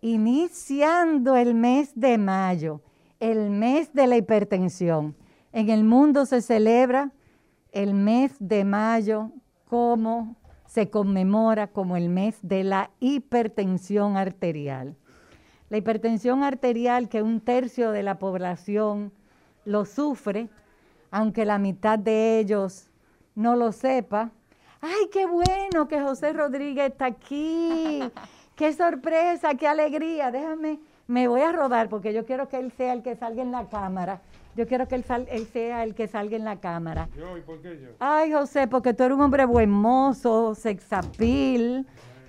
Iniciando 0.00 1.36
el 1.36 1.54
mes 1.54 1.92
de 1.94 2.18
mayo, 2.18 2.80
el 3.18 3.50
mes 3.50 3.92
de 3.92 4.06
la 4.06 4.16
hipertensión. 4.16 5.16
En 5.52 5.70
el 5.70 5.82
mundo 5.82 6.24
se 6.24 6.40
celebra 6.40 7.10
el 7.72 7.94
mes 7.94 8.36
de 8.38 8.64
mayo 8.64 9.30
como 9.66 10.36
se 10.66 10.88
conmemora 10.88 11.66
como 11.66 11.96
el 11.96 12.08
mes 12.10 12.38
de 12.42 12.62
la 12.62 12.90
hipertensión 13.00 14.16
arterial. 14.16 14.96
La 15.68 15.78
hipertensión 15.78 16.44
arterial 16.44 17.08
que 17.08 17.22
un 17.22 17.40
tercio 17.40 17.90
de 17.90 18.04
la 18.04 18.18
población 18.18 19.12
lo 19.64 19.84
sufre, 19.84 20.48
aunque 21.10 21.44
la 21.44 21.58
mitad 21.58 21.98
de 21.98 22.38
ellos 22.38 22.88
no 23.34 23.56
lo 23.56 23.72
sepa. 23.72 24.30
¡Ay, 24.80 25.08
qué 25.12 25.26
bueno 25.26 25.88
que 25.88 26.00
José 26.00 26.32
Rodríguez 26.32 26.90
está 26.90 27.06
aquí! 27.06 28.00
¡Qué 28.54 28.72
sorpresa, 28.72 29.54
qué 29.54 29.66
alegría! 29.66 30.30
Déjame, 30.30 30.78
me 31.08 31.26
voy 31.26 31.40
a 31.40 31.52
rodar 31.52 31.88
porque 31.88 32.12
yo 32.12 32.24
quiero 32.24 32.48
que 32.48 32.58
él 32.58 32.72
sea 32.72 32.92
el 32.92 33.02
que 33.02 33.16
salga 33.16 33.42
en 33.42 33.50
la 33.50 33.68
cámara. 33.68 34.20
Yo 34.54 34.66
quiero 34.66 34.86
que 34.86 34.94
él, 34.96 35.04
él 35.30 35.46
sea 35.46 35.82
el 35.84 35.94
que 35.94 36.06
salga 36.06 36.36
en 36.36 36.44
la 36.44 36.60
cámara. 36.60 37.08
¿Yo? 37.16 37.36
¿Y 37.36 37.40
por 37.40 37.60
qué 37.60 37.80
yo? 37.80 37.88
Ay, 37.98 38.32
José, 38.32 38.66
porque 38.68 38.94
tú 38.94 39.04
eres 39.04 39.16
un 39.16 39.22
hombre 39.22 39.44
buen 39.44 39.70
mozo, 39.70 40.54
sexapil. 40.54 41.86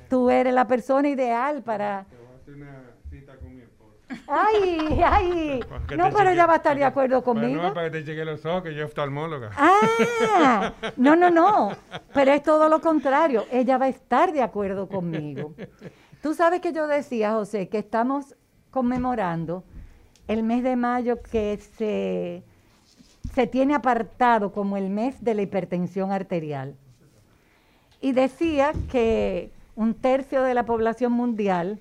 Tú 0.10 0.30
eres 0.30 0.54
la 0.54 0.68
persona 0.68 1.08
ideal 1.08 1.62
para... 1.62 2.06
Te 2.10 2.16
voy 2.16 2.26
a 2.26 2.36
hacer 2.36 2.56
una 2.56 2.92
cita 3.10 3.36
con 3.38 3.56
mi 3.56 3.62
esposa. 3.62 3.99
Ay, 4.28 5.02
ay. 5.06 5.60
No, 5.96 6.10
pero 6.12 6.32
ella 6.32 6.46
va 6.48 6.54
a 6.54 6.58
estar 6.58 6.76
de 6.78 6.84
acuerdo 6.84 7.24
conmigo. 7.24 7.62
no, 7.62 7.74
para 7.74 7.92
que 7.92 8.00
te 8.00 8.06
cheque 8.06 8.26
los 8.26 8.44
ojos, 8.46 8.64
que 8.64 8.74
yo 8.74 8.86
oftalmóloga. 8.86 9.52
Ah, 9.56 10.74
no, 10.98 11.16
no, 11.16 11.30
no. 11.30 11.72
Pero 12.14 12.32
es 12.32 12.44
todo 12.44 12.70
lo 12.70 12.82
contrario. 12.82 13.46
Ella 13.52 13.78
va 13.78 13.86
a 13.86 13.90
estar 13.90 14.32
de 14.34 14.42
acuerdo 14.42 14.88
conmigo. 14.88 15.54
Tú 16.22 16.34
sabes 16.34 16.60
que 16.60 16.74
yo 16.74 16.88
decía, 16.88 17.34
José, 17.34 17.70
que 17.70 17.78
estamos 17.78 18.36
conmemorando 18.72 19.64
el 20.28 20.44
mes 20.44 20.64
de 20.64 20.76
mayo 20.76 21.22
que 21.22 21.58
se, 21.78 22.44
se 23.34 23.48
tiene 23.48 23.76
apartado 23.76 24.52
como 24.52 24.78
el 24.78 24.90
mes 24.90 25.24
de 25.24 25.34
la 25.34 25.44
hipertensión 25.44 26.12
arterial. 26.12 26.76
Y 28.02 28.14
decía 28.14 28.74
que 28.92 29.52
un 29.76 29.94
tercio 29.94 30.44
de 30.44 30.54
la 30.54 30.66
población 30.66 31.12
mundial 31.14 31.80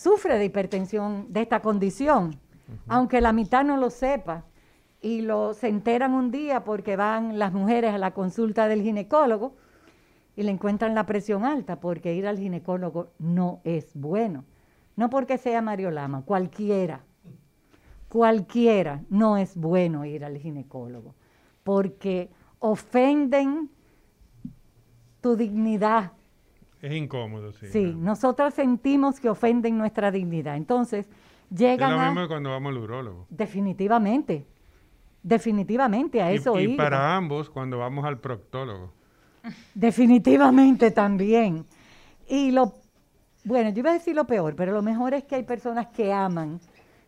sufre 0.00 0.38
de 0.38 0.46
hipertensión, 0.46 1.26
de 1.28 1.42
esta 1.42 1.60
condición, 1.60 2.40
aunque 2.88 3.20
la 3.20 3.34
mitad 3.34 3.64
no 3.64 3.76
lo 3.76 3.90
sepa. 3.90 4.44
Y 5.02 5.22
lo, 5.22 5.54
se 5.54 5.68
enteran 5.68 6.12
un 6.14 6.30
día 6.30 6.64
porque 6.64 6.96
van 6.96 7.38
las 7.38 7.52
mujeres 7.52 7.92
a 7.92 7.98
la 7.98 8.12
consulta 8.12 8.68
del 8.68 8.82
ginecólogo 8.82 9.56
y 10.36 10.42
le 10.42 10.50
encuentran 10.50 10.94
la 10.94 11.04
presión 11.04 11.44
alta, 11.44 11.80
porque 11.80 12.14
ir 12.14 12.26
al 12.26 12.38
ginecólogo 12.38 13.08
no 13.18 13.60
es 13.64 13.90
bueno. 13.94 14.44
No 14.96 15.10
porque 15.10 15.36
sea 15.38 15.60
Mario 15.62 15.90
Lama, 15.90 16.22
cualquiera, 16.24 17.04
cualquiera 18.08 19.02
no 19.08 19.36
es 19.36 19.56
bueno 19.56 20.04
ir 20.04 20.24
al 20.24 20.38
ginecólogo, 20.38 21.14
porque 21.62 22.30
ofenden 22.58 23.70
tu 25.20 25.36
dignidad, 25.36 26.12
Es 26.82 26.92
incómodo, 26.92 27.52
sí. 27.52 27.66
Sí, 27.66 27.82
claro. 27.84 27.98
nosotros 27.98 28.54
sentimos 28.54 29.20
que 29.20 29.28
ofenden 29.28 29.76
nuestra 29.76 30.10
dignidad. 30.10 30.56
Entonces, 30.56 31.06
Es 31.50 31.58
llegan 31.58 31.92
lo 31.92 32.00
a... 32.00 32.06
mismo 32.06 32.22
que 32.22 32.28
cuando 32.28 32.50
vamos 32.50 32.70
al 32.70 32.78
urólogo. 32.78 33.26
Definitivamente, 33.28 34.46
definitivamente 35.22 36.22
a 36.22 36.32
Y- 36.32 36.36
eso 36.36 36.58
y, 36.58 36.64
iba. 36.72 36.84
para 36.84 37.16
ambos 37.16 37.50
cuando 37.50 37.78
vamos 37.78 38.04
al 38.04 38.18
proctólogo. 38.18 38.92
Definitivamente 39.74 40.90
también. 41.02 41.66
Y 42.28 42.50
lo, 42.50 42.74
bueno, 43.44 43.70
yo 43.70 43.80
iba 43.80 43.90
a 43.90 43.94
decir 43.94 44.14
lo 44.14 44.26
peor, 44.26 44.54
pero 44.56 44.72
lo 44.72 44.82
mejor 44.82 45.14
es 45.14 45.24
que 45.24 45.34
hay 45.36 45.42
personas 45.42 45.88
que 45.88 46.12
aman 46.12 46.60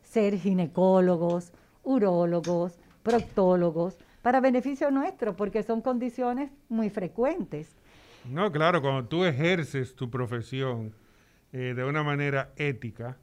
ser 0.03 0.37
ginecólogos, 0.39 1.53
urólogos, 1.85 2.79
proctólogos, 3.03 3.99
para 4.21 4.41
beneficio 4.41 4.91
nuestro, 4.91 5.35
porque 5.35 5.63
son 5.63 5.81
condiciones 5.81 6.51
muy 6.69 6.91
frecuentes. 6.91 7.75
No, 8.29 8.53
claro, 8.53 8.81
cuando 8.81 9.09
tú 9.09 9.25
ejerces 9.25 9.97
tu 9.97 10.11
profesión 10.11 10.95
eh, 11.53 11.75
de 11.75 11.85
una 11.85 12.03
manera 12.03 12.53
ética, 12.57 13.17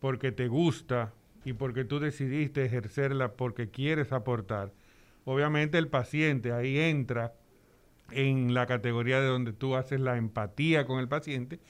porque 0.00 0.32
te 0.32 0.48
gusta 0.48 1.12
y 1.44 1.52
porque 1.52 1.84
tú 1.84 2.00
decidiste 2.00 2.64
ejercerla 2.64 3.32
porque 3.32 3.70
quieres 3.70 4.12
aportar, 4.12 4.72
obviamente 5.24 5.78
el 5.78 5.88
paciente 5.88 6.52
ahí 6.52 6.78
entra 6.78 7.34
en 8.10 8.52
la 8.52 8.66
categoría 8.66 9.20
de 9.20 9.26
donde 9.26 9.52
tú 9.52 9.76
haces 9.76 10.00
la 10.00 10.16
empatía 10.16 10.86
con 10.86 10.98
el 10.98 11.08
paciente 11.08 11.60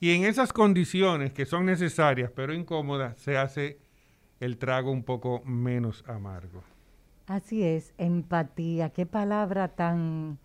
y 0.00 0.10
en 0.10 0.24
esas 0.24 0.52
condiciones 0.52 1.32
que 1.32 1.46
son 1.46 1.66
necesarias 1.66 2.30
pero 2.34 2.54
incómodas 2.54 3.18
se 3.18 3.36
hace 3.36 3.78
el 4.40 4.58
trago 4.58 4.90
un 4.90 5.02
poco 5.02 5.42
menos 5.44 6.04
amargo. 6.06 6.62
Así 7.26 7.62
es, 7.64 7.92
empatía, 7.98 8.90
qué 8.90 9.06
palabra 9.06 9.68
tan 9.68 10.38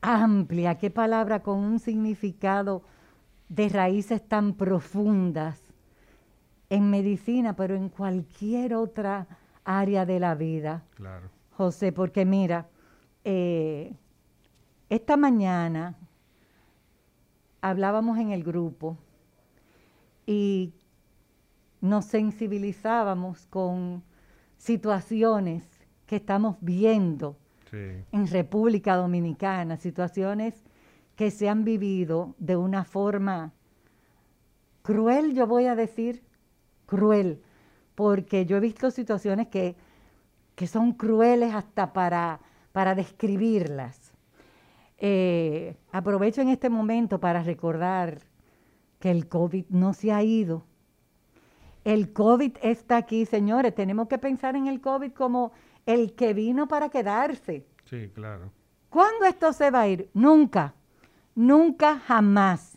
amplia, 0.00 0.76
qué 0.78 0.90
palabra 0.90 1.42
con 1.42 1.58
un 1.58 1.78
significado 1.78 2.82
de 3.48 3.68
raíces 3.68 4.26
tan 4.26 4.54
profundas 4.54 5.60
en 6.68 6.88
medicina, 6.90 7.56
pero 7.56 7.74
en 7.74 7.88
cualquier 7.88 8.74
otra 8.74 9.26
área 9.64 10.06
de 10.06 10.20
la 10.20 10.34
vida, 10.34 10.84
Claro. 10.94 11.28
José, 11.56 11.92
porque 11.92 12.24
mira, 12.24 12.68
eh, 13.24 13.94
esta 14.88 15.16
mañana 15.16 15.96
hablábamos 17.60 18.18
en 18.18 18.30
el 18.30 18.42
grupo 18.42 18.96
y 20.26 20.72
nos 21.80 22.04
sensibilizábamos 22.06 23.46
con 23.46 24.02
situaciones 24.56 25.64
que 26.06 26.16
estamos 26.16 26.56
viendo 26.60 27.36
En 27.72 28.26
República 28.26 28.96
Dominicana, 28.96 29.76
situaciones 29.76 30.54
que 31.14 31.30
se 31.30 31.48
han 31.48 31.64
vivido 31.64 32.34
de 32.38 32.56
una 32.56 32.84
forma 32.84 33.52
cruel, 34.82 35.34
yo 35.34 35.46
voy 35.46 35.66
a 35.66 35.76
decir, 35.76 36.22
cruel, 36.86 37.42
porque 37.94 38.46
yo 38.46 38.56
he 38.56 38.60
visto 38.60 38.90
situaciones 38.90 39.48
que, 39.48 39.76
que 40.54 40.66
son 40.66 40.92
crueles 40.92 41.54
hasta 41.54 41.92
para, 41.92 42.40
para 42.72 42.94
describirlas. 42.94 44.12
Eh, 44.98 45.76
aprovecho 45.92 46.40
en 46.40 46.48
este 46.48 46.68
momento 46.68 47.20
para 47.20 47.42
recordar 47.42 48.20
que 48.98 49.10
el 49.10 49.28
COVID 49.28 49.66
no 49.68 49.94
se 49.94 50.12
ha 50.12 50.22
ido. 50.22 50.64
El 51.84 52.12
COVID 52.12 52.58
está 52.62 52.98
aquí, 52.98 53.24
señores. 53.24 53.74
Tenemos 53.74 54.08
que 54.08 54.18
pensar 54.18 54.56
en 54.56 54.66
el 54.66 54.80
COVID 54.80 55.12
como 55.12 55.52
el 55.92 56.14
que 56.14 56.34
vino 56.34 56.68
para 56.68 56.88
quedarse. 56.88 57.66
Sí, 57.84 58.10
claro. 58.14 58.50
¿Cuándo 58.88 59.24
esto 59.26 59.52
se 59.52 59.70
va 59.70 59.82
a 59.82 59.88
ir? 59.88 60.10
Nunca, 60.14 60.74
nunca 61.34 61.98
jamás. 61.98 62.76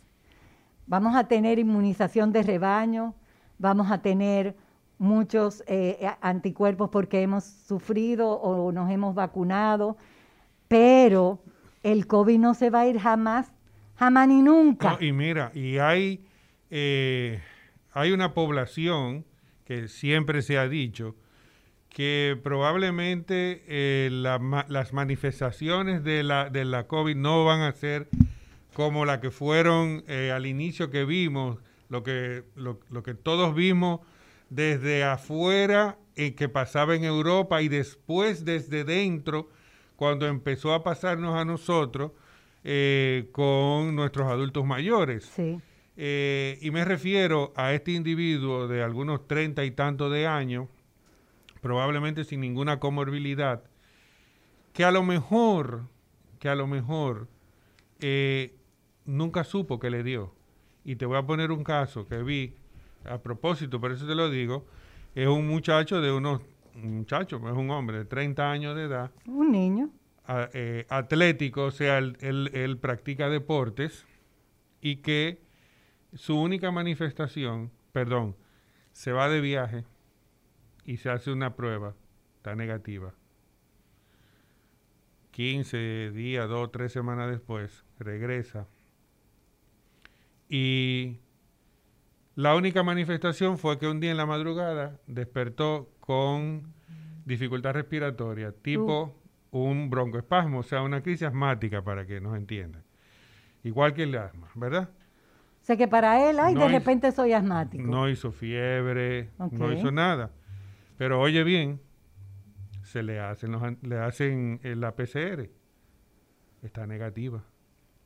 Vamos 0.86 1.16
a 1.16 1.24
tener 1.26 1.58
inmunización 1.58 2.32
de 2.32 2.42
rebaño, 2.42 3.14
vamos 3.58 3.90
a 3.90 3.98
tener 4.02 4.54
muchos 4.98 5.64
eh, 5.66 5.98
a- 6.06 6.18
anticuerpos 6.28 6.90
porque 6.90 7.22
hemos 7.22 7.44
sufrido 7.44 8.30
o 8.30 8.70
nos 8.70 8.90
hemos 8.90 9.14
vacunado, 9.14 9.96
pero 10.68 11.42
el 11.82 12.06
COVID 12.06 12.38
no 12.38 12.54
se 12.54 12.70
va 12.70 12.80
a 12.80 12.86
ir 12.86 12.98
jamás, 12.98 13.52
jamás 13.96 14.28
ni 14.28 14.42
nunca. 14.42 14.92
No, 14.92 15.04
y 15.06 15.12
mira, 15.12 15.50
y 15.54 15.78
hay, 15.78 16.24
eh, 16.70 17.40
hay 17.92 18.12
una 18.12 18.34
población 18.34 19.24
que 19.64 19.88
siempre 19.88 20.42
se 20.42 20.58
ha 20.58 20.68
dicho 20.68 21.16
que 21.94 22.36
probablemente 22.42 23.62
eh, 23.68 24.08
la 24.10 24.66
las 24.68 24.92
manifestaciones 24.92 26.02
de 26.02 26.24
la, 26.24 26.50
de 26.50 26.64
la 26.64 26.88
COVID 26.88 27.14
no 27.14 27.44
van 27.44 27.60
a 27.60 27.72
ser 27.72 28.08
como 28.74 29.04
la 29.04 29.20
que 29.20 29.30
fueron 29.30 30.02
eh, 30.08 30.32
al 30.34 30.44
inicio 30.46 30.90
que 30.90 31.04
vimos, 31.04 31.58
lo 31.88 32.02
que, 32.02 32.42
lo, 32.56 32.80
lo 32.90 33.04
que 33.04 33.14
todos 33.14 33.54
vimos 33.54 34.00
desde 34.50 35.04
afuera 35.04 35.96
eh, 36.16 36.34
que 36.34 36.48
pasaba 36.48 36.96
en 36.96 37.04
Europa 37.04 37.62
y 37.62 37.68
después 37.68 38.44
desde 38.44 38.82
dentro, 38.82 39.48
cuando 39.94 40.26
empezó 40.26 40.74
a 40.74 40.82
pasarnos 40.82 41.38
a 41.38 41.44
nosotros 41.44 42.10
eh, 42.64 43.28
con 43.30 43.94
nuestros 43.94 44.26
adultos 44.26 44.64
mayores. 44.64 45.26
Sí, 45.26 45.60
y 45.96 46.70
me 46.72 46.84
refiero 46.84 47.52
a 47.54 47.72
este 47.72 47.92
individuo 47.92 48.66
de 48.66 48.82
algunos 48.82 49.28
treinta 49.28 49.64
y 49.64 49.70
tantos 49.70 50.12
de 50.12 50.26
años, 50.26 50.66
probablemente 51.64 52.24
sin 52.24 52.42
ninguna 52.42 52.78
comorbilidad, 52.78 53.62
que 54.74 54.84
a 54.84 54.90
lo 54.90 55.02
mejor, 55.02 55.88
que 56.38 56.50
a 56.50 56.54
lo 56.54 56.66
mejor 56.66 57.26
eh, 58.00 58.54
nunca 59.06 59.44
supo 59.44 59.78
que 59.78 59.88
le 59.88 60.02
dio. 60.02 60.34
Y 60.84 60.96
te 60.96 61.06
voy 61.06 61.16
a 61.16 61.22
poner 61.24 61.50
un 61.52 61.64
caso 61.64 62.06
que 62.06 62.22
vi, 62.22 62.54
a 63.06 63.16
propósito, 63.22 63.80
por 63.80 63.92
eso 63.92 64.06
te 64.06 64.14
lo 64.14 64.28
digo, 64.28 64.66
es 65.14 65.26
un 65.26 65.48
muchacho 65.48 66.02
de 66.02 66.12
unos, 66.12 66.42
un 66.74 66.98
muchacho, 66.98 67.36
es 67.48 67.54
un 67.56 67.70
hombre 67.70 67.96
de 67.96 68.04
30 68.04 68.50
años 68.50 68.76
de 68.76 68.82
edad, 68.84 69.10
un 69.26 69.50
niño. 69.50 69.88
a- 70.26 70.50
eh, 70.52 70.84
atlético, 70.90 71.64
o 71.64 71.70
sea, 71.70 71.96
él, 71.96 72.18
él- 72.20 72.50
él 72.52 72.76
practica 72.76 73.30
deportes 73.30 74.04
y 74.82 74.96
que 74.96 75.40
su 76.12 76.38
única 76.38 76.70
manifestación, 76.70 77.70
perdón, 77.92 78.36
se 78.92 79.12
va 79.12 79.30
de 79.30 79.40
viaje 79.40 79.84
y 80.84 80.96
se 80.98 81.10
hace 81.10 81.30
una 81.32 81.54
prueba, 81.56 81.94
está 82.36 82.54
negativa. 82.54 83.12
15 85.32 86.10
días, 86.12 86.48
2, 86.48 86.70
3 86.70 86.92
semanas 86.92 87.30
después, 87.30 87.84
regresa. 87.98 88.66
Y 90.48 91.18
la 92.36 92.54
única 92.54 92.82
manifestación 92.82 93.58
fue 93.58 93.78
que 93.78 93.88
un 93.88 93.98
día 94.00 94.12
en 94.12 94.16
la 94.16 94.26
madrugada 94.26 95.00
despertó 95.06 95.90
con 96.00 96.72
dificultad 97.24 97.72
respiratoria, 97.72 98.52
tipo 98.52 99.16
un 99.50 99.88
broncoespasmo, 99.90 100.60
o 100.60 100.62
sea, 100.62 100.82
una 100.82 101.02
crisis 101.02 101.26
asmática 101.26 101.82
para 101.82 102.06
que 102.06 102.20
nos 102.20 102.36
entiendan. 102.36 102.84
Igual 103.64 103.94
que 103.94 104.02
el 104.04 104.14
asma, 104.16 104.48
¿verdad? 104.54 104.90
O 105.62 105.64
sea 105.66 105.76
que 105.76 105.88
para 105.88 106.28
él, 106.28 106.38
ay, 106.38 106.54
No 106.54 106.60
de 106.60 106.66
hizo- 106.66 106.78
repente 106.78 107.10
soy 107.12 107.32
asmático. 107.32 107.82
No 107.82 108.08
hizo 108.08 108.30
fiebre, 108.30 109.30
no 109.38 109.72
hizo 109.72 109.90
nada. 109.90 110.30
Pero 110.96 111.20
oye 111.20 111.42
bien, 111.44 111.80
se 112.82 113.02
le 113.02 113.20
hacen, 113.20 113.52
los, 113.52 113.62
le 113.82 113.98
hacen 113.98 114.60
eh, 114.62 114.76
la 114.76 114.94
PCR, 114.94 115.48
está 116.62 116.86
negativa. 116.86 117.42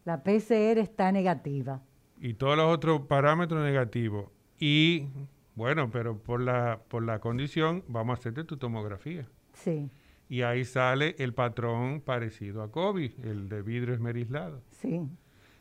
La 0.05 0.23
PCR 0.23 0.79
está 0.79 1.13
negativa. 1.13 1.83
y 2.21 2.35
todos 2.35 2.57
los 2.57 2.67
otros 2.75 3.03
parámetros 3.03 3.63
negativos. 3.63 4.31
Y 4.59 5.07
bueno, 5.55 5.91
pero 5.91 6.19
por 6.19 6.41
la, 6.41 6.81
por 6.89 7.03
la 7.05 7.21
condición, 7.21 7.85
vamos 7.89 8.17
a 8.17 8.21
hacerte 8.21 8.45
tu 8.45 8.57
tomografía. 8.57 9.29
Sí, 9.53 9.91
Y 10.29 10.43
ahí 10.43 10.65
sale 10.65 11.15
el 11.19 11.33
patrón 11.35 12.01
parecido 12.01 12.63
a 12.63 12.71
COVID, 12.71 13.25
el 13.25 13.49
de 13.49 13.63
vidrio 13.63 13.95
esmerislado. 13.95 14.63
sí. 14.71 15.03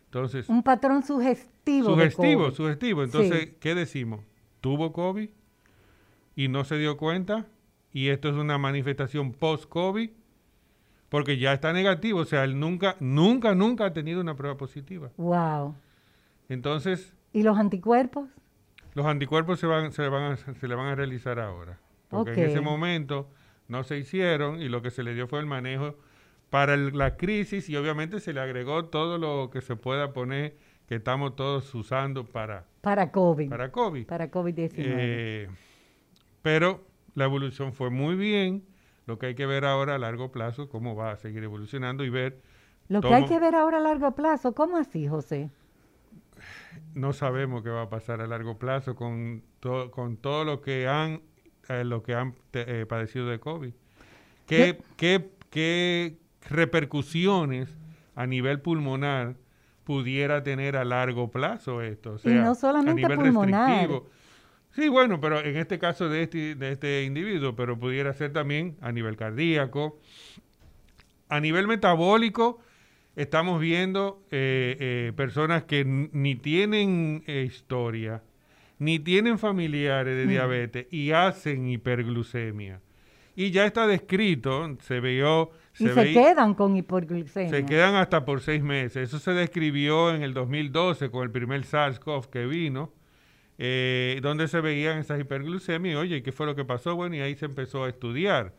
Entonces, 0.05 0.47
Un 0.47 0.63
patrón 0.63 1.03
sugestivo. 1.03 1.89
de 1.89 2.09
sugestivo, 2.09 2.43
COVID. 2.45 2.55
sugestivo. 2.55 3.03
Entonces, 3.03 3.39
Sí. 3.41 3.57
¿qué 3.59 3.75
decimos? 3.75 4.23
¿Tuvo 4.61 4.93
COVID 4.93 5.29
y 6.37 6.47
no 6.47 6.63
se 6.63 6.77
dio 6.77 6.95
cuenta? 6.95 7.47
Y 7.91 8.07
esto 8.09 8.29
es 8.29 8.35
una 8.35 8.57
manifestación 8.57 9.33
post-COVID, 9.33 10.11
porque 11.09 11.37
ya 11.37 11.51
está 11.51 11.73
negativo. 11.73 12.19
O 12.19 12.25
sea, 12.25 12.43
él 12.45 12.59
nunca, 12.59 12.95
nunca, 13.01 13.55
nunca 13.55 13.85
ha 13.87 13.93
tenido 13.93 14.21
una 14.21 14.35
prueba 14.35 14.55
positiva. 14.55 15.09
Wow. 15.17 15.75
Entonces, 16.47 17.13
¿Y 17.33 17.43
los 17.43 17.57
anticuerpos? 17.57 18.29
Los 18.93 19.05
anticuerpos 19.05 19.59
se, 19.59 19.67
van, 19.67 19.91
se, 19.91 20.01
le 20.03 20.09
van 20.09 20.31
a, 20.33 20.37
se 20.37 20.67
le 20.67 20.75
van 20.75 20.87
a 20.87 20.95
realizar 20.95 21.39
ahora. 21.39 21.79
Porque 22.09 22.31
en 22.45 22.49
ese 22.51 22.61
momento 22.61 23.27
no 23.67 23.83
se 23.83 23.97
hicieron 23.97 24.61
y 24.61 24.69
lo 24.69 24.81
que 24.81 24.91
se 24.91 25.03
le 25.03 25.13
dio 25.13 25.27
fue 25.27 25.39
el 25.39 25.45
manejo 25.45 25.95
para 26.49 26.73
el- 26.75 26.97
la 26.97 27.17
crisis 27.17 27.67
y 27.69 27.75
obviamente 27.75 28.19
se 28.21 28.31
le 28.31 28.39
agregó 28.39 28.85
todo 28.85 29.17
lo 29.17 29.49
que 29.51 29.61
se 29.61 29.75
pueda 29.75 30.13
poner 30.13 30.55
que 30.87 30.95
estamos 30.95 31.35
todos 31.35 31.75
usando 31.75 32.25
para, 32.25 32.63
Para 32.81 33.11
COVID. 33.11 33.49
para 33.49 33.71
COVID. 33.71 34.05
Para 34.07 34.31
COVID-19. 34.31 34.71
Eh, 34.77 35.49
pero 36.41 36.85
la 37.15 37.25
evolución 37.25 37.73
fue 37.73 37.89
muy 37.89 38.15
bien. 38.15 38.63
Lo 39.05 39.17
que 39.19 39.27
hay 39.27 39.35
que 39.35 39.45
ver 39.45 39.63
ahora 39.65 39.95
a 39.95 39.97
largo 39.97 40.31
plazo, 40.31 40.67
cómo 40.69 40.95
va 40.95 41.11
a 41.11 41.17
seguir 41.17 41.43
evolucionando 41.43 42.03
y 42.03 42.09
ver, 42.09 42.41
Lo 42.89 43.01
que 43.01 43.13
hay 43.13 43.25
que 43.25 43.39
ver 43.39 43.55
ahora 43.55 43.77
a 43.77 43.81
largo 43.81 44.11
plazo, 44.15 44.53
¿cómo 44.53 44.77
así, 44.77 45.07
José? 45.07 45.49
no 46.93 47.13
sabemos 47.13 47.63
qué 47.63 47.69
va 47.69 47.83
a 47.83 47.89
pasar 47.89 48.21
a 48.21 48.27
largo 48.27 48.57
plazo 48.57 48.95
con, 48.95 49.43
to- 49.59 49.91
con 49.91 50.17
todo 50.17 50.43
lo 50.43 50.61
que 50.61 50.87
han, 50.87 51.21
eh, 51.69 51.83
lo 51.83 52.03
que 52.03 52.15
han 52.15 52.35
eh, 52.53 52.85
padecido 52.87 53.27
de 53.27 53.39
COVID. 53.39 53.73
¿Qué, 54.45 54.79
qué, 54.95 55.29
qué 55.49 56.17
repercusiones 56.49 57.75
a 58.15 58.25
nivel 58.25 58.61
pulmonar 58.61 59.35
pudiera 59.83 60.43
tener 60.43 60.75
a 60.77 60.85
largo 60.85 61.29
plazo 61.31 61.81
esto? 61.81 62.13
O 62.13 62.15
Y 62.15 62.19
sea, 62.19 62.43
no 62.43 62.55
solamente 62.55 63.05
a 63.05 63.09
nivel 63.09 63.17
pulmonar. 63.19 63.69
restrictivo. 63.69 64.09
Sí, 64.77 64.89
bueno, 64.89 65.19
pero 65.19 65.43
en 65.43 65.57
este 65.57 65.79
caso 65.79 66.07
de 66.07 66.21
este, 66.21 66.53
de 66.53 66.71
este 66.71 67.03
individuo, 67.03 67.55
pero 67.55 67.79
pudiera 67.79 68.13
ser 68.13 68.31
también 68.31 68.77
a 68.79 68.91
nivel 68.91 69.15
cardíaco. 69.17 69.99
A 71.29 71.39
nivel 71.39 71.65
metabólico, 71.65 72.59
estamos 73.15 73.59
viendo 73.59 74.21
eh, 74.29 74.77
eh, 74.79 75.13
personas 75.15 75.63
que 75.63 75.83
ni 75.83 76.35
tienen 76.35 77.23
eh, 77.25 77.43
historia, 77.47 78.21
ni 78.77 78.99
tienen 78.99 79.39
familiares 79.39 80.15
de 80.15 80.25
Mm. 80.25 80.29
diabetes 80.29 80.87
y 80.93 81.09
hacen 81.09 81.67
hiperglucemia. 81.67 82.79
Y 83.35 83.49
ya 83.49 83.65
está 83.65 83.87
descrito, 83.87 84.77
se 84.81 84.99
vio... 84.99 85.49
y 85.79 85.87
se 85.87 86.13
quedan 86.13 86.53
con 86.53 86.77
hipoglucemia. 86.77 87.49
se 87.49 87.65
quedan 87.65 87.95
hasta 87.95 88.25
por 88.25 88.41
seis 88.41 88.61
meses. 88.61 89.09
Eso 89.09 89.17
se 89.17 89.31
describió 89.31 90.13
en 90.13 90.21
el 90.21 90.35
2012 90.35 91.09
con 91.09 91.23
el 91.23 91.31
primer 91.31 91.63
SARS-CoV 91.63 92.29
que 92.29 92.45
vino, 92.45 92.93
eh, 93.57 94.19
donde 94.21 94.47
se 94.47 94.61
veían 94.61 94.99
esas 94.99 95.19
hiperglucemias. 95.19 95.93
Y, 95.93 95.95
oye, 95.95 96.23
¿qué 96.23 96.31
fue 96.31 96.45
lo 96.45 96.55
que 96.55 96.65
pasó? 96.65 96.95
Bueno, 96.95 97.15
y 97.15 97.21
ahí 97.21 97.35
se 97.35 97.45
empezó 97.45 97.83
a 97.83 97.89
estudiar. 97.89 98.53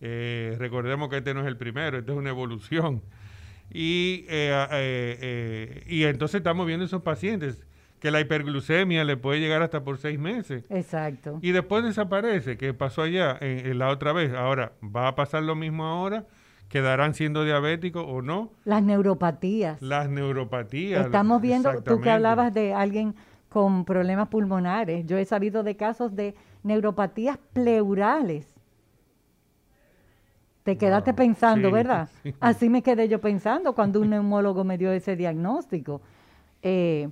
Eh, 0.00 0.56
recordemos 0.58 1.08
que 1.08 1.18
este 1.18 1.32
no 1.32 1.40
es 1.40 1.46
el 1.46 1.56
primero, 1.56 1.98
este 1.98 2.12
es 2.12 2.18
una 2.18 2.30
evolución. 2.30 3.02
Y, 3.70 4.26
eh, 4.28 4.66
eh, 4.72 5.18
eh, 5.20 5.84
y 5.86 6.04
entonces 6.04 6.40
estamos 6.40 6.66
viendo 6.66 6.84
esos 6.84 7.02
pacientes 7.02 7.64
que 8.00 8.10
la 8.10 8.20
hiperglucemia 8.20 9.04
le 9.04 9.16
puede 9.16 9.38
llegar 9.38 9.62
hasta 9.62 9.84
por 9.84 9.96
seis 9.96 10.18
meses. 10.18 10.64
Exacto. 10.68 11.38
Y 11.40 11.52
después 11.52 11.84
desaparece, 11.84 12.58
que 12.58 12.74
pasó 12.74 13.02
allá 13.02 13.38
en, 13.40 13.66
en 13.66 13.78
la 13.78 13.88
otra 13.88 14.12
vez. 14.12 14.34
Ahora, 14.34 14.72
¿va 14.82 15.08
a 15.08 15.14
pasar 15.14 15.44
lo 15.44 15.54
mismo 15.54 15.84
ahora? 15.84 16.26
¿Quedarán 16.68 17.14
siendo 17.14 17.44
diabéticos 17.44 18.04
o 18.06 18.22
no? 18.22 18.52
Las 18.64 18.82
neuropatías. 18.82 19.80
Las 19.80 20.10
neuropatías. 20.10 21.06
Estamos 21.06 21.40
viendo, 21.40 21.82
tú 21.82 22.00
que 22.00 22.10
hablabas 22.10 22.52
de 22.52 22.74
alguien 22.74 23.14
con 23.52 23.84
problemas 23.84 24.28
pulmonares, 24.28 25.06
yo 25.06 25.18
he 25.18 25.24
sabido 25.24 25.62
de 25.62 25.76
casos 25.76 26.16
de 26.16 26.34
neuropatías 26.62 27.38
pleurales. 27.52 28.46
Te 30.64 30.78
quedaste 30.78 31.10
Wow, 31.10 31.16
pensando, 31.16 31.68
sí, 31.68 31.74
¿verdad? 31.74 32.08
sí. 32.22 32.34
Así 32.40 32.68
me 32.70 32.82
quedé 32.82 33.08
yo 33.08 33.20
pensando 33.20 33.74
cuando 33.74 34.00
un 34.00 34.10
neumólogo 34.10 34.64
me 34.64 34.78
dio 34.78 34.92
ese 34.92 35.16
diagnóstico. 35.16 36.00
Eh, 36.62 37.08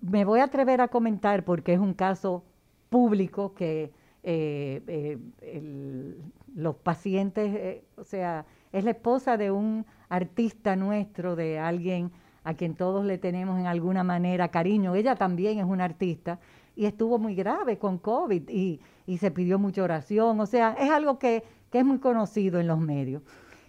me 0.00 0.24
voy 0.24 0.40
a 0.40 0.44
atrever 0.44 0.80
a 0.80 0.88
comentar 0.88 1.44
porque 1.44 1.74
es 1.74 1.78
un 1.78 1.94
caso 1.94 2.44
público 2.90 3.54
que 3.54 3.92
eh, 4.22 4.82
eh, 4.86 5.18
el- 5.42 6.16
los 6.54 6.76
pacientes, 6.76 7.54
eh, 7.54 7.84
o 7.96 8.04
sea, 8.04 8.46
es 8.72 8.84
la 8.84 8.92
esposa 8.92 9.36
de 9.36 9.50
un 9.50 9.84
artista 10.08 10.76
nuestro, 10.76 11.36
de 11.36 11.58
alguien 11.58 12.10
a 12.44 12.54
quien 12.54 12.74
todos 12.74 13.04
le 13.04 13.18
tenemos 13.18 13.58
en 13.58 13.66
alguna 13.66 14.04
manera 14.04 14.48
cariño. 14.48 14.94
Ella 14.94 15.16
también 15.16 15.58
es 15.58 15.64
una 15.64 15.84
artista 15.84 16.38
y 16.76 16.84
estuvo 16.84 17.18
muy 17.18 17.34
grave 17.34 17.78
con 17.78 17.98
COVID 17.98 18.48
y, 18.50 18.80
y 19.06 19.18
se 19.18 19.30
pidió 19.30 19.58
mucha 19.58 19.82
oración. 19.82 20.38
O 20.38 20.46
sea, 20.46 20.76
es 20.78 20.90
algo 20.90 21.18
que, 21.18 21.42
que 21.70 21.78
es 21.78 21.84
muy 21.84 21.98
conocido 21.98 22.60
en 22.60 22.66
los 22.66 22.78
medios. 22.78 23.22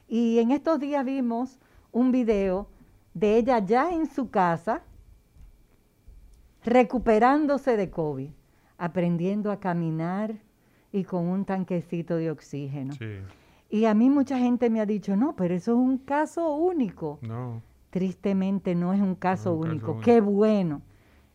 Y 0.07 0.39
en 0.39 0.51
estos 0.51 0.79
días 0.79 1.03
vimos 1.05 1.57
un 1.91 2.11
video 2.11 2.67
de 3.13 3.37
ella 3.37 3.59
ya 3.59 3.91
en 3.91 4.07
su 4.07 4.29
casa, 4.29 4.83
recuperándose 6.63 7.77
de 7.77 7.89
COVID, 7.89 8.29
aprendiendo 8.77 9.51
a 9.51 9.59
caminar 9.59 10.35
y 10.91 11.05
con 11.05 11.27
un 11.27 11.45
tanquecito 11.45 12.17
de 12.17 12.29
oxígeno. 12.29 12.93
Sí. 12.93 13.19
Y 13.69 13.85
a 13.85 13.93
mí 13.93 14.09
mucha 14.09 14.37
gente 14.37 14.69
me 14.69 14.81
ha 14.81 14.85
dicho, 14.85 15.15
no, 15.15 15.35
pero 15.35 15.53
eso 15.55 15.71
es 15.71 15.77
un 15.77 15.97
caso 15.97 16.55
único. 16.55 17.19
No. 17.21 17.61
Tristemente 17.95 18.75
no 18.75 18.91
es 18.91 18.99
un 18.99 19.15
caso, 19.15 19.53
un 19.53 19.61
caso 19.61 19.71
único. 19.71 19.91
único. 19.93 20.03
Qué 20.03 20.19
bueno. 20.19 20.81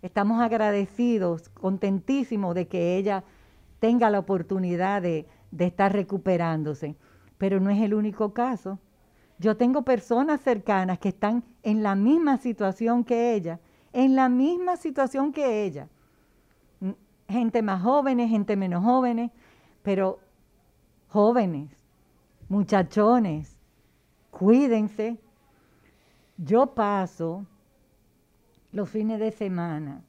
Estamos 0.03 0.43
agradecidos, 0.43 1.49
contentísimos 1.49 2.55
de 2.55 2.69
que 2.69 2.99
ella 2.99 3.25
tenga 3.79 4.11
la 4.11 4.19
oportunidad 4.19 5.01
de, 5.01 5.27
de 5.53 5.65
estar 5.65 5.91
recuperándose. 5.91 6.97
Pero 7.39 7.61
no 7.61 7.71
es 7.71 7.81
el 7.81 7.95
único 7.95 8.35
caso. 8.35 8.79
Yo 9.39 9.57
tengo 9.57 9.85
personas 9.87 10.43
cercanas 10.43 10.99
que 10.99 11.09
están 11.09 11.45
en 11.63 11.83
la 11.83 11.95
misma 11.95 12.37
situación 12.37 13.05
que 13.05 13.33
ella, 13.33 13.59
en 13.95 14.15
la 14.15 14.29
misma 14.29 14.77
situación 14.77 15.33
que 15.33 15.65
ella. 15.65 15.89
Mm, 16.81 16.91
Gente 17.27 17.63
más 17.63 17.83
jóvenes, 17.83 18.29
gente 18.29 18.55
menos 18.55 18.85
jóvenes, 18.85 19.31
pero 19.83 20.19
jóvenes, 21.09 21.71
muchachones, 22.51 23.57
cuídense. 24.31 25.19
Yo 26.43 26.75
paso 26.75 27.45
los 28.73 28.89
fines 28.89 29.21
de 29.21 29.31
semana 29.31 30.03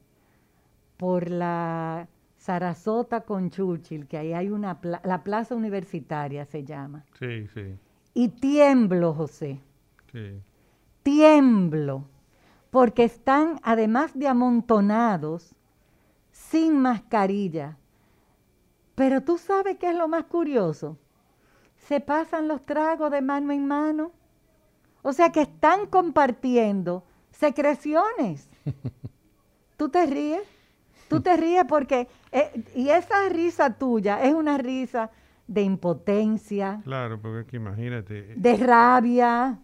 por 0.97 1.29
la 1.29 2.07
Sarasota 2.37 3.21
con 3.21 3.49
Churchill, 3.49 4.07
que 4.07 4.17
ahí 4.17 4.33
hay 4.33 4.49
una, 4.49 4.79
pla- 4.79 5.01
la 5.03 5.23
plaza 5.23 5.55
universitaria 5.55 6.45
se 6.45 6.63
llama, 6.63 7.03
Sí, 7.19 7.47
sí, 7.53 7.75
y 8.13 8.29
tiemblo, 8.29 9.13
José, 9.13 9.59
sí. 10.11 10.39
tiemblo, 11.03 12.05
porque 12.69 13.03
están, 13.03 13.59
además 13.63 14.17
de 14.17 14.27
amontonados, 14.27 15.53
sin 16.31 16.79
mascarilla. 16.79 17.77
Pero 18.95 19.21
tú 19.21 19.37
sabes 19.37 19.77
qué 19.77 19.89
es 19.89 19.95
lo 19.95 20.07
más 20.07 20.25
curioso. 20.25 20.97
Se 21.75 21.99
pasan 21.99 22.47
los 22.47 22.65
tragos 22.65 23.11
de 23.11 23.21
mano 23.21 23.51
en 23.51 23.65
mano. 23.67 24.11
O 25.01 25.13
sea 25.13 25.31
que 25.31 25.41
están 25.41 25.85
compartiendo 25.87 27.03
secreciones. 27.31 28.49
¿Tú 29.77 29.89
te 29.89 30.05
ríes? 30.05 30.41
Tú 31.07 31.21
te 31.21 31.35
ríes 31.35 31.65
porque, 31.67 32.07
eh, 32.31 32.63
y 32.75 32.89
esa 32.89 33.27
risa 33.29 33.77
tuya 33.77 34.23
es 34.23 34.33
una 34.33 34.57
risa 34.57 35.09
de 35.47 35.63
impotencia, 35.63 36.79
Claro, 36.85 37.19
porque 37.21 37.41
es 37.41 37.45
que 37.47 37.57
imagínate. 37.57 38.33
de 38.35 38.57
rabia, 38.57 39.59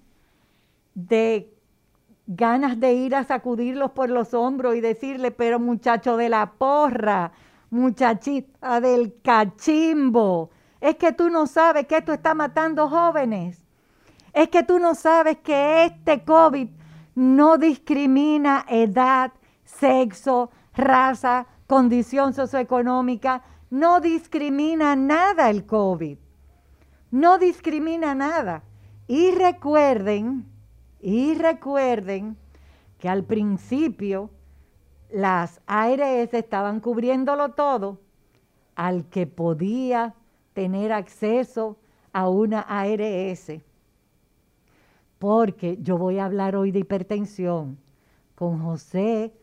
de 0.94 1.54
ganas 2.26 2.78
de 2.80 2.94
ir 2.94 3.16
a 3.16 3.24
sacudirlos 3.24 3.92
por 3.92 4.10
los 4.10 4.34
hombros 4.34 4.76
y 4.76 4.82
decirle, 4.82 5.32
pero 5.32 5.60
muchacho 5.60 6.18
de 6.18 6.28
la 6.28 6.52
porra, 6.58 7.32
muchachita 7.70 8.82
del 8.82 9.16
cachimbo, 9.24 10.50
es 10.82 10.96
que 10.96 11.14
tú 11.14 11.30
no 11.30 11.48
sabes 11.48 11.88
que 11.88 11.98
esto 11.98 12.12
está 12.12 12.34
matando 12.34 12.90
jóvenes. 12.90 13.64
Es 14.38 14.50
que 14.50 14.64
tú 14.64 14.80
no 14.80 14.94
sabes 14.94 15.38
que 15.38 15.86
este 15.86 16.24
COVID 16.24 16.70
no 17.16 17.58
discrimina 17.58 18.66
edad, 18.70 19.32
sexo, 19.64 20.52
raza, 20.76 21.48
condición 21.66 22.34
socioeconómica, 22.34 23.44
no 23.70 24.00
discrimina 24.00 24.96
nada 24.96 25.50
el 25.50 25.66
COVID 25.66 26.18
no 27.12 27.38
discrimina 27.38 28.16
nada. 28.16 28.64
Y 29.08 29.32
recuerden, 29.32 30.46
y 31.00 31.36
recuerden 31.36 32.38
que 33.00 33.10
al 33.10 33.24
principio 33.24 34.30
las 35.10 35.62
ARS 35.66 36.34
estaban 36.34 36.82
cubriéndolo 36.82 37.50
todo 37.50 38.00
al 38.76 39.06
que 39.06 39.26
podía 39.26 40.14
tener 40.54 40.92
acceso 40.92 41.78
a 42.12 42.28
una 42.28 42.62
ARS. 42.62 43.52
Porque 45.20 45.78
yo 45.82 45.98
voy 45.98 46.20
a 46.20 46.26
hablar 46.26 46.56
hoy 46.56 46.72
de 46.72 46.80
hipertensión 46.80 47.78
con 48.36 48.60
José, 48.60 49.34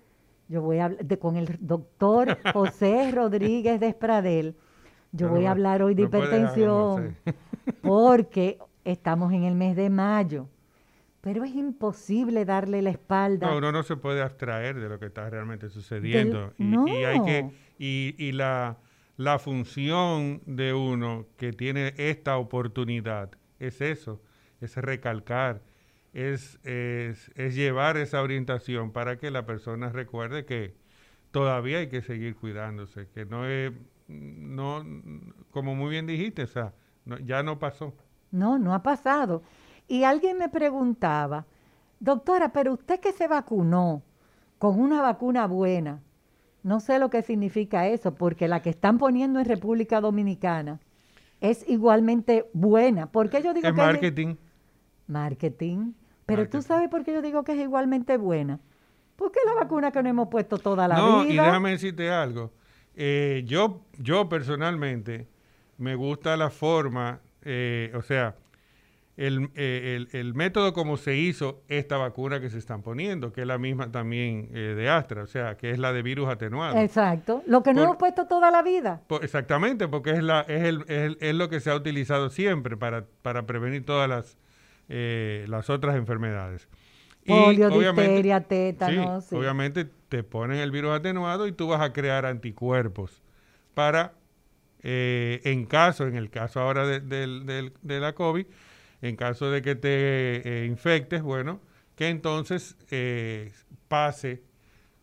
yo 0.49 0.62
voy 0.62 0.78
a 0.78 0.88
de, 0.88 1.19
con 1.19 1.37
el 1.37 1.59
doctor 1.61 2.38
José 2.52 3.11
Rodríguez 3.11 3.81
Despradel. 3.81 4.57
Yo 5.12 5.28
voy 5.28 5.47
a 5.47 5.52
hablar 5.52 5.83
hoy 5.83 5.95
de 5.95 6.02
no 6.02 6.09
hipertensión 6.09 7.16
porque 7.83 8.59
estamos 8.85 9.33
en 9.33 9.45
el 9.45 9.54
mes 9.54 9.76
de 9.76 9.90
mayo. 9.90 10.49
Pero 11.21 11.43
es 11.45 11.54
imposible 11.54 12.45
darle 12.45 12.83
la 12.83 12.90
espalda. 12.90 13.50
No, 13.50 13.57
uno 13.57 13.73
no 13.73 13.83
se 13.83 13.97
puede 13.97 14.21
abstraer 14.21 14.78
de 14.78 14.88
lo 14.88 14.99
que 14.99 15.07
está 15.07 15.31
realmente 15.31 15.71
sucediendo. 15.71 16.52
y, 16.59 16.64
no. 16.64 16.87
y 16.87 17.04
hay 17.04 17.23
que, 17.23 17.50
y, 17.78 18.14
y 18.19 18.33
la, 18.33 18.76
la 19.16 19.38
función 19.38 20.43
de 20.47 20.75
uno 20.75 21.26
que 21.37 21.52
tiene 21.52 21.95
esta 21.97 22.37
oportunidad 22.37 23.31
es 23.59 23.81
eso, 23.81 24.21
es 24.64 24.76
recalcar, 24.76 25.62
es, 26.12 26.59
es, 26.64 27.30
es 27.37 27.54
llevar 27.54 27.97
esa 27.97 28.23
orientación 28.23 28.92
para 28.92 29.18
que 29.18 29.30
la 29.30 29.47
persona 29.47 29.90
recuerde 29.90 30.44
que 30.47 30.75
todavía 31.33 31.78
hay 31.78 31.88
que 31.88 32.02
seguir 32.02 32.37
cuidándose, 32.37 33.09
que 33.11 33.26
no 33.26 33.47
es, 33.47 33.73
no, 34.09 34.85
como 35.50 35.75
muy 35.75 35.90
bien 35.90 36.06
dijiste, 36.06 36.44
o 36.44 36.47
sea, 36.47 36.75
no- 37.04 37.18
ya 37.18 37.42
no 37.42 37.59
pasó. 37.59 37.94
No, 38.30 38.59
no 38.59 38.75
ha 38.75 38.83
pasado. 38.83 39.42
Y 39.88 40.04
alguien 40.04 40.38
me 40.38 40.49
preguntaba, 40.49 41.47
doctora, 42.00 42.52
pero 42.52 42.73
usted 42.75 43.00
que 43.00 43.12
se 43.12 43.28
vacunó 43.28 44.02
con 44.59 44.80
una 44.80 45.00
vacuna 45.02 45.47
buena, 45.47 46.00
no 46.62 46.80
sé 46.80 46.99
lo 46.99 47.11
que 47.11 47.23
significa 47.23 47.88
eso, 47.88 48.14
porque 48.14 48.49
la 48.49 48.62
que 48.62 48.71
están 48.71 48.99
poniendo 48.99 49.40
en 49.40 49.47
República 49.47 50.00
Dominicana 50.00 50.80
es 51.40 51.68
igualmente 51.68 52.47
buena. 52.54 53.12
¿Por 53.12 53.30
qué 53.30 53.42
yo 53.42 53.54
digo 53.54 53.68
Es 53.68 53.75
que 53.75 53.78
marketing. 53.83 54.37
Marketing? 55.06 55.92
Pero 56.26 56.49
tú 56.49 56.62
sabes 56.62 56.88
por 56.88 57.04
qué 57.04 57.12
yo 57.12 57.23
digo 57.23 57.44
que 57.44 57.52
es 57.52 57.58
igualmente 57.58 58.16
buena. 58.16 58.58
Porque 59.16 59.38
es 59.40 59.46
la 59.46 59.54
vacuna 59.61 59.92
que 59.92 60.02
nos 60.02 60.11
hemos 60.11 60.28
puesto 60.28 60.58
toda 60.58 60.88
la 60.88 60.96
no, 60.96 61.25
y 61.25 61.28
vida. 61.32 61.44
déjame 61.44 61.70
decirte 61.70 62.11
algo. 62.11 62.50
Eh, 62.96 63.42
yo, 63.46 63.82
yo 63.99 64.28
personalmente 64.28 65.28
me 65.78 65.94
gusta 65.94 66.37
la 66.37 66.50
forma, 66.50 67.20
eh, 67.42 67.92
o 67.94 68.02
sea, 68.02 68.37
el, 69.16 69.50
eh, 69.54 69.94
el- 69.96 70.08
el 70.18 70.34
método 70.34 70.73
como 70.73 70.96
se 70.96 71.16
hizo 71.16 71.62
esta 71.68 71.96
vacuna 71.99 72.40
que 72.40 72.50
se 72.50 72.58
están 72.58 72.82
poniendo, 72.82 73.32
que 73.32 73.42
es 73.42 73.46
la 73.46 73.58
misma 73.58 73.92
también 73.92 74.49
eh, 74.52 74.75
de 74.76 74.88
Astra, 74.88 75.23
o 75.23 75.26
sea, 75.28 75.56
que 75.56 75.70
es 75.70 75.78
la 75.78 75.92
de 75.92 76.02
virus 76.02 76.28
atenuado. 76.28 76.76
Exacto. 76.78 77.42
Lo 77.46 77.62
que 77.62 77.73
Por- 77.73 77.82
hemos 77.84 77.96
puesto 77.96 78.26
toda 78.26 78.50
la 78.50 78.62
vida. 78.62 79.02
Exactamente, 79.23 79.87
porque 79.87 80.11
es, 80.12 80.23
la, 80.25 80.40
es, 80.40 80.64
el, 80.64 80.80
es, 80.82 80.88
el- 80.90 81.18
es 81.20 81.34
lo 81.37 81.49
que 81.49 81.61
se 81.61 81.70
ha 81.70 81.76
utilizado 81.76 82.30
siempre 82.30 82.76
para, 82.76 83.04
para 83.23 83.46
prevenir 83.46 83.84
todas 83.87 84.08
las, 84.08 84.37
eh, 84.88 85.45
las 85.49 85.71
otras 85.71 85.97
enfermedades. 85.97 86.69
Y 87.25 87.29
Polio, 87.29 87.69
obviamente- 87.69 88.03
difteria, 88.03 88.41
tétano, 88.43 89.21
sí, 89.21 89.29
sí. 89.31 89.35
obviamente 89.37 89.87
te 90.09 90.23
ponen 90.23 90.59
el 90.59 90.71
virus 90.71 90.93
atenuado 90.93 91.47
y 91.47 91.53
tú 91.53 91.69
vas 91.69 91.81
a 91.81 91.93
crear 91.93 92.26
anticuerpos 92.26 93.23
para, 93.73 94.12
eh, 94.83 95.41
en 95.45 95.64
caso, 95.64 96.07
en 96.07 96.17
el 96.17 96.29
caso 96.29 96.61
ahora 96.61 96.87
de, 96.87 97.00
de 97.00 98.00
la 98.00 98.14
COVID, 98.14 98.47
en 99.00 99.17
caso 99.17 99.50
de 99.50 99.62
que 99.62 99.75
te 99.75 100.62
eh, 100.62 100.67
infectes, 100.67 101.23
bueno, 101.23 101.61
que 101.97 102.09
entonces 102.09 102.76
eh, 102.91 103.53
pase 103.88 104.43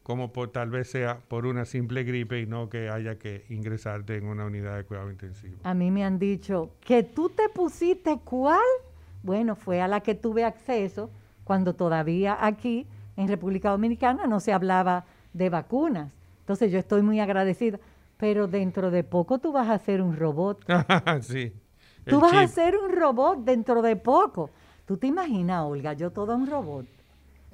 como 0.04 0.34
por, 0.34 0.52
tal 0.52 0.70
vez 0.72 0.90
sea 0.90 1.20
por 1.28 1.46
una 1.46 1.66
simple 1.66 2.04
gripe 2.04 2.40
y 2.40 2.46
no 2.48 2.70
que 2.70 2.90
haya 2.90 3.18
que 3.20 3.46
ingresarte 3.50 4.18
en 4.18 4.26
una 4.26 4.46
unidad 4.46 4.76
de 4.76 4.84
cuidado 4.84 5.12
intensivo. 5.12 5.58
A 5.64 5.74
mí 5.74 5.92
me 5.92 6.04
han 6.04 6.18
dicho 6.18 6.72
que 6.82 7.04
tú 7.04 7.30
te 7.30 7.48
pusiste 7.50 8.20
cuál. 8.24 8.60
Bueno, 9.24 9.56
fue 9.56 9.82
a 9.82 9.88
la 9.88 10.02
que 10.02 10.16
tuve 10.16 10.44
acceso 10.44 11.10
cuando 11.44 11.74
todavía 11.76 12.38
aquí 12.40 12.88
en 13.18 13.28
República 13.28 13.70
Dominicana 13.70 14.26
no 14.28 14.40
se 14.40 14.54
hablaba 14.54 15.06
de 15.34 15.50
vacunas. 15.50 16.12
Entonces 16.40 16.72
yo 16.72 16.80
estoy 16.80 17.02
muy 17.02 17.20
agradecida. 17.20 17.80
Pero 18.18 18.48
dentro 18.48 18.92
de 18.92 19.04
poco 19.04 19.40
tú 19.40 19.52
vas 19.52 19.70
a 19.70 19.80
ser 19.80 20.02
un 20.02 20.16
robot. 20.16 20.64
sí. 21.22 21.54
Tú 22.06 22.20
vas 22.20 22.34
a 22.34 22.48
ser 22.48 22.78
un 22.78 22.92
robot 22.92 23.40
dentro 23.44 23.82
de 23.82 23.96
poco. 23.96 24.50
¿Tú 24.86 24.98
te 24.98 25.08
imaginas, 25.08 25.64
Olga? 25.64 25.94
Yo 25.94 26.12
todo 26.12 26.36
un 26.36 26.48
robot. 26.48 26.86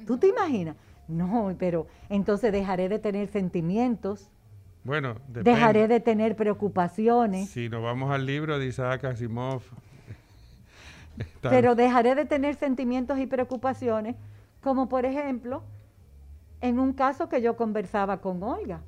¿Tú 0.05 0.17
te 0.17 0.27
imaginas? 0.27 0.75
No, 1.07 1.55
pero 1.57 1.87
entonces 2.09 2.51
dejaré 2.51 2.89
de 2.89 2.99
tener 2.99 3.27
sentimientos, 3.27 4.29
Bueno, 4.83 5.15
depende. 5.27 5.51
dejaré 5.51 5.87
de 5.87 5.99
tener 5.99 6.35
preocupaciones. 6.35 7.49
Si 7.49 7.69
nos 7.69 7.81
vamos 7.81 8.11
al 8.11 8.25
libro 8.25 8.59
de 8.59 8.67
Isaac 8.67 9.05
Asimov. 9.05 9.61
Pero 11.41 11.75
dejaré 11.75 12.15
de 12.15 12.25
tener 12.25 12.55
sentimientos 12.55 13.17
y 13.19 13.27
preocupaciones, 13.27 14.15
como 14.61 14.89
por 14.89 15.05
ejemplo, 15.05 15.63
en 16.61 16.79
un 16.79 16.93
caso 16.93 17.29
que 17.29 17.41
yo 17.41 17.55
conversaba 17.55 18.21
con 18.21 18.41
Olga, 18.43 18.81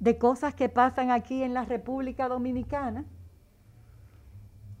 de 0.00 0.18
cosas 0.18 0.54
que 0.54 0.68
pasan 0.68 1.10
aquí 1.10 1.42
en 1.42 1.54
la 1.54 1.64
República 1.64 2.28
Dominicana. 2.28 3.04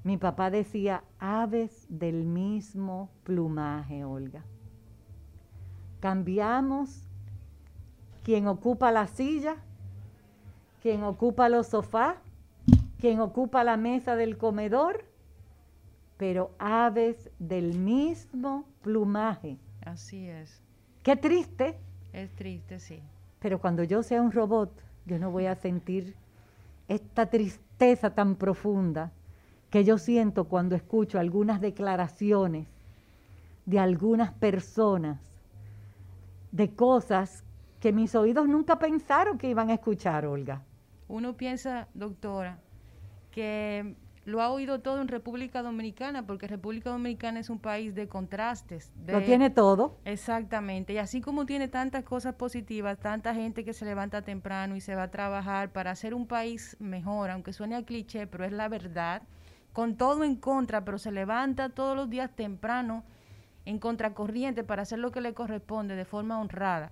Mi 0.04 0.16
papá 0.18 0.50
decía, 0.50 1.02
aves 1.18 1.86
del 1.88 2.24
mismo 2.24 3.10
plumaje, 3.24 4.04
Olga. 4.04 4.44
Cambiamos 6.00 7.02
quien 8.22 8.46
ocupa 8.46 8.92
la 8.92 9.06
silla, 9.06 9.56
quien 10.82 11.02
ocupa 11.02 11.48
los 11.48 11.68
sofás, 11.68 12.16
quien 13.00 13.20
ocupa 13.20 13.64
la 13.64 13.76
mesa 13.76 14.14
del 14.14 14.36
comedor, 14.36 15.04
pero 16.16 16.50
aves 16.58 17.30
del 17.38 17.78
mismo 17.78 18.64
plumaje. 18.82 19.58
Así 19.84 20.28
es. 20.28 20.60
Qué 21.02 21.16
triste, 21.16 21.78
Es 22.12 22.30
triste, 22.34 22.78
sí. 22.80 23.00
pero 23.38 23.60
cuando 23.60 23.84
yo 23.84 24.02
sea 24.02 24.22
un 24.22 24.32
robot, 24.32 24.70
yo 25.04 25.18
no 25.18 25.30
voy 25.30 25.46
a 25.46 25.54
sentir 25.54 26.14
esta 26.88 27.26
tristeza 27.26 28.14
tan 28.14 28.34
profunda 28.36 29.12
que 29.70 29.84
yo 29.84 29.98
siento 29.98 30.44
cuando 30.44 30.74
escucho 30.74 31.18
algunas 31.18 31.60
declaraciones 31.60 32.66
de 33.66 33.78
algunas 33.78 34.32
personas 34.32 35.18
de 36.52 36.70
cosas 36.74 37.44
que 37.80 37.92
mis 37.92 38.14
oídos 38.14 38.48
nunca 38.48 38.78
pensaron 38.78 39.36
que 39.38 39.50
iban 39.50 39.70
a 39.70 39.74
escuchar, 39.74 40.24
Olga. 40.26 40.62
Uno 41.08 41.36
piensa, 41.36 41.88
doctora, 41.94 42.58
que 43.30 43.94
lo 44.26 44.42
ha 44.42 44.50
oído 44.50 44.80
todo 44.80 45.00
en 45.00 45.06
República 45.06 45.62
Dominicana, 45.62 46.26
porque 46.26 46.48
República 46.48 46.90
Dominicana 46.90 47.38
es 47.38 47.48
un 47.48 47.60
país 47.60 47.94
de 47.94 48.08
contrastes. 48.08 48.92
Lo 49.06 49.22
tiene 49.22 49.50
todo. 49.50 49.98
Exactamente, 50.04 50.92
y 50.94 50.98
así 50.98 51.20
como 51.20 51.46
tiene 51.46 51.68
tantas 51.68 52.02
cosas 52.02 52.34
positivas, 52.34 52.98
tanta 52.98 53.34
gente 53.34 53.64
que 53.64 53.72
se 53.72 53.84
levanta 53.84 54.22
temprano 54.22 54.74
y 54.74 54.80
se 54.80 54.96
va 54.96 55.04
a 55.04 55.10
trabajar 55.12 55.70
para 55.70 55.92
hacer 55.92 56.12
un 56.12 56.26
país 56.26 56.76
mejor, 56.80 57.30
aunque 57.30 57.52
suene 57.52 57.76
a 57.76 57.84
cliché, 57.84 58.26
pero 58.26 58.44
es 58.44 58.50
la 58.50 58.68
verdad, 58.68 59.22
con 59.72 59.96
todo 59.96 60.24
en 60.24 60.34
contra, 60.34 60.84
pero 60.84 60.98
se 60.98 61.12
levanta 61.12 61.68
todos 61.68 61.94
los 61.94 62.10
días 62.10 62.34
temprano 62.34 63.04
en 63.64 63.78
contracorriente 63.78 64.64
para 64.64 64.82
hacer 64.82 64.98
lo 64.98 65.12
que 65.12 65.20
le 65.20 65.34
corresponde 65.34 65.94
de 65.94 66.04
forma 66.04 66.40
honrada. 66.40 66.90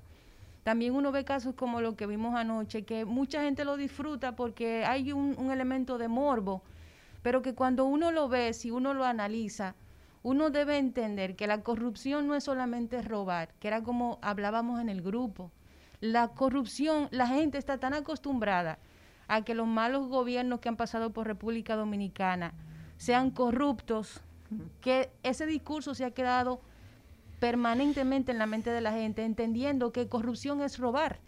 También 0.62 0.94
uno 0.94 1.10
ve 1.10 1.24
casos 1.24 1.56
como 1.56 1.80
lo 1.80 1.96
que 1.96 2.06
vimos 2.06 2.36
anoche, 2.36 2.84
que 2.84 3.04
mucha 3.04 3.42
gente 3.42 3.64
lo 3.64 3.76
disfruta 3.76 4.36
porque 4.36 4.84
hay 4.84 5.10
un, 5.10 5.34
un 5.36 5.50
elemento 5.50 5.98
de 5.98 6.06
morbo, 6.06 6.62
pero 7.25 7.40
que 7.40 7.54
cuando 7.54 7.87
uno 7.87 8.12
lo 8.12 8.28
ve, 8.28 8.52
si 8.52 8.71
uno 8.71 8.93
lo 8.93 9.07
analiza, 9.07 9.76
uno 10.23 10.50
debe 10.50 10.76
entender 10.76 11.37
que 11.37 11.47
la 11.47 11.62
corrupción 11.62 12.26
no 12.26 12.35
es 12.35 12.45
solamente 12.45 13.00
robar, 13.00 13.54
que 13.61 13.69
era 13.69 13.83
como 13.83 14.19
hablábamos 14.21 14.78
en 14.78 14.90
el 14.90 15.00
grupo. 15.00 15.50
La 16.02 16.28
corrupción, 16.28 17.09
la 17.12 17.26
gente 17.26 17.57
está 17.57 17.78
tan 17.78 17.95
acostumbrada 17.95 18.78
a 19.26 19.40
que 19.40 19.54
los 19.54 19.66
malos 19.66 20.07
gobiernos 20.09 20.61
que 20.61 20.69
han 20.69 20.76
pasado 20.76 21.14
por 21.14 21.26
República 21.26 21.76
Dominicana 21.76 22.52
sean 22.99 23.31
corruptos, 23.31 24.21
que 24.83 25.11
ese 25.23 25.47
discurso 25.47 25.95
se 25.95 26.04
ha 26.04 26.11
quedado 26.11 26.61
permanentemente 27.40 28.33
en 28.33 28.38
la 28.38 28.47
mente 28.47 28.69
de 28.69 28.83
la 28.83 28.93
gente, 28.93 29.25
entendiendo 29.25 29.93
que 29.93 30.11
corrupción 30.11 30.61
es 30.61 30.78
robar. 30.78 31.21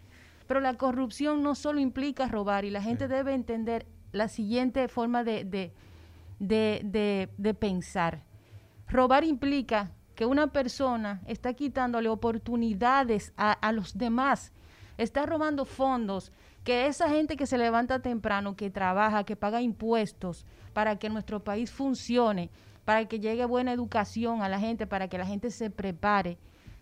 Pero 0.45 0.59
la 0.59 0.75
corrupción 0.75 1.41
no 1.41 1.55
solo 1.55 1.79
implica 1.79 2.27
robar 2.27 2.65
y 2.65 2.69
la 2.69 2.83
gente 2.83 3.07
debe 3.07 3.33
entender 3.33 3.87
la 4.11 4.27
siguiente 4.27 4.87
forma 4.87 5.23
de, 5.23 5.43
de, 5.43 5.73
de, 6.39 6.81
de- 6.83 7.29
de 7.37 7.53
pensar. 7.53 8.23
Robar 8.87 9.23
implica 9.23 9.91
que 10.15 10.25
una 10.25 10.47
persona 10.47 11.21
está 11.27 11.53
quitándole 11.53 12.09
oportunidades 12.09 13.33
a, 13.37 13.51
a 13.51 13.71
los 13.71 13.97
demás, 13.97 14.51
está 14.97 15.25
robando 15.25 15.65
fondos, 15.65 16.31
que 16.63 16.87
esa 16.87 17.07
gente 17.09 17.37
que 17.37 17.45
se 17.45 17.57
levanta 17.57 18.01
temprano, 18.01 18.55
que 18.55 18.69
trabaja, 18.69 19.23
que 19.23 19.35
paga 19.35 19.61
impuestos 19.61 20.45
para 20.73 20.97
que 20.97 21.09
nuestro 21.09 21.43
país 21.43 21.71
funcione, 21.71 22.49
para 22.83 23.05
que 23.05 23.19
llegue 23.19 23.45
buena 23.45 23.73
educación 23.73 24.41
a 24.41 24.49
la 24.49 24.59
gente, 24.59 24.87
para 24.87 25.07
que 25.07 25.17
la 25.17 25.25
gente 25.25 25.51
se 25.51 25.69
prepare, 25.69 26.37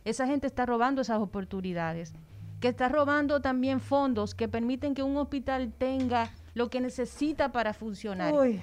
esa 0.06 0.28
gente 0.28 0.48
está 0.48 0.66
robando 0.66 1.02
esas 1.02 1.20
oportunidades, 1.20 2.14
que 2.60 2.70
está 2.70 2.90
robando 2.90 3.42
también 3.42 3.80
fondos 3.80 4.34
que 4.34 4.48
permiten 4.48 4.94
que 4.94 5.04
un 5.04 5.18
hospital 5.18 5.74
tenga 5.78 6.30
lo 6.54 6.70
que 6.70 6.80
necesita 6.80 7.52
para 7.52 7.74
funcionar. 7.74 8.34
Uy, 8.34 8.62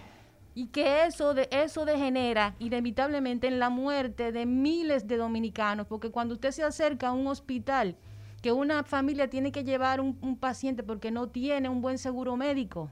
Y 0.55 0.67
que 0.67 1.07
eso, 1.07 1.35
de, 1.35 1.49
eso 1.51 1.85
degenera 1.85 2.55
inevitablemente 2.59 3.47
en 3.47 3.59
la 3.59 3.71
muerte 3.71 4.33
de 4.33 4.45
miles 4.45 5.07
de 5.07 5.17
dominicanos, 5.17 5.87
porque 5.87 6.11
cuando 6.11 6.35
usted 6.35 6.51
se 6.51 6.63
acerca 6.63 7.09
a 7.09 7.13
un 7.13 7.27
hospital, 7.27 7.97
que 8.43 8.53
una 8.53 8.83
familia 8.83 9.31
tiene 9.31 9.53
que 9.53 9.65
llevar 9.65 10.01
un, 10.01 10.19
un 10.21 10.37
paciente 10.37 10.83
porque 10.83 11.11
no 11.11 11.29
tiene 11.29 11.69
un 11.69 11.81
buen 11.81 11.97
seguro 11.97 12.37
médico, 12.37 12.91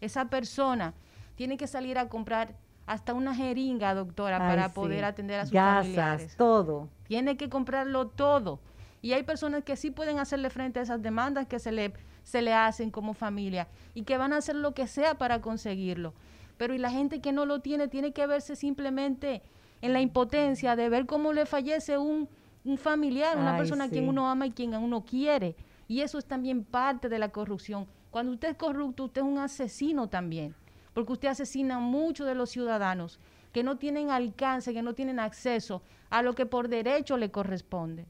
esa 0.00 0.26
persona 0.26 0.94
tiene 1.36 1.56
que 1.56 1.66
salir 1.66 1.96
a 1.98 2.08
comprar 2.08 2.54
hasta 2.86 3.14
una 3.14 3.34
jeringa, 3.34 3.94
doctora, 3.94 4.36
ay, 4.36 4.56
para 4.56 4.68
sí. 4.68 4.74
poder 4.74 5.04
atender 5.04 5.40
a 5.40 5.44
sus 5.44 5.52
Gasas, 5.52 5.84
familiares. 5.84 6.36
todo. 6.36 6.88
Tiene 7.04 7.36
que 7.36 7.48
comprarlo 7.48 8.08
todo. 8.08 8.60
Y 9.00 9.12
hay 9.14 9.22
personas 9.22 9.64
que 9.64 9.76
sí 9.76 9.90
pueden 9.90 10.18
hacerle 10.18 10.50
frente 10.50 10.80
a 10.80 10.82
esas 10.82 11.02
demandas 11.02 11.46
que 11.46 11.58
se 11.58 11.72
le, 11.72 11.92
se 12.22 12.42
le 12.42 12.52
hacen 12.52 12.90
como 12.90 13.14
familia 13.14 13.68
y 13.94 14.02
que 14.02 14.16
van 14.16 14.32
a 14.32 14.36
hacer 14.36 14.56
lo 14.56 14.74
que 14.74 14.86
sea 14.86 15.16
para 15.16 15.40
conseguirlo. 15.40 16.14
Pero 16.62 16.74
y 16.74 16.78
la 16.78 16.92
gente 16.92 17.20
que 17.20 17.32
no 17.32 17.44
lo 17.44 17.58
tiene 17.58 17.88
tiene 17.88 18.12
que 18.12 18.24
verse 18.24 18.54
simplemente 18.54 19.42
en 19.80 19.92
la 19.92 20.00
impotencia 20.00 20.76
de 20.76 20.88
ver 20.88 21.06
cómo 21.06 21.32
le 21.32 21.44
fallece 21.44 21.98
un, 21.98 22.28
un 22.62 22.78
familiar, 22.78 23.36
una 23.36 23.54
Ay, 23.54 23.58
persona 23.58 23.84
a 23.86 23.88
quien 23.88 24.08
uno 24.08 24.30
ama 24.30 24.46
y 24.46 24.52
quien 24.52 24.72
a 24.72 24.78
uno 24.78 25.04
quiere. 25.04 25.56
Y 25.88 26.02
eso 26.02 26.18
es 26.18 26.24
también 26.24 26.62
parte 26.62 27.08
de 27.08 27.18
la 27.18 27.30
corrupción. 27.30 27.88
Cuando 28.12 28.30
usted 28.30 28.50
es 28.50 28.56
corrupto, 28.56 29.06
usted 29.06 29.22
es 29.22 29.26
un 29.26 29.38
asesino 29.38 30.08
también, 30.08 30.54
porque 30.94 31.14
usted 31.14 31.30
asesina 31.30 31.78
a 31.78 31.80
muchos 31.80 32.28
de 32.28 32.36
los 32.36 32.50
ciudadanos 32.50 33.18
que 33.52 33.64
no 33.64 33.76
tienen 33.76 34.10
alcance, 34.10 34.72
que 34.72 34.82
no 34.82 34.94
tienen 34.94 35.18
acceso 35.18 35.82
a 36.10 36.22
lo 36.22 36.36
que 36.36 36.46
por 36.46 36.68
derecho 36.68 37.16
le 37.16 37.32
corresponde. 37.32 38.06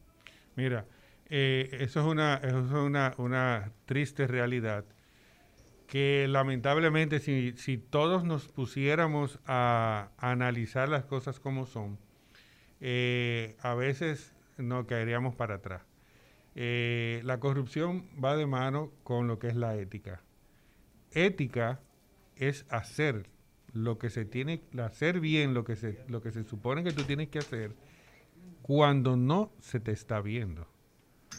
Mira, 0.57 0.85
eh, 1.31 1.71
eso 1.81 2.01
es 2.01 2.07
una, 2.07 2.35
eso 2.35 2.59
es 2.59 2.71
una, 2.71 3.15
una 3.17 3.73
triste 3.87 4.27
realidad 4.27 4.85
que 5.93 6.27
lamentablemente 6.27 7.21
si, 7.21 7.53
si 7.59 7.77
todos 7.77 8.25
nos 8.25 8.49
pusiéramos 8.49 9.39
a, 9.45 10.09
analizar 10.17 10.89
las 10.89 11.05
cosas 11.05 11.39
como 11.39 11.67
son, 11.67 11.99
eh, 12.81 13.59
a 13.61 13.75
veces 13.75 14.33
no 14.57 14.87
caeríamos 14.87 15.35
para 15.35 15.57
atrás. 15.57 15.83
Eh, 16.55 17.21
la 17.25 17.41
corrupción 17.41 18.09
va 18.25 18.39
de 18.39 18.47
mano 18.47 18.91
con 19.03 19.27
lo 19.27 19.39
que 19.39 19.49
es 19.49 19.55
la 19.55 19.77
ética. 19.77 20.23
Ética 21.11 21.83
es 22.37 22.65
hacer 22.71 23.29
lo 23.75 23.99
que 23.99 24.09
se 24.09 24.25
tiene, 24.25 24.63
hacer 24.83 25.21
bien 25.21 25.53
lo 25.53 25.63
que 25.63 25.77
se, 25.77 26.03
lo 26.09 26.23
que 26.23 26.33
se 26.33 26.45
supone 26.45 26.85
que 26.85 26.93
tú 26.93 27.03
tienes 27.03 27.29
que 27.29 27.41
hacer 27.41 27.77
cuando 28.63 29.19
no 29.19 29.53
se 29.61 29.79
te 29.79 29.93
está 29.93 30.23
viendo. 30.23 30.72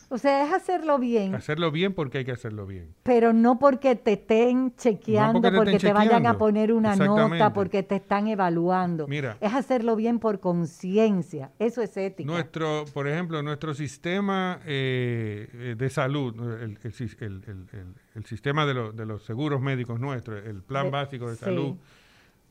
O 0.09 0.17
sea, 0.17 0.45
es 0.45 0.53
hacerlo 0.53 0.99
bien, 0.99 1.33
Hacerlo 1.33 1.71
bien 1.71 1.93
porque 1.93 2.19
hay 2.19 2.25
que 2.25 2.31
hacerlo 2.31 2.67
bien. 2.67 2.93
pero 3.03 3.33
no 3.33 3.57
porque 3.57 3.95
te 3.95 4.13
estén 4.13 4.75
chequeando, 4.75 5.33
porque 5.41 5.49
te 5.51 5.57
porque 5.57 5.75
estén 5.77 5.89
te 5.89 5.93
vayan 5.93 6.25
a 6.27 6.37
poner 6.37 6.71
una 6.73 6.95
nota, 6.95 7.51
porque 7.53 7.81
te 7.83 7.95
están 7.95 8.27
evaluando. 8.27 9.07
Mira. 9.07 9.37
Es 9.41 9.53
hacerlo 9.53 9.95
bien 9.95 10.19
por 10.19 10.39
conciencia. 10.39 11.51
Eso 11.59 11.81
es 11.81 11.95
ética. 11.97 12.27
Nuestro, 12.31 12.85
por 12.93 13.07
ejemplo, 13.07 13.41
nuestro 13.41 13.73
sistema 13.73 14.59
eh, 14.65 15.47
eh, 15.53 15.75
de 15.77 15.89
salud, 15.89 16.33
el, 16.61 16.77
el 16.83 16.93
sis- 16.93 17.17
el- 17.21 17.41
el- 17.47 17.67
el- 17.79 17.93
el 18.15 18.25
sistema 18.25 18.65
de, 18.65 18.73
lo- 18.73 18.91
de 18.91 19.05
los 19.05 19.23
seguros 19.23 19.61
médicos 19.61 19.99
nuestro, 19.99 20.37
el 20.37 20.61
plan 20.61 20.85
De- 20.85 20.91
básico 20.91 21.29
de 21.29 21.35
sí. 21.35 21.45
salud, 21.45 21.75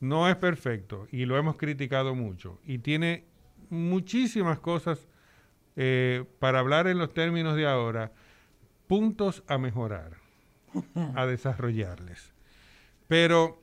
no 0.01 0.27
es 0.27 0.35
perfecto 0.35 1.07
y 1.11 1.25
lo 1.25 1.37
hemos 1.37 1.55
criticado 1.55 2.13
mucho. 2.15 2.59
Y 2.65 2.79
tiene 2.79 3.23
muchísimas 3.69 4.59
cosas, 4.59 5.07
eh, 5.75 6.25
para 6.39 6.59
hablar 6.59 6.87
en 6.87 6.97
los 6.97 7.13
términos 7.13 7.55
de 7.55 7.67
ahora, 7.67 8.11
puntos 8.87 9.43
a 9.47 9.57
mejorar, 9.57 10.17
a 11.15 11.25
desarrollarles. 11.25 12.33
Pero 13.07 13.61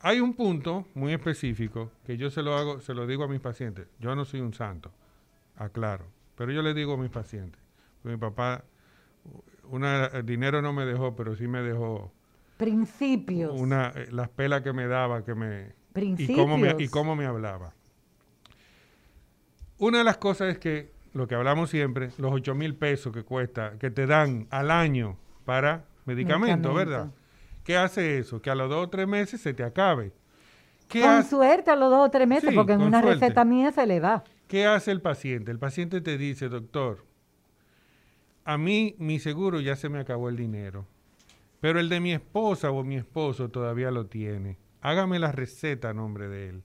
hay 0.00 0.20
un 0.20 0.34
punto 0.34 0.86
muy 0.94 1.12
específico 1.12 1.92
que 2.04 2.16
yo 2.16 2.30
se 2.30 2.42
lo 2.42 2.56
hago, 2.56 2.80
se 2.80 2.94
lo 2.94 3.06
digo 3.06 3.24
a 3.24 3.28
mis 3.28 3.40
pacientes. 3.40 3.86
Yo 3.98 4.14
no 4.14 4.24
soy 4.24 4.40
un 4.40 4.52
santo, 4.52 4.90
aclaro, 5.56 6.06
pero 6.36 6.52
yo 6.52 6.62
le 6.62 6.74
digo 6.74 6.94
a 6.94 6.96
mis 6.96 7.10
pacientes. 7.10 7.60
Mi 8.02 8.16
papá, 8.16 8.64
una, 9.70 10.06
el 10.06 10.26
dinero 10.26 10.60
no 10.60 10.72
me 10.72 10.84
dejó, 10.84 11.14
pero 11.14 11.36
sí 11.36 11.46
me 11.46 11.62
dejó 11.62 12.12
Principios. 12.56 13.60
una, 13.60 13.88
eh, 13.94 14.08
las 14.10 14.28
pelas 14.28 14.62
que 14.62 14.72
me 14.72 14.86
daba, 14.86 15.24
que 15.24 15.34
me 15.34 15.74
y 15.94 16.34
cómo 16.34 16.56
me 16.58 16.74
y 16.78 16.88
cómo 16.88 17.14
me 17.14 17.26
hablaba. 17.26 17.74
Una 19.78 19.98
de 19.98 20.04
las 20.04 20.16
cosas 20.18 20.52
es 20.52 20.58
que 20.58 20.91
lo 21.14 21.26
que 21.26 21.34
hablamos 21.34 21.70
siempre, 21.70 22.10
los 22.18 22.32
8 22.32 22.54
mil 22.54 22.74
pesos 22.74 23.12
que 23.12 23.22
cuesta, 23.22 23.78
que 23.78 23.90
te 23.90 24.06
dan 24.06 24.46
al 24.50 24.70
año 24.70 25.16
para 25.44 25.84
medicamento, 26.04 26.72
Medicamento. 26.72 26.74
¿verdad? 26.74 27.10
¿Qué 27.64 27.76
hace 27.76 28.18
eso? 28.18 28.40
Que 28.42 28.50
a 28.50 28.54
los 28.54 28.68
dos 28.68 28.86
o 28.86 28.88
tres 28.90 29.06
meses 29.06 29.40
se 29.40 29.54
te 29.54 29.62
acabe. 29.62 30.12
¿Qué, 30.88 31.00
Con 31.02 31.10
hace, 31.10 31.30
suerte 31.30 31.70
a 31.70 31.76
los 31.76 31.90
dos 31.90 32.06
o 32.08 32.10
tres 32.10 32.26
meses, 32.28 32.50
Sí, 32.50 32.56
porque 32.56 32.72
en 32.72 32.82
una 32.82 33.00
suerte. 33.00 33.20
receta 33.20 33.44
mía 33.44 33.70
se 33.72 33.86
le 33.86 34.00
va. 34.00 34.24
¿Qué 34.48 34.66
hace 34.66 34.90
el 34.90 35.00
paciente? 35.00 35.50
El 35.50 35.58
paciente 35.58 36.00
te 36.00 36.18
dice, 36.18 36.48
doctor, 36.48 37.04
a 38.44 38.58
mí 38.58 38.94
mi 38.98 39.18
seguro 39.18 39.60
ya 39.60 39.76
se 39.76 39.88
me 39.88 40.00
acabó 40.00 40.28
el 40.28 40.36
dinero, 40.36 40.86
pero 41.60 41.78
el 41.78 41.88
de 41.88 42.00
mi 42.00 42.12
esposa 42.12 42.70
o 42.70 42.82
mi 42.84 42.96
esposo 42.96 43.48
todavía 43.48 43.90
lo 43.90 44.06
tiene. 44.06 44.58
Hágame 44.80 45.18
la 45.18 45.30
receta 45.32 45.90
a 45.90 45.94
nombre 45.94 46.28
de 46.28 46.48
él. 46.48 46.62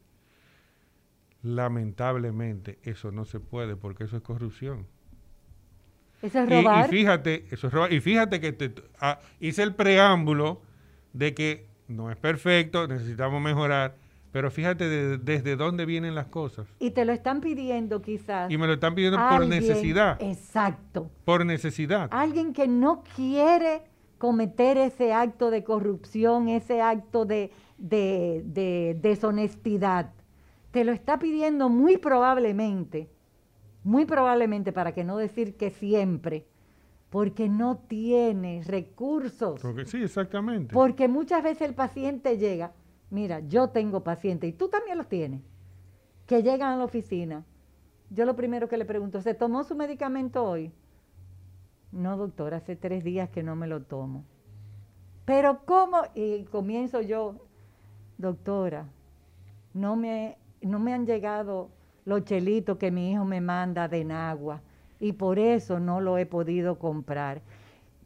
Lamentablemente 1.48 2.78
eso 2.84 3.12
no 3.12 3.26
se 3.26 3.40
puede 3.40 3.76
porque 3.76 4.04
eso 4.04 4.18
es 4.18 4.24
corrupción. 4.24 4.86
Eso 6.22 6.40
es 6.42 6.50
Y- 6.50 6.54
Y, 6.54 6.62
robar. 6.64 6.90
fíjate, 6.90 7.46
eso 7.52 7.68
es 7.68 7.74
robar. 7.74 7.94
Y 7.94 8.00
fíjate 8.02 8.40
que 8.42 8.52
te- 8.52 8.74
ah, 9.00 9.20
hice 9.40 9.64
el 9.64 9.74
preámbulo 9.76 10.62
de 11.14 11.34
que 11.34 11.68
no 11.88 12.12
es 12.12 12.18
perfecto, 12.18 12.88
necesitamos 12.88 13.42
mejorar, 13.42 13.96
Pero 14.30 14.52
fíjate 14.52 14.88
de- 14.88 15.18
desde 15.18 15.56
dónde 15.56 15.86
vienen 15.86 16.14
las 16.14 16.28
cosas. 16.28 16.68
Y 16.80 16.92
te 16.92 17.06
lo 17.06 17.14
están 17.14 17.40
pidiendo 17.40 18.02
quizás. 18.02 18.52
Y 18.52 18.58
me 18.58 18.68
lo 18.68 18.74
están 18.74 18.94
pidiendo 18.94 19.18
por 19.30 19.48
necesidad. 19.48 20.22
Exacto. 20.22 21.10
Por 21.24 21.44
necesidad. 21.46 22.10
Alguien 22.12 22.54
que 22.54 22.68
no 22.68 23.04
quiere 23.16 23.82
cometer 24.20 24.78
ese 24.78 25.14
acto 25.14 25.50
de 25.50 25.64
corrupción, 25.64 26.50
ese 26.50 26.82
acto 26.82 27.26
de, 27.26 27.52
de- 27.80 28.44
de 28.46 28.98
deshonestidad. 29.02 30.12
Te 30.78 30.86
lo 30.86 30.92
está 30.92 31.18
pidiendo 31.18 31.70
muy 31.70 31.98
probablemente, 31.98 33.10
muy 33.84 34.06
probablemente, 34.06 34.72
para 34.72 34.94
que 34.94 35.04
no 35.04 35.18
decir 35.18 35.58
que 35.58 35.72
siempre, 35.72 36.46
porque 37.10 37.50
no 37.50 37.80
tiene 37.80 38.62
recursos. 38.64 39.60
Porque, 39.60 39.86
sí, 39.86 40.04
exactamente. 40.04 40.76
Porque 40.76 41.08
muchas 41.08 41.42
veces 41.42 41.68
el 41.68 41.74
paciente 41.74 42.38
llega, 42.38 42.74
mira, 43.10 43.40
yo 43.40 43.70
tengo 43.70 44.04
pacientes 44.04 44.52
y 44.52 44.54
tú 44.54 44.68
también 44.68 45.00
los 45.00 45.08
tienes, 45.08 45.42
que 46.28 46.44
llegan 46.44 46.74
a 46.74 46.78
la 46.78 46.84
oficina. 46.84 47.44
Yo 48.12 48.26
lo 48.26 48.36
primero 48.36 48.70
que 48.70 48.78
le 48.78 48.86
pregunto, 48.86 49.20
¿se 49.24 49.34
tomó 49.34 49.64
su 49.64 49.76
medicamento 49.76 50.44
hoy? 50.44 50.72
No, 51.92 52.18
doctor, 52.18 52.54
hace 52.54 52.76
tres 52.76 53.04
días 53.04 53.32
que 53.32 53.42
no 53.42 53.56
me 53.56 53.66
lo 53.66 53.82
tomo. 53.82 54.26
Pero 55.26 55.66
¿cómo? 55.66 56.04
Y 56.14 56.44
comienzo 56.44 57.02
yo, 57.02 57.48
doctora, 58.20 58.86
no 59.74 59.96
me, 59.96 60.38
no 60.68 60.80
me 60.80 60.94
han 60.94 61.06
llegado 61.06 61.70
los 62.06 62.24
chelitos 62.24 62.78
que 62.78 62.92
mi 62.92 63.12
hijo 63.12 63.26
me 63.26 63.42
manda 63.42 63.88
de 63.88 64.04
Nagua 64.06 64.62
y 65.00 65.14
por 65.14 65.40
eso 65.40 65.80
no 65.80 66.00
lo 66.02 66.18
he 66.18 66.26
podido 66.26 66.78
comprar. 66.80 67.42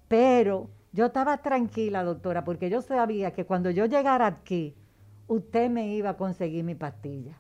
Pero 0.08 0.70
yo 0.92 1.06
estaba 1.08 1.38
tranquila, 1.38 2.04
doctora, 2.04 2.44
porque 2.44 2.70
yo 2.70 2.82
sabía 2.82 3.32
que 3.32 3.46
cuando 3.46 3.70
yo 3.70 3.86
llegara 3.86 4.26
aquí, 4.28 4.76
usted 5.28 5.70
me 5.70 5.88
iba 5.94 6.10
a 6.12 6.18
conseguir 6.18 6.64
mi 6.64 6.76
pastilla. 6.76 7.38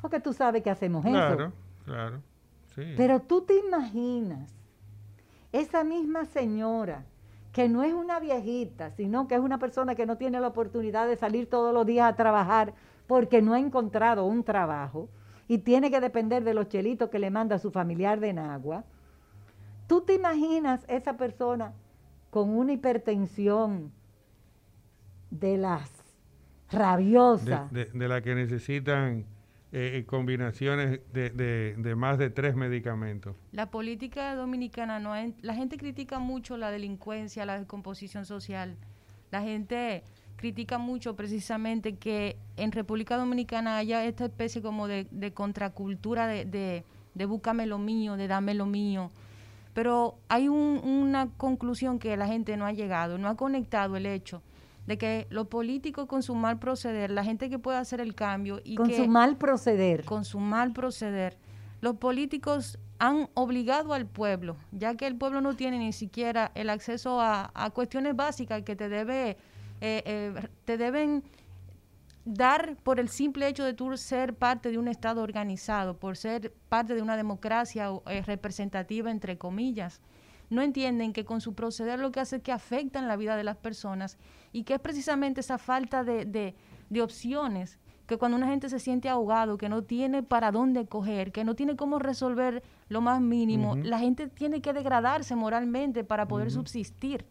Porque 0.00 0.20
tú 0.20 0.32
sabes 0.32 0.62
que 0.62 0.70
hacemos 0.70 1.04
Claro, 1.04 1.44
eso. 1.46 1.52
claro. 1.84 2.20
Sí. 2.74 2.82
Pero 2.96 3.20
tú 3.20 3.42
te 3.42 3.58
imaginas, 3.58 4.50
esa 5.52 5.84
misma 5.84 6.24
señora, 6.24 7.04
que 7.52 7.68
no 7.68 7.82
es 7.84 7.92
una 7.94 8.18
viejita, 8.18 8.90
sino 8.90 9.28
que 9.28 9.36
es 9.36 9.40
una 9.40 9.58
persona 9.58 9.94
que 9.94 10.06
no 10.06 10.16
tiene 10.16 10.40
la 10.40 10.48
oportunidad 10.48 11.06
de 11.06 11.16
salir 11.16 11.48
todos 11.48 11.72
los 11.72 11.86
días 11.86 12.10
a 12.12 12.16
trabajar 12.16 12.74
porque 13.06 13.42
no 13.42 13.54
ha 13.54 13.58
encontrado 13.58 14.24
un 14.26 14.44
trabajo 14.44 15.08
y 15.48 15.58
tiene 15.58 15.90
que 15.90 16.00
depender 16.00 16.42
de 16.44 16.54
los 16.54 16.68
chelitos 16.68 17.10
que 17.10 17.18
le 17.18 17.30
manda 17.30 17.58
su 17.58 17.70
familiar 17.70 18.18
de 18.20 18.32
Nagua. 18.32 18.84
¿Tú 19.86 20.00
te 20.00 20.14
imaginas 20.14 20.84
esa 20.88 21.16
persona 21.16 21.72
con 22.30 22.48
una 22.50 22.72
hipertensión 22.72 23.92
de 25.30 25.56
las 25.58 25.90
de, 26.70 26.78
rabiosas? 26.78 27.70
de- 27.72 27.86
de 27.86 28.08
la 28.08 28.22
que 28.22 28.34
necesitan 28.34 29.26
eh, 29.76 30.04
combinaciones 30.06 31.00
de, 31.12 31.30
de- 31.30 31.74
de 31.76 31.94
más 31.96 32.16
de 32.16 32.30
tres 32.30 32.54
medicamentos. 32.54 33.34
La 33.52 33.70
política 33.70 34.34
dominicana 34.36 35.00
no 35.00 35.12
la 35.42 35.54
gente 35.54 35.76
critica 35.76 36.20
mucho 36.20 36.56
la 36.56 36.70
delincuencia, 36.70 37.44
la 37.44 37.58
descomposición 37.58 38.24
social. 38.24 38.76
La 39.32 39.42
gente 39.42 40.04
critica 40.36 40.78
mucho 40.78 41.14
precisamente 41.16 41.96
que 41.96 42.36
en 42.56 42.72
República 42.72 43.16
Dominicana 43.16 43.76
haya 43.76 44.04
esta 44.04 44.24
especie 44.26 44.60
como 44.62 44.86
de, 44.88 45.06
de 45.10 45.32
contracultura 45.32 46.26
de, 46.26 46.44
de, 46.44 46.84
de 47.14 47.26
búscame 47.26 47.66
lo 47.66 47.78
mío, 47.78 48.16
de 48.16 48.28
dame 48.28 48.54
lo 48.54 48.66
mío. 48.66 49.10
Pero 49.72 50.18
hay 50.28 50.48
un- 50.48 50.80
una 50.84 51.28
conclusión 51.36 51.98
que 51.98 52.16
la 52.16 52.26
gente 52.26 52.56
no 52.56 52.66
ha 52.66 52.72
llegado, 52.72 53.18
no 53.18 53.28
ha 53.28 53.36
conectado 53.36 53.96
el 53.96 54.06
hecho 54.06 54.42
de 54.86 54.98
que 54.98 55.26
los 55.30 55.46
políticos 55.48 56.06
con 56.06 56.22
su 56.22 56.34
mal 56.34 56.58
proceder, 56.58 57.10
la 57.10 57.24
gente 57.24 57.48
que 57.48 57.58
pueda 57.58 57.78
hacer 57.80 58.00
el 58.00 58.14
cambio 58.14 58.60
y 58.64 58.74
con 58.76 58.88
que 58.88 58.96
su 58.96 59.06
mal 59.08 59.36
proceder. 59.36 60.04
con 60.04 60.24
su 60.24 60.38
mal 60.38 60.72
proceder, 60.72 61.38
los 61.80 61.96
políticos 61.96 62.78
han 62.98 63.28
obligado 63.34 63.94
al 63.94 64.06
pueblo, 64.06 64.56
ya 64.72 64.94
que 64.94 65.06
el 65.06 65.16
pueblo 65.16 65.40
no 65.40 65.56
tiene 65.56 65.78
ni 65.78 65.92
siquiera 65.92 66.52
el 66.54 66.68
acceso 66.70 67.20
a, 67.20 67.50
a 67.54 67.70
cuestiones 67.70 68.14
básicas 68.14 68.62
que 68.62 68.76
te 68.76 68.88
debe 68.88 69.36
eh, 69.86 70.02
eh, 70.06 70.48
te 70.64 70.76
deben 70.78 71.22
dar 72.24 72.76
por 72.82 73.00
el 73.00 73.08
simple 73.10 73.46
hecho 73.48 73.64
de 73.64 73.74
tú 73.74 73.94
ser 73.98 74.34
parte 74.34 74.70
de 74.70 74.78
un 74.78 74.88
Estado 74.88 75.22
organizado, 75.22 75.98
por 75.98 76.16
ser 76.16 76.52
parte 76.70 76.94
de 76.94 77.02
una 77.02 77.16
democracia 77.18 77.90
eh, 78.06 78.22
representativa, 78.22 79.10
entre 79.10 79.36
comillas. 79.36 80.00
No 80.48 80.62
entienden 80.62 81.12
que 81.12 81.24
con 81.24 81.40
su 81.40 81.54
proceder 81.54 81.98
lo 81.98 82.12
que 82.12 82.20
hace 82.20 82.36
es 82.36 82.42
que 82.42 82.52
afectan 82.52 83.08
la 83.08 83.16
vida 83.16 83.36
de 83.36 83.44
las 83.44 83.56
personas 83.56 84.16
y 84.52 84.62
que 84.64 84.74
es 84.74 84.80
precisamente 84.80 85.40
esa 85.40 85.58
falta 85.58 86.02
de, 86.04 86.24
de- 86.24 86.54
de 86.90 87.02
opciones, 87.02 87.78
que 88.06 88.18
cuando 88.18 88.36
una 88.36 88.46
gente 88.48 88.68
se 88.68 88.78
siente 88.78 89.08
ahogado, 89.08 89.56
que 89.56 89.70
no 89.70 89.82
tiene 89.82 90.22
para 90.22 90.50
dónde 90.52 90.86
coger, 90.86 91.32
que 91.32 91.44
no 91.44 91.54
tiene 91.54 91.76
cómo 91.76 91.98
resolver 91.98 92.62
lo 92.88 93.00
más 93.00 93.20
mínimo, 93.20 93.74
la 93.88 93.98
gente 93.98 94.28
tiene 94.28 94.60
que 94.60 94.72
degradarse 94.74 95.34
moralmente 95.34 96.04
para 96.04 96.28
poder 96.28 96.50
subsistir. 96.50 97.24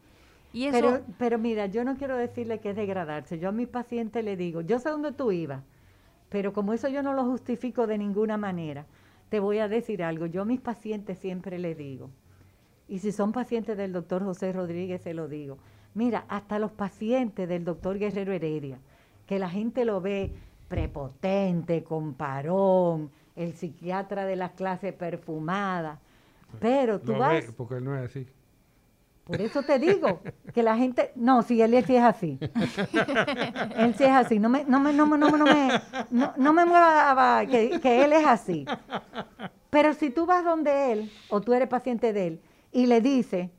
Y 0.53 0.67
eso, 0.67 0.77
Pero, 0.77 1.01
pero 1.17 1.39
mira, 1.39 1.65
yo 1.65 1.83
no 1.83 1.97
quiero 1.97 2.15
decirle 2.15 2.59
que 2.59 2.69
es 2.69 2.75
degradarse. 2.75 3.39
Yo 3.39 3.49
a 3.49 3.51
mi 3.51 3.65
paciente 3.65 4.21
le 4.21 4.37
digo, 4.37 4.61
yo 4.61 4.79
sé 4.79 4.89
dónde 4.89 5.11
tú 5.11 5.31
ibas, 5.31 5.63
pero 6.29 6.53
como 6.53 6.73
eso 6.73 6.87
yo 6.87 7.01
no 7.01 7.13
lo 7.13 7.25
justifico 7.25 7.87
de 7.87 7.97
ninguna 7.97 8.37
manera, 8.37 8.85
te 9.29 9.39
voy 9.39 9.57
a 9.57 9.67
decir 9.67 10.03
algo. 10.03 10.27
Yo 10.27 10.43
a 10.43 10.45
mis 10.45 10.61
pacientes 10.61 11.17
siempre 11.17 11.57
les 11.57 11.75
digo, 11.75 12.11
y 12.87 12.99
si 12.99 13.11
son 13.11 13.31
pacientes 13.31 13.75
del 13.77 13.91
doctor 13.91 14.23
José 14.23 14.51
Rodríguez, 14.53 15.01
se 15.01 15.15
lo 15.15 15.27
digo. 15.27 15.57
Mira, 15.95 16.25
hasta 16.27 16.59
los 16.59 16.71
pacientes 16.71 17.49
del 17.49 17.65
doctor 17.65 17.97
Guerrero 17.97 18.33
Heredia, 18.33 18.77
que 19.25 19.39
la 19.39 19.49
gente 19.49 19.85
lo 19.85 20.01
ve 20.01 20.33
prepotente, 20.67 21.83
con 21.83 22.13
parón, 22.13 23.09
el 23.35 23.53
psiquiatra 23.53 24.25
de 24.25 24.35
las 24.35 24.51
clases 24.51 24.93
perfumadas, 24.93 25.99
pero 26.59 26.99
tú 26.99 27.13
Lo 27.13 27.19
vas... 27.19 27.45
ve, 27.47 27.53
porque 27.53 27.75
él 27.75 27.83
no 27.83 27.95
es 27.95 28.05
así. 28.09 28.27
Por 29.23 29.41
eso 29.41 29.63
te 29.63 29.79
digo 29.79 30.21
que 30.53 30.63
la 30.63 30.75
gente, 30.75 31.11
no, 31.15 31.43
si 31.43 31.61
él 31.61 31.71
sí 31.85 31.95
es 31.95 32.03
así. 32.03 32.37
él 33.77 33.95
sí 33.95 34.03
es 34.03 34.11
así. 34.11 34.39
No 34.39 34.49
me, 34.49 34.65
no 34.65 34.79
me, 34.79 34.93
no 34.93 35.05
me, 35.05 35.17
no 35.17 35.31
me, 35.31 35.37
no 35.37 35.45
me, 35.45 35.81
no, 36.11 36.33
no 36.35 36.53
me 36.53 36.65
mueva 36.65 37.13
va, 37.13 37.45
que, 37.45 37.79
que 37.79 38.03
él 38.03 38.13
es 38.13 38.25
así. 38.25 38.65
Pero 39.69 39.93
si 39.93 40.09
tú 40.09 40.25
vas 40.25 40.43
donde 40.43 40.91
él, 40.91 41.11
o 41.29 41.39
tú 41.39 41.53
eres 41.53 41.69
paciente 41.69 42.11
de 42.11 42.27
él, 42.27 42.41
y 42.71 42.85
le 42.85 42.99
dices, 42.99 43.49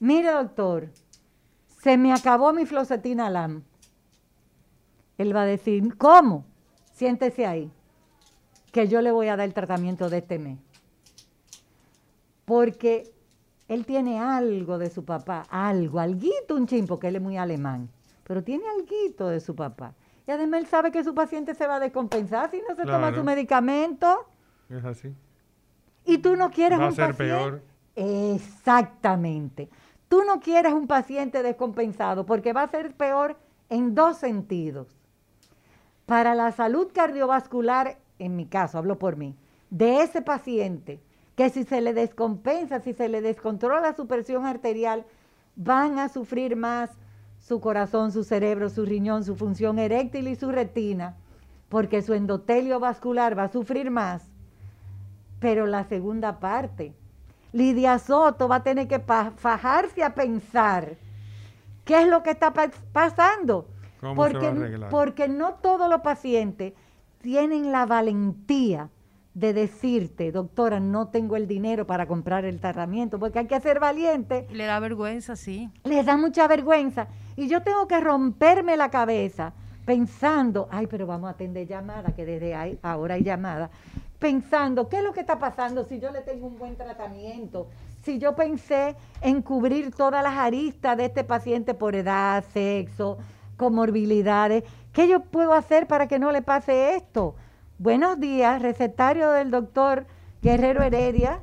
mire 0.00 0.32
doctor, 0.32 0.90
se 1.82 1.96
me 1.96 2.12
acabó 2.12 2.52
mi 2.52 2.66
flocetina 2.66 3.30
LAM. 3.30 3.62
Él 5.18 5.34
va 5.36 5.42
a 5.42 5.46
decir, 5.46 5.96
¿cómo? 5.96 6.44
Siéntese 6.92 7.46
ahí, 7.46 7.70
que 8.72 8.88
yo 8.88 9.02
le 9.02 9.12
voy 9.12 9.28
a 9.28 9.36
dar 9.36 9.46
el 9.46 9.54
tratamiento 9.54 10.10
de 10.10 10.18
este 10.18 10.38
mes 10.38 10.58
porque 12.50 13.12
él 13.70 13.86
tiene 13.86 14.18
algo 14.18 14.78
de 14.78 14.90
su 14.90 15.04
papá, 15.04 15.44
algo, 15.48 16.00
alguito 16.00 16.56
un 16.56 16.66
chin, 16.66 16.88
porque 16.88 17.06
él 17.06 17.14
es 17.14 17.22
muy 17.22 17.36
alemán, 17.36 17.88
pero 18.24 18.42
tiene 18.42 18.64
alguito 18.68 19.28
de 19.28 19.38
su 19.38 19.54
papá. 19.54 19.94
Y 20.26 20.32
además 20.32 20.62
él 20.62 20.66
sabe 20.66 20.90
que 20.90 21.04
su 21.04 21.14
paciente 21.14 21.54
se 21.54 21.68
va 21.68 21.76
a 21.76 21.80
descompensar 21.80 22.50
si 22.50 22.60
no 22.68 22.74
se 22.74 22.84
toma 22.84 23.14
su 23.14 23.22
medicamento. 23.22 24.26
Es 24.68 24.84
así. 24.84 25.14
Y 26.04 26.18
tú 26.18 26.34
no 26.34 26.50
quieres 26.50 26.80
Va 26.80 26.86
a 26.86 26.88
un 26.88 26.94
ser 26.96 27.10
paciente. 27.12 27.32
peor. 27.32 27.62
Exactamente. 27.94 29.68
Tú 30.08 30.24
no 30.24 30.40
quieres 30.40 30.72
un 30.72 30.88
paciente 30.88 31.44
descompensado 31.44 32.26
porque 32.26 32.52
va 32.52 32.64
a 32.64 32.68
ser 32.68 32.92
peor 32.96 33.36
en 33.68 33.94
dos 33.94 34.16
sentidos. 34.16 34.88
Para 36.06 36.34
la 36.34 36.50
salud 36.50 36.88
cardiovascular, 36.92 37.98
en 38.18 38.34
mi 38.34 38.46
caso, 38.46 38.78
hablo 38.78 38.98
por 38.98 39.16
mí, 39.16 39.36
de 39.70 40.02
ese 40.02 40.22
paciente, 40.22 41.00
que 41.40 41.48
si 41.48 41.64
se 41.64 41.80
le 41.80 41.94
descompensa, 41.94 42.80
si 42.80 42.92
se 42.92 43.08
le 43.08 43.22
descontrola 43.22 43.94
su 43.94 44.06
presión 44.06 44.44
arterial, 44.44 45.06
van 45.56 45.98
a 45.98 46.10
sufrir 46.10 46.54
más 46.54 46.90
su 47.38 47.60
corazón, 47.62 48.12
su 48.12 48.24
cerebro, 48.24 48.68
su 48.68 48.84
riñón, 48.84 49.24
su 49.24 49.34
función 49.34 49.78
eréctil 49.78 50.28
y 50.28 50.36
su 50.36 50.52
retina, 50.52 51.16
porque 51.70 52.02
su 52.02 52.12
endotelio 52.12 52.78
vascular 52.78 53.38
va 53.38 53.44
a 53.44 53.48
sufrir 53.48 53.90
más. 53.90 54.22
Pero 55.38 55.66
la 55.66 55.84
segunda 55.84 56.40
parte, 56.40 56.92
Lidia 57.54 57.98
Soto 57.98 58.46
va 58.46 58.56
a 58.56 58.62
tener 58.62 58.86
que 58.86 58.98
fajarse 58.98 60.04
a 60.04 60.14
pensar 60.14 60.98
qué 61.86 62.02
es 62.02 62.06
lo 62.06 62.22
que 62.22 62.32
está 62.32 62.52
pa- 62.52 62.70
pasando. 62.92 63.66
¿Cómo 63.98 64.26
se 64.26 64.32
porque, 64.32 64.50
va 64.78 64.86
a 64.88 64.90
porque 64.90 65.26
no 65.26 65.54
todos 65.54 65.88
los 65.88 66.02
pacientes 66.02 66.74
tienen 67.22 67.72
la 67.72 67.86
valentía 67.86 68.90
de 69.34 69.52
decirte, 69.52 70.32
doctora, 70.32 70.80
no 70.80 71.08
tengo 71.08 71.36
el 71.36 71.46
dinero 71.46 71.86
para 71.86 72.06
comprar 72.06 72.44
el 72.44 72.60
tratamiento, 72.60 73.18
porque 73.18 73.38
hay 73.38 73.46
que 73.46 73.60
ser 73.60 73.78
valiente 73.78 74.46
le 74.52 74.64
da 74.64 74.80
vergüenza, 74.80 75.36
sí. 75.36 75.70
les 75.84 76.04
da 76.04 76.16
mucha 76.16 76.48
vergüenza. 76.48 77.08
Y 77.36 77.48
yo 77.48 77.62
tengo 77.62 77.86
que 77.86 78.00
romperme 78.00 78.76
la 78.76 78.90
cabeza 78.90 79.52
pensando, 79.84 80.68
ay, 80.70 80.86
pero 80.86 81.06
vamos 81.06 81.28
a 81.28 81.32
atender 81.32 81.66
llamadas, 81.66 82.14
que 82.14 82.24
desde 82.24 82.54
ahí, 82.54 82.78
ahora 82.82 83.14
hay 83.14 83.22
llamadas, 83.22 83.70
pensando, 84.18 84.88
¿qué 84.88 84.98
es 84.98 85.04
lo 85.04 85.12
que 85.12 85.20
está 85.20 85.38
pasando 85.38 85.84
si 85.84 86.00
yo 86.00 86.10
le 86.10 86.20
tengo 86.20 86.46
un 86.46 86.58
buen 86.58 86.76
tratamiento? 86.76 87.68
Si 88.02 88.18
yo 88.18 88.34
pensé 88.34 88.96
en 89.20 89.42
cubrir 89.42 89.94
todas 89.94 90.22
las 90.22 90.36
aristas 90.36 90.96
de 90.96 91.06
este 91.06 91.22
paciente 91.22 91.74
por 91.74 91.94
edad, 91.94 92.44
sexo, 92.52 93.18
comorbilidades, 93.56 94.64
¿Qué 94.92 95.06
yo 95.06 95.20
puedo 95.20 95.52
hacer 95.52 95.86
para 95.86 96.08
que 96.08 96.18
no 96.18 96.32
le 96.32 96.42
pase 96.42 96.96
esto? 96.96 97.36
Buenos 97.82 98.20
días, 98.20 98.60
recetario 98.60 99.30
del 99.30 99.50
doctor 99.50 100.04
Guerrero 100.42 100.82
Heredia. 100.82 101.38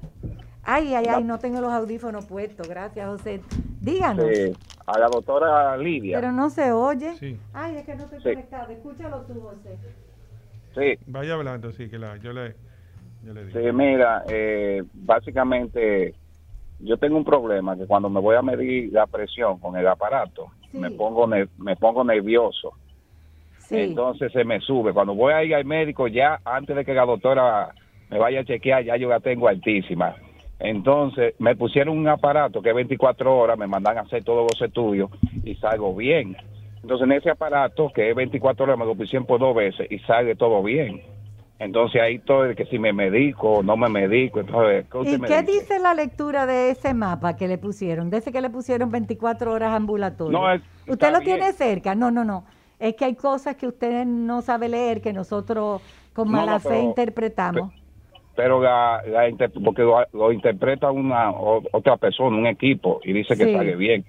Ay, 0.64 0.94
ay, 0.94 1.08
ay, 1.08 1.24
no 1.24 1.40
tengo 1.40 1.62
los 1.62 1.74
audífonos 1.74 2.26
puestos. 2.26 2.70
Gracias, 2.70 3.08
José. 3.08 3.42
Díganos. 3.82 4.28
Sí, 4.28 4.56
a 4.86 5.00
la 5.00 5.08
doctora 5.08 5.76
Lidia. 5.78 6.20
Pero 6.20 6.32
no 6.32 6.52
se 6.52 6.72
oye. 6.72 7.16
Sí. 7.16 7.40
Ay, 7.54 7.78
es 7.78 7.86
que 7.88 7.96
no 7.96 8.04
estoy 8.04 8.20
Sí. 8.20 8.30
conectado. 8.36 8.72
Escúchalo 8.72 9.22
tú, 9.22 9.42
José. 9.42 9.80
Sí, 10.76 11.00
Vaya 11.08 11.34
hablando, 11.34 11.72
sí, 11.72 11.90
que 11.90 11.98
la, 11.98 12.18
yo 12.18 12.32
le, 12.34 12.56
yo 13.24 13.34
le 13.34 13.46
digo. 13.48 13.60
sí, 13.60 13.72
mira, 13.74 14.24
eh, 14.30 14.84
básicamente 14.94 16.14
yo 16.78 16.98
tengo 16.98 17.18
un 17.18 17.26
problema 17.26 17.76
que 17.76 17.88
cuando 17.88 18.12
me 18.12 18.20
voy 18.20 18.36
a 18.36 18.44
medir 18.44 18.94
la 18.94 19.08
presión 19.08 19.58
con 19.58 19.76
el 19.76 19.88
aparato, 19.88 20.52
Sí. 20.72 20.78
me 20.78 20.92
pongo 20.92 21.26
ne- 21.26 21.50
me 21.58 21.76
pongo 21.78 22.04
nervioso. 22.04 22.74
Sí. 23.68 23.76
Entonces 23.80 24.32
se 24.32 24.46
me 24.46 24.62
sube. 24.62 24.94
Cuando 24.94 25.14
voy 25.14 25.34
a 25.34 25.44
ir 25.44 25.54
al 25.54 25.66
médico, 25.66 26.08
ya 26.08 26.40
antes 26.46 26.74
de 26.74 26.86
que 26.86 26.94
la 26.94 27.06
doctora 27.06 27.74
me 28.10 28.18
vaya 28.18 28.40
a 28.40 28.46
chequear, 28.46 28.84
ya 28.86 28.96
yo 28.96 29.10
la 29.10 29.20
tengo 29.20 29.50
altísima. 29.50 30.16
Entonces 30.60 31.36
me 31.40 31.56
pusieron 31.56 31.98
un 31.98 32.08
aparato 32.08 32.62
que 32.62 32.70
es 32.70 32.76
24 32.76 33.38
horas, 33.38 33.58
me 33.58 33.68
mandan 33.68 33.98
a 33.98 34.02
hacer 34.02 34.24
todos 34.24 34.48
los 34.52 34.62
estudios 34.62 35.10
y 35.44 35.56
salgo 35.56 35.94
bien. 35.94 36.36
Entonces 36.82 37.06
en 37.06 37.12
ese 37.12 37.30
aparato 37.30 37.92
que 37.94 38.10
es 38.10 38.16
24 38.16 38.64
horas 38.64 38.78
me 38.80 38.86
lo 38.86 38.96
pusieron 38.96 39.26
por 39.26 39.40
dos 39.40 39.54
veces 39.56 39.86
y 39.92 40.00
sale 40.00 40.36
todo 40.36 40.64
bien. 40.64 41.02
Entonces 41.60 42.02
ahí 42.02 42.20
todo 42.20 42.46
el 42.46 42.56
que 42.56 42.66
si 42.68 42.80
me 42.80 42.94
medico 42.94 43.50
o 43.56 43.64
no 43.64 43.76
me 43.76 43.90
medico, 43.90 44.40
entonces 44.40 44.86
¿qué 44.90 44.98
usted 44.98 45.14
¿Y 45.14 45.20
me 45.20 45.28
qué 45.28 45.42
dice 45.44 45.80
la 45.80 45.94
lectura 45.94 46.46
de 46.46 46.70
ese 46.72 46.94
mapa 46.94 47.36
que 47.36 47.48
le 47.48 47.58
pusieron? 47.58 48.10
De 48.10 48.18
ese 48.18 48.32
que 48.32 48.42
le 48.42 48.50
pusieron 48.50 48.90
24 48.92 49.52
horas 49.52 49.74
ambulatorio. 49.74 50.40
No, 50.40 50.52
es- 50.52 50.62
¿Usted 50.88 51.12
lo 51.12 51.20
bien. 51.20 51.38
tiene 51.38 51.52
cerca? 51.54 51.94
No, 51.96 52.10
no, 52.12 52.24
no. 52.24 52.46
Es 52.80 52.96
que 52.96 53.06
hay 53.06 53.16
cosas 53.16 53.56
que 53.56 53.68
usted 53.68 54.06
no 54.06 54.42
sabe 54.42 54.70
leer 54.70 55.02
que 55.02 55.14
nosotros 55.14 55.82
con 56.14 56.32
No, 56.32 56.38
no, 56.38 56.46
mala 56.46 56.60
fe 56.60 56.82
interpretamos. 56.82 57.74
Pero 58.36 58.62
la, 58.62 59.02
la 59.08 59.28
porque 59.64 59.82
lo, 59.82 60.06
lo 60.14 60.32
interpreta 60.32 60.92
una 60.92 61.32
otra 61.32 61.98
persona, 61.98 62.38
un 62.38 62.46
equipo 62.46 63.00
y 63.04 63.14
dice 63.14 63.36
que 63.36 63.46
Sí. 63.46 63.54
sale 63.54 63.76
bien. 63.76 64.06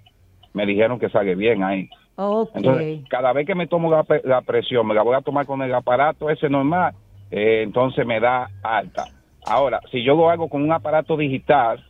Me 0.52 0.66
dijeron 0.66 0.98
que 0.98 1.08
sale 1.08 1.34
bien 1.34 1.62
ahí. 1.62 1.88
ok. 2.16 2.50
Entonces, 2.54 3.04
cada 3.08 3.32
vez 3.32 3.46
que 3.46 3.54
me 3.54 3.66
tomo 3.66 3.90
la, 3.90 4.40
presión, 4.42 4.86
me 4.86 4.94
la 4.94 5.02
voy 5.02 5.16
a 5.16 5.22
tomar 5.22 5.46
con 5.46 5.62
el 5.62 5.74
aparato 5.74 6.28
ese 6.28 6.50
normal, 6.50 6.92
eh, 7.30 7.62
entonces 7.62 8.04
me 8.06 8.20
da 8.20 8.50
alta. 8.62 9.06
Ahora, 9.46 9.80
si 9.90 10.02
yo 10.04 10.14
lo 10.14 10.28
hago 10.28 10.48
con 10.48 10.62
un 10.62 10.72
aparato 10.72 11.16
digital, 11.16 11.82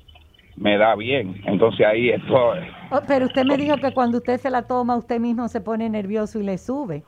me 0.57 0.79
da 0.79 0.95
bien. 0.95 1.41
Entonces 1.45 1.85
ahí 1.87 2.11
estoy. 2.11 2.61
Oh, 2.90 3.01
pero 3.07 3.27
usted 3.27 3.44
me 3.44 3.57
dijo 3.59 3.77
que 3.79 3.92
cuando 3.92 4.18
usted 4.18 4.38
se 4.40 4.51
la 4.51 4.62
toma, 4.62 4.96
usted 4.96 5.20
mismo 5.20 5.48
se 5.48 5.61
pone 5.61 5.88
nervioso 5.90 6.38
y 6.38 6.42
le 6.42 6.59
sube. 6.59 7.05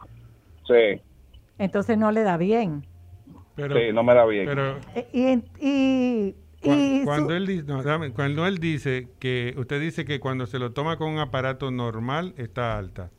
Sí, 0.66 1.00
Entonces 1.58 1.98
no 1.98 2.10
le 2.12 2.22
da 2.22 2.36
bien. 2.36 2.86
Pero, 3.54 3.74
sí, 3.76 3.92
no 3.92 4.02
me 4.02 4.14
da 4.14 4.24
bien. 4.26 4.46
pero 4.46 4.76
Eh, 4.94 5.08
Y, 5.12 5.66
y, 5.66 6.36
y 6.62 7.04
cuando, 7.04 7.28
su- 7.28 7.36
él 7.36 7.46
dice, 7.46 7.64
no, 7.66 7.82
dame, 7.82 8.12
cuando 8.12 8.46
él 8.46 8.58
dice 8.58 9.08
que, 9.18 9.54
usted 9.56 9.80
dice 9.80 10.04
que 10.04 10.20
cuando 10.20 10.46
se 10.46 10.58
lo 10.58 10.72
toma 10.72 10.96
con 10.96 11.10
un 11.10 11.18
aparato 11.18 11.70
normal 11.70 12.34
está 12.36 12.76
alta. 12.78 13.10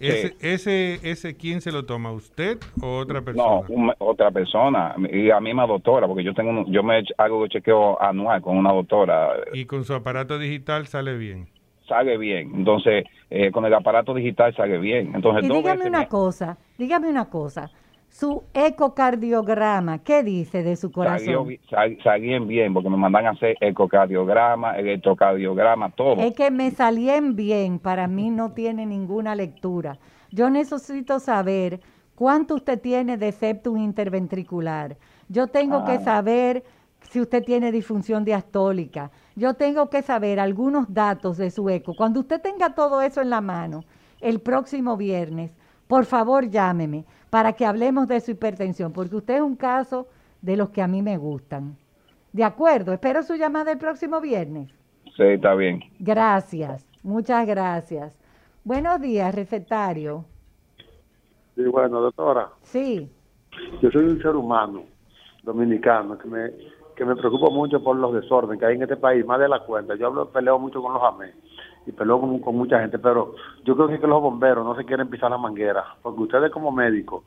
Ese, 0.00 0.36
ese, 0.40 1.00
ese, 1.10 1.36
¿quién 1.36 1.60
se 1.60 1.70
lo 1.72 1.84
toma? 1.84 2.10
¿Usted 2.12 2.58
o 2.80 2.98
otra 2.98 3.20
no, 3.20 3.24
persona? 3.24 3.68
un- 3.68 3.92
otra 3.98 4.30
persona, 4.30 4.94
y 5.10 5.24
la 5.28 5.40
misma 5.40 5.66
doctora, 5.66 6.06
porque 6.06 6.24
yo 6.24 6.34
tengo 6.34 6.50
un- 6.50 6.72
yo 6.72 6.82
me 6.82 7.02
hago 7.18 7.46
chequeo 7.46 8.00
anual 8.02 8.42
con 8.42 8.56
una 8.56 8.72
doctora, 8.72 9.30
Y 9.52 9.66
con 9.66 9.84
su 9.84 9.94
aparato 9.94 10.38
digital 10.38 10.86
sale 10.86 11.16
bien. 11.16 11.48
Sale 11.88 12.16
bien. 12.18 12.50
Entonces, 12.54 13.04
eh, 13.30 13.50
con 13.50 13.64
el 13.64 13.74
aparato 13.74 14.14
digital 14.14 14.54
sale 14.54 14.78
bien. 14.78 15.12
Entonces, 15.14 15.44
y 15.44 15.52
dígame 15.52 15.86
una 15.86 16.00
me- 16.00 16.08
cosa, 16.08 16.58
dígame 16.78 17.08
una 17.08 17.26
cosa. 17.30 17.70
Su 18.08 18.42
ecocardiograma, 18.52 19.98
¿qué 20.04 20.22
dice 20.22 20.62
de 20.62 20.76
su 20.76 20.88
Salió 20.90 20.92
corazón? 20.94 21.48
bi- 21.48 21.60
sal- 21.70 21.98
salían 22.04 22.46
bien 22.46 22.74
porque 22.74 22.90
me 22.90 22.96
mandan 22.96 23.26
a 23.26 23.30
hacer 23.30 23.56
ecocardiograma, 23.60 24.76
electrocardiograma, 24.78 25.90
todo. 25.90 26.20
Es 26.20 26.32
que 26.34 26.50
me 26.50 26.70
salían 26.70 27.36
bien, 27.36 27.78
para 27.78 28.06
mí 28.08 28.30
no 28.30 28.52
tiene 28.52 28.84
ninguna 28.86 29.34
lectura. 29.34 29.98
Yo 30.30 30.50
necesito 30.50 31.18
saber 31.20 31.80
cuánto 32.14 32.54
usted 32.56 32.80
tiene 32.80 33.16
de 33.16 33.32
septum 33.32 33.78
interventricular. 33.78 34.96
Yo 35.28 35.46
tengo 35.48 35.84
que 35.84 35.92
Ah. 35.92 36.00
saber 36.00 36.62
si 37.12 37.20
usted 37.20 37.44
tiene 37.44 37.70
disfunción 37.70 38.24
diastólica. 38.24 39.10
Yo 39.36 39.52
tengo 39.52 39.90
que 39.90 40.00
saber 40.00 40.40
algunos 40.40 40.94
datos 40.94 41.36
de 41.36 41.50
su 41.50 41.68
eco. 41.68 41.94
Cuando 41.94 42.20
usted 42.20 42.40
tenga 42.40 42.74
todo 42.74 43.02
eso 43.02 43.20
en 43.20 43.28
la 43.28 43.42
mano, 43.42 43.84
el 44.22 44.40
próximo 44.40 44.96
viernes, 44.96 45.54
por 45.88 46.06
favor 46.06 46.48
llámeme 46.48 47.04
para 47.28 47.52
que 47.52 47.66
hablemos 47.66 48.08
de 48.08 48.18
su 48.20 48.30
hipertensión, 48.30 48.94
porque 48.94 49.16
usted 49.16 49.34
es 49.34 49.42
un 49.42 49.56
caso 49.56 50.08
de 50.40 50.56
los 50.56 50.70
que 50.70 50.80
a 50.80 50.88
mí 50.88 51.02
me 51.02 51.18
gustan. 51.18 51.76
De 52.32 52.44
acuerdo, 52.44 52.94
espero 52.94 53.22
su 53.22 53.34
llamada 53.34 53.72
el 53.72 53.78
próximo 53.78 54.18
viernes. 54.18 54.70
Sí, 55.14 55.24
está 55.24 55.54
bien. 55.54 55.80
Gracias, 55.98 56.86
muchas 57.02 57.46
gracias. 57.46 58.18
Buenos 58.64 58.98
días, 59.02 59.34
recetario. 59.34 60.24
Sí, 61.56 61.64
bueno, 61.64 62.00
doctora, 62.00 62.48
Sí, 62.62 63.06
yo 63.82 63.90
soy 63.90 64.04
un 64.04 64.22
ser 64.22 64.34
humano 64.34 64.84
dominicano 65.42 66.16
que 66.16 66.28
me, 66.28 66.50
que 66.96 67.04
me 67.04 67.16
preocupa 67.16 67.50
mucho 67.50 67.82
por 67.82 67.96
los 67.96 68.12
desórdenes 68.14 68.58
que 68.60 68.66
hay 68.66 68.76
en 68.76 68.82
este 68.82 68.96
país, 68.96 69.24
más 69.26 69.38
de 69.40 69.48
la 69.48 69.60
cuenta. 69.60 69.94
Yo 69.94 70.06
hablo, 70.08 70.28
peleo 70.30 70.58
mucho 70.58 70.82
con 70.82 70.92
los 70.94 71.02
AME 71.02 71.32
y 71.86 71.92
peleo 71.92 72.20
con, 72.20 72.38
con 72.40 72.56
mucha 72.56 72.80
gente, 72.80 72.98
pero 72.98 73.34
yo 73.64 73.74
creo 73.76 73.88
que, 73.88 74.06
los 74.06 74.22
bomberos 74.22 74.64
no 74.64 74.76
se 74.76 74.84
quieren 74.84 75.08
pisar 75.08 75.30
la 75.30 75.38
manguera, 75.38 75.84
porque 76.02 76.22
ustedes 76.22 76.50
como 76.52 76.70
médicos 76.70 77.24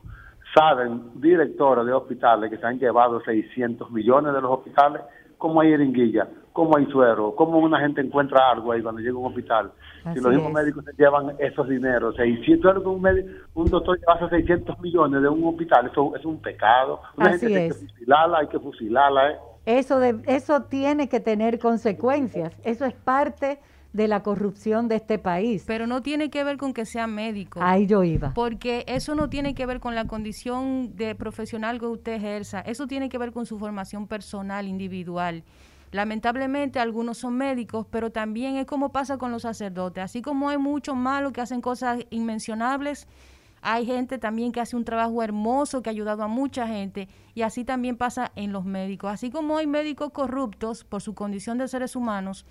saben, 0.54 1.10
directores 1.16 1.84
de 1.84 1.92
hospitales 1.92 2.50
que 2.50 2.56
se 2.56 2.66
han 2.66 2.78
llevado 2.78 3.20
600 3.20 3.90
millones 3.90 4.32
de 4.32 4.40
los 4.40 4.50
hospitales, 4.50 5.02
cómo 5.36 5.60
hay 5.60 5.68
jeringuilla, 5.70 6.28
cómo 6.54 6.78
hay 6.78 6.86
suero, 6.86 7.34
cómo 7.36 7.58
una 7.58 7.78
gente 7.80 8.00
encuentra 8.00 8.50
algo 8.50 8.72
ahí 8.72 8.80
cuando 8.80 9.02
llega 9.02 9.14
a 9.14 9.18
un 9.18 9.26
hospital. 9.26 9.72
Así 10.04 10.18
si 10.18 10.24
los 10.24 10.32
mismos 10.32 10.52
médicos 10.52 10.84
se 10.84 10.92
llevan 10.96 11.34
esos 11.38 11.68
dineros, 11.68 12.16
600, 12.16 12.62
¿sabes 12.62 12.76
lo 12.76 12.82
que 12.82 12.88
un, 12.96 13.02
médico- 13.02 13.28
un 13.54 13.66
doctor 13.68 13.98
lleva 13.98 14.28
600 14.30 14.80
millones 14.80 15.20
de 15.20 15.28
un 15.28 15.44
hospital, 15.44 15.88
eso 15.90 16.16
es 16.16 16.24
un 16.24 16.40
pecado. 16.40 17.00
Una 17.18 17.30
Así 17.30 17.40
gente 17.40 17.58
hay 17.58 17.66
es. 17.66 17.76
que 17.78 17.86
fusilarla, 17.88 18.38
hay 18.38 18.46
que 18.46 18.58
fusilarla, 18.60 19.30
¿eh? 19.32 19.36
Eso, 19.66 19.98
de, 19.98 20.20
eso 20.26 20.62
tiene 20.62 21.08
que 21.08 21.20
tener 21.20 21.58
consecuencias. 21.58 22.54
Eso 22.64 22.86
es 22.86 22.94
parte 22.94 23.58
de 23.92 24.08
la 24.08 24.22
corrupción 24.22 24.88
de 24.88 24.96
este 24.96 25.18
país. 25.18 25.64
Pero 25.66 25.86
no 25.86 26.02
tiene 26.02 26.30
que 26.30 26.44
ver 26.44 26.58
con 26.58 26.74
que 26.74 26.84
sea 26.84 27.06
médico. 27.06 27.60
Ahí 27.62 27.86
yo 27.86 28.04
iba. 28.04 28.32
Porque 28.34 28.84
eso 28.86 29.14
no 29.14 29.28
tiene 29.28 29.54
que 29.54 29.66
ver 29.66 29.80
con 29.80 29.94
la 29.94 30.06
condición 30.06 30.94
de 30.96 31.14
profesional 31.14 31.80
que 31.80 31.86
usted 31.86 32.12
ejerza, 32.12 32.60
eso 32.60 32.86
tiene 32.86 33.08
que 33.08 33.18
ver 33.18 33.32
con 33.32 33.46
su 33.46 33.58
formación 33.58 34.06
personal, 34.06 34.68
individual. 34.68 35.42
Lamentablemente 35.92 36.78
algunos 36.78 37.18
son 37.18 37.36
médicos, 37.36 37.86
pero 37.90 38.10
también 38.10 38.56
es 38.56 38.66
como 38.66 38.92
pasa 38.92 39.16
con 39.18 39.32
los 39.32 39.42
sacerdotes. 39.42 40.04
Así 40.04 40.20
como 40.20 40.50
hay 40.50 40.58
muchos 40.58 40.94
malos 40.94 41.32
que 41.32 41.40
hacen 41.40 41.60
cosas 41.60 42.00
inmencionables, 42.10 43.08
hay 43.68 43.84
gente 43.84 44.18
también 44.18 44.52
que 44.52 44.60
hace 44.60 44.76
un 44.76 44.84
trabajo 44.84 45.24
hermoso 45.24 45.82
que 45.82 45.90
ha 45.90 45.92
ayudado 45.92 46.22
a 46.22 46.28
mucha 46.28 46.68
gente 46.68 47.08
y 47.34 47.42
así 47.42 47.64
también 47.64 47.96
pasa 47.96 48.30
en 48.36 48.52
los 48.52 48.64
médicos. 48.64 49.10
Así 49.10 49.28
como 49.28 49.58
hay 49.58 49.66
médicos 49.66 50.12
corruptos 50.12 50.84
por 50.84 51.02
su 51.02 51.16
condición 51.16 51.58
de 51.58 51.66
seres 51.66 51.96
humanos, 51.96 52.46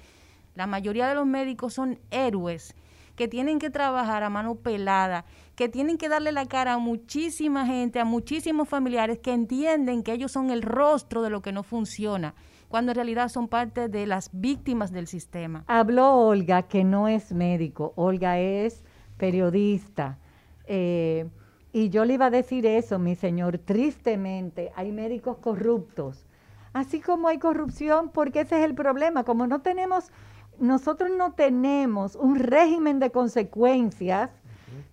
la 0.56 0.67
mayoría 0.67 1.08
de 1.08 1.15
los 1.15 1.25
médicos 1.25 1.73
son 1.73 1.99
héroes 2.12 2.75
que 3.15 3.30
tienen 3.30 3.60
que 3.60 3.69
trabajar 3.69 4.23
a 4.23 4.30
mano 4.30 4.56
pelada, 4.56 5.23
que 5.56 5.69
tienen 5.69 5.97
que 5.97 6.10
darle 6.10 6.34
la 6.34 6.47
cara 6.47 6.73
a 6.73 6.80
muchísima 6.80 7.65
gente, 7.65 8.01
a 8.01 8.06
muchísimos 8.06 8.67
familiares 8.67 9.19
que 9.19 9.32
entienden 9.32 10.04
que 10.04 10.12
ellos 10.12 10.34
son 10.34 10.49
el 10.49 10.63
rostro 10.63 11.21
de 11.21 11.30
lo 11.30 11.41
que 11.41 11.54
no 11.54 11.63
funciona, 11.63 12.36
cuando 12.67 12.91
en 12.91 12.97
realidad 12.97 13.30
son 13.30 13.47
parte 13.47 13.88
de 13.88 14.06
las 14.06 14.32
víctimas 14.34 14.91
del 14.91 15.08
sistema. 15.08 15.63
Habló 15.67 16.13
Olga, 16.13 16.63
que 16.63 16.84
no 16.84 17.08
es 17.08 17.32
médico, 17.32 17.93
Olga 17.95 18.38
es 18.38 18.84
periodista. 19.15 20.19
Eh, 20.67 21.30
y 21.71 21.89
yo 21.89 22.06
le 22.06 22.13
iba 22.13 22.28
a 22.28 22.30
decir 22.30 22.65
eso, 22.65 22.99
mi 22.99 23.15
señor, 23.15 23.58
tristemente 23.58 24.71
hay 24.75 24.91
médicos 24.91 25.38
corruptos, 25.38 26.25
así 26.71 27.01
como 27.01 27.28
hay 27.28 27.38
corrupción, 27.38 28.12
porque 28.13 28.41
ese 28.41 28.60
es 28.60 28.63
el 28.63 28.75
problema, 28.75 29.25
como 29.25 29.45
no 29.45 29.62
tenemos, 29.62 30.12
nosotros 30.58 31.12
no 31.17 31.34
tenemos 31.34 32.15
un 32.15 32.39
régimen 32.39 32.99
de 32.99 33.12
consecuencias, 33.12 34.30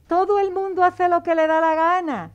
todo 0.08 0.40
el 0.40 0.52
mundo 0.52 0.82
hace 0.82 1.08
lo 1.08 1.22
que 1.22 1.36
le 1.36 1.46
da 1.46 1.60
la 1.60 1.74
gana, 1.76 2.32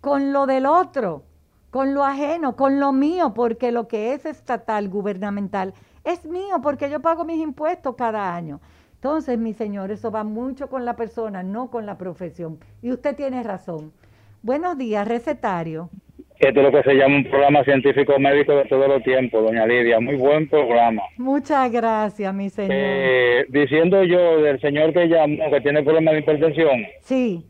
con 0.00 0.32
lo 0.32 0.46
del 0.46 0.66
otro, 0.66 1.22
con 1.70 1.94
lo 1.94 2.04
ajeno, 2.04 2.56
con 2.56 2.80
lo 2.80 2.92
mío, 2.92 3.32
porque 3.32 3.72
lo 3.72 3.88
que 3.88 4.12
es 4.12 4.26
estatal, 4.26 4.88
gubernamental, 4.88 5.72
es 6.04 6.24
mío, 6.24 6.60
porque 6.62 6.90
yo 6.90 7.00
pago 7.00 7.24
mis 7.24 7.40
impuestos 7.40 7.94
cada 7.96 8.34
año. 8.34 8.60
Entonces, 9.04 9.38
mi 9.38 9.52
señor, 9.52 9.90
eso 9.90 10.10
va 10.10 10.24
mucho 10.24 10.70
con 10.70 10.86
la 10.86 10.96
persona, 10.96 11.42
no 11.42 11.70
con 11.70 11.84
la 11.84 11.98
profesión. 11.98 12.58
Y 12.80 12.90
usted 12.90 13.14
tiene 13.14 13.42
razón. 13.42 13.92
Buenos 14.40 14.78
días, 14.78 15.06
recetario. 15.06 15.90
Esto 16.38 16.60
es 16.60 16.64
lo 16.64 16.72
que 16.72 16.82
se 16.84 16.94
llama 16.94 17.16
un 17.16 17.24
programa 17.24 17.62
científico 17.64 18.18
médico 18.18 18.56
de 18.56 18.64
todos 18.64 18.88
los 18.88 19.02
tiempos, 19.02 19.44
doña 19.44 19.66
Lidia. 19.66 20.00
Muy 20.00 20.14
buen 20.14 20.48
programa. 20.48 21.02
Muchas 21.18 21.70
gracias, 21.70 22.32
mi 22.32 22.48
señor. 22.48 22.72
Eh, 22.74 23.44
diciendo 23.50 24.04
yo 24.04 24.40
del 24.40 24.58
señor 24.62 24.94
que 24.94 25.06
llamó, 25.06 25.50
que 25.50 25.60
tiene 25.60 25.82
problemas 25.82 26.14
de 26.14 26.20
hipertensión, 26.20 26.86
Sí, 27.02 27.44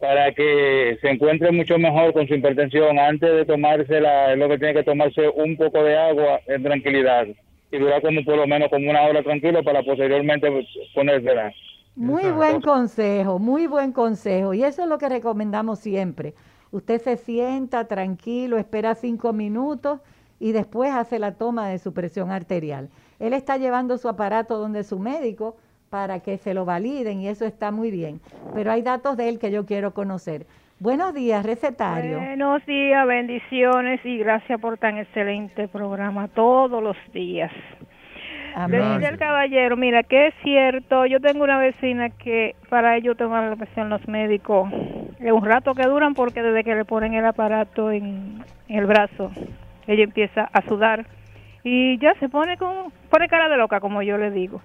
para 0.00 0.32
que 0.32 0.98
se 1.00 1.08
encuentre 1.08 1.52
mucho 1.52 1.78
mejor 1.78 2.14
con 2.14 2.26
su 2.26 2.34
hipertensión 2.34 2.98
antes 2.98 3.32
de 3.32 3.44
tomársela, 3.44 4.32
es 4.32 4.38
lo 4.38 4.48
que 4.48 4.58
tiene 4.58 4.74
que 4.74 4.82
tomarse 4.82 5.28
un 5.28 5.56
poco 5.56 5.84
de 5.84 5.96
agua 5.96 6.40
en 6.48 6.64
tranquilidad 6.64 7.28
y 7.70 7.78
durar 7.78 8.02
como 8.02 8.24
por 8.24 8.36
lo 8.36 8.46
menos 8.46 8.68
como 8.70 8.90
una 8.90 9.02
hora 9.02 9.22
tranquilo 9.22 9.62
para 9.62 9.82
posteriormente 9.82 10.48
ponérsela. 10.94 11.52
Muy 11.94 12.30
buen 12.30 12.60
consejo, 12.60 13.38
muy 13.38 13.66
buen 13.66 13.92
consejo. 13.92 14.52
Y 14.52 14.62
eso 14.64 14.82
es 14.82 14.88
lo 14.88 14.98
que 14.98 15.08
recomendamos 15.08 15.78
siempre. 15.78 16.34
Usted 16.70 17.00
se 17.00 17.16
sienta 17.16 17.86
tranquilo, 17.86 18.58
espera 18.58 18.94
cinco 18.94 19.32
minutos 19.32 20.00
y 20.38 20.52
después 20.52 20.92
hace 20.92 21.18
la 21.18 21.34
toma 21.34 21.68
de 21.68 21.78
su 21.78 21.94
presión 21.94 22.30
arterial. 22.30 22.90
Él 23.18 23.32
está 23.32 23.56
llevando 23.56 23.96
su 23.96 24.08
aparato 24.08 24.58
donde 24.58 24.84
su 24.84 24.98
médico 24.98 25.56
para 25.88 26.20
que 26.20 26.36
se 26.36 26.52
lo 26.52 26.64
validen 26.64 27.20
y 27.20 27.28
eso 27.28 27.46
está 27.46 27.70
muy 27.70 27.90
bien. 27.90 28.20
Pero 28.54 28.72
hay 28.72 28.82
datos 28.82 29.16
de 29.16 29.28
él 29.28 29.38
que 29.38 29.50
yo 29.50 29.64
quiero 29.64 29.94
conocer. 29.94 30.46
Buenos 30.78 31.14
días, 31.14 31.44
recetario. 31.44 32.18
Buenos 32.18 32.64
días, 32.66 33.06
bendiciones 33.06 33.98
y 34.04 34.18
gracias 34.18 34.60
por 34.60 34.76
tan 34.76 34.98
excelente 34.98 35.68
programa 35.68 36.28
todos 36.28 36.82
los 36.82 36.98
días. 37.14 37.50
Amén. 38.54 39.02
el 39.02 39.16
caballero, 39.16 39.78
mira, 39.78 40.02
que 40.02 40.26
es 40.26 40.34
cierto, 40.42 41.06
yo 41.06 41.18
tengo 41.18 41.44
una 41.44 41.58
vecina 41.58 42.10
que 42.10 42.56
para 42.68 42.96
ello 42.98 43.14
tomar 43.14 43.48
la 43.48 43.56
presión 43.56 43.88
los 43.88 44.06
médicos 44.06 44.70
es 45.18 45.32
un 45.32 45.46
rato 45.46 45.74
que 45.74 45.82
duran 45.84 46.12
porque 46.12 46.42
desde 46.42 46.62
que 46.62 46.74
le 46.74 46.84
ponen 46.84 47.14
el 47.14 47.24
aparato 47.24 47.90
en, 47.90 48.44
en 48.68 48.78
el 48.78 48.84
brazo, 48.84 49.30
ella 49.86 50.04
empieza 50.04 50.42
a 50.52 50.60
sudar 50.60 51.06
y 51.64 51.98
ya 51.98 52.14
se 52.20 52.28
pone 52.28 52.58
con 52.58 52.92
pone 53.08 53.28
cara 53.28 53.48
de 53.48 53.56
loca 53.56 53.80
como 53.80 54.02
yo 54.02 54.18
le 54.18 54.30
digo. 54.30 54.60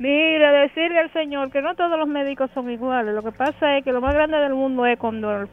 Mire, 0.00 0.50
decirle 0.62 0.98
al 0.98 1.12
señor 1.12 1.50
que 1.50 1.60
no 1.60 1.74
todos 1.74 1.98
los 1.98 2.08
médicos 2.08 2.50
son 2.54 2.70
iguales. 2.70 3.14
Lo 3.14 3.22
que 3.22 3.32
pasa 3.32 3.76
es 3.76 3.84
que 3.84 3.92
lo 3.92 4.00
más 4.00 4.14
grande 4.14 4.38
del 4.38 4.54
mundo 4.54 4.86
es 4.86 4.98
cuando, 4.98 5.46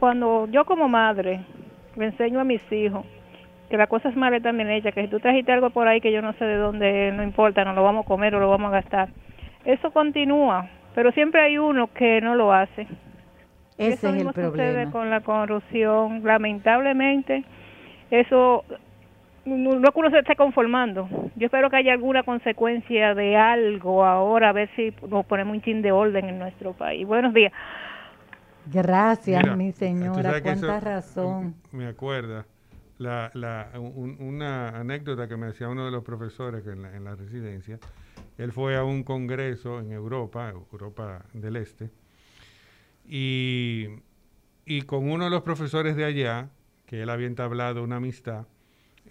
cuando 0.00 0.48
yo 0.50 0.64
como 0.64 0.88
madre 0.88 1.40
le 1.94 2.06
enseño 2.06 2.40
a 2.40 2.44
mis 2.44 2.60
hijos 2.72 3.06
que 3.70 3.76
la 3.76 3.86
cosa 3.86 4.08
es 4.08 4.16
mala 4.16 4.40
también 4.40 4.70
hecha, 4.70 4.90
que 4.90 5.02
si 5.02 5.08
tú 5.08 5.20
trajiste 5.20 5.52
algo 5.52 5.70
por 5.70 5.86
ahí 5.86 6.00
que 6.00 6.10
yo 6.10 6.20
no 6.20 6.32
sé 6.32 6.44
de 6.44 6.56
dónde, 6.56 7.12
no 7.12 7.22
importa, 7.22 7.64
no 7.64 7.74
lo 7.74 7.84
vamos 7.84 8.04
a 8.04 8.08
comer 8.08 8.34
o 8.34 8.40
lo 8.40 8.50
vamos 8.50 8.70
a 8.70 8.80
gastar. 8.80 9.08
Eso 9.64 9.92
continúa, 9.92 10.68
pero 10.96 11.12
siempre 11.12 11.40
hay 11.40 11.56
uno 11.56 11.88
que 11.94 12.20
no 12.20 12.34
lo 12.34 12.52
hace. 12.52 12.88
Ese 13.78 13.92
es 13.94 14.04
el 14.04 14.32
problema. 14.32 14.50
sucede 14.50 14.90
con 14.90 15.10
la 15.10 15.20
corrupción. 15.20 16.22
Lamentablemente, 16.24 17.44
eso 18.10 18.64
no 19.44 19.92
que 19.92 19.98
uno 19.98 20.10
se 20.10 20.18
esté 20.18 20.36
conformando. 20.36 21.08
Yo 21.36 21.46
espero 21.46 21.70
que 21.70 21.76
haya 21.76 21.92
alguna 21.92 22.22
consecuencia 22.22 23.14
de 23.14 23.36
algo 23.36 24.04
ahora, 24.04 24.50
a 24.50 24.52
ver 24.52 24.70
si 24.76 24.94
nos 25.08 25.26
ponemos 25.26 25.56
un 25.56 25.62
chin 25.62 25.82
de 25.82 25.92
orden 25.92 26.28
en 26.28 26.38
nuestro 26.38 26.72
país. 26.72 27.06
Buenos 27.06 27.34
días. 27.34 27.52
Gracias, 28.66 29.56
mi 29.56 29.72
señora. 29.72 30.40
Cuánta 30.40 30.78
razón. 30.78 31.56
Me 31.72 31.86
acuerda 31.86 32.46
la, 32.98 33.30
la, 33.34 33.70
una 33.78 34.68
anécdota 34.68 35.26
que 35.26 35.36
me 35.36 35.46
decía 35.46 35.68
uno 35.68 35.84
de 35.84 35.90
los 35.90 36.04
profesores 36.04 36.66
en 36.66 36.82
la, 36.82 36.94
en 36.94 37.04
la 37.04 37.16
residencia. 37.16 37.78
Él 38.38 38.52
fue 38.52 38.76
a 38.76 38.84
un 38.84 39.02
congreso 39.02 39.80
en 39.80 39.90
Europa, 39.90 40.48
Europa 40.48 41.24
del 41.32 41.56
Este, 41.56 41.90
y, 43.04 43.88
y 44.64 44.82
con 44.82 45.10
uno 45.10 45.24
de 45.24 45.30
los 45.30 45.42
profesores 45.42 45.96
de 45.96 46.04
allá, 46.04 46.48
que 46.86 47.02
él 47.02 47.10
había 47.10 47.26
entablado 47.26 47.82
una 47.82 47.96
amistad, 47.96 48.46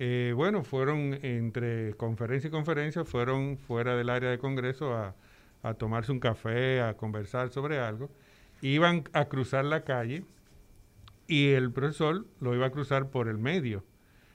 eh, 0.03 0.33
bueno, 0.35 0.63
fueron 0.63 1.19
entre 1.21 1.93
conferencia 1.93 2.47
y 2.47 2.51
conferencia, 2.51 3.05
fueron 3.05 3.59
fuera 3.59 3.95
del 3.95 4.09
área 4.09 4.31
de 4.31 4.39
congreso 4.39 4.95
a, 4.95 5.13
tomarse 5.75 6.11
un 6.11 6.19
café, 6.19 6.81
a 6.81 6.97
conversar 6.97 7.51
sobre 7.51 7.77
algo. 7.77 8.09
Iban 8.63 9.03
a 9.13 9.25
cruzar 9.25 9.63
la 9.63 9.83
calle 9.83 10.23
y 11.27 11.49
el 11.49 11.71
profesor 11.71 12.25
lo 12.39 12.55
iba 12.55 12.65
a 12.65 12.71
cruzar 12.71 13.11
por 13.11 13.27
el 13.27 13.37
medio. 13.37 13.83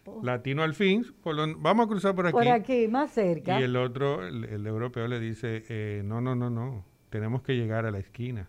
Oh. 0.05 0.21
Latino 0.23 0.63
al 0.63 0.75
fin, 0.75 1.05
vamos 1.25 1.87
a 1.87 1.89
cruzar 1.89 2.15
por 2.15 2.29
aquí. 2.29 2.33
Por 2.35 2.47
aquí, 2.47 2.87
más 2.87 3.11
cerca. 3.11 3.59
Y 3.59 3.65
el 3.65 3.75
otro, 3.75 4.25
el, 4.25 4.65
europeo, 4.69 5.09
le 5.09 5.19
dice, 5.19 5.65
eh, 5.69 6.03
no, 6.05 6.21
no, 6.21 6.37
no, 6.37 6.49
no, 6.49 6.85
tenemos 7.11 7.43
que 7.43 7.57
llegar 7.57 7.87
a 7.87 7.91
la 7.91 7.99
esquina. 7.99 8.49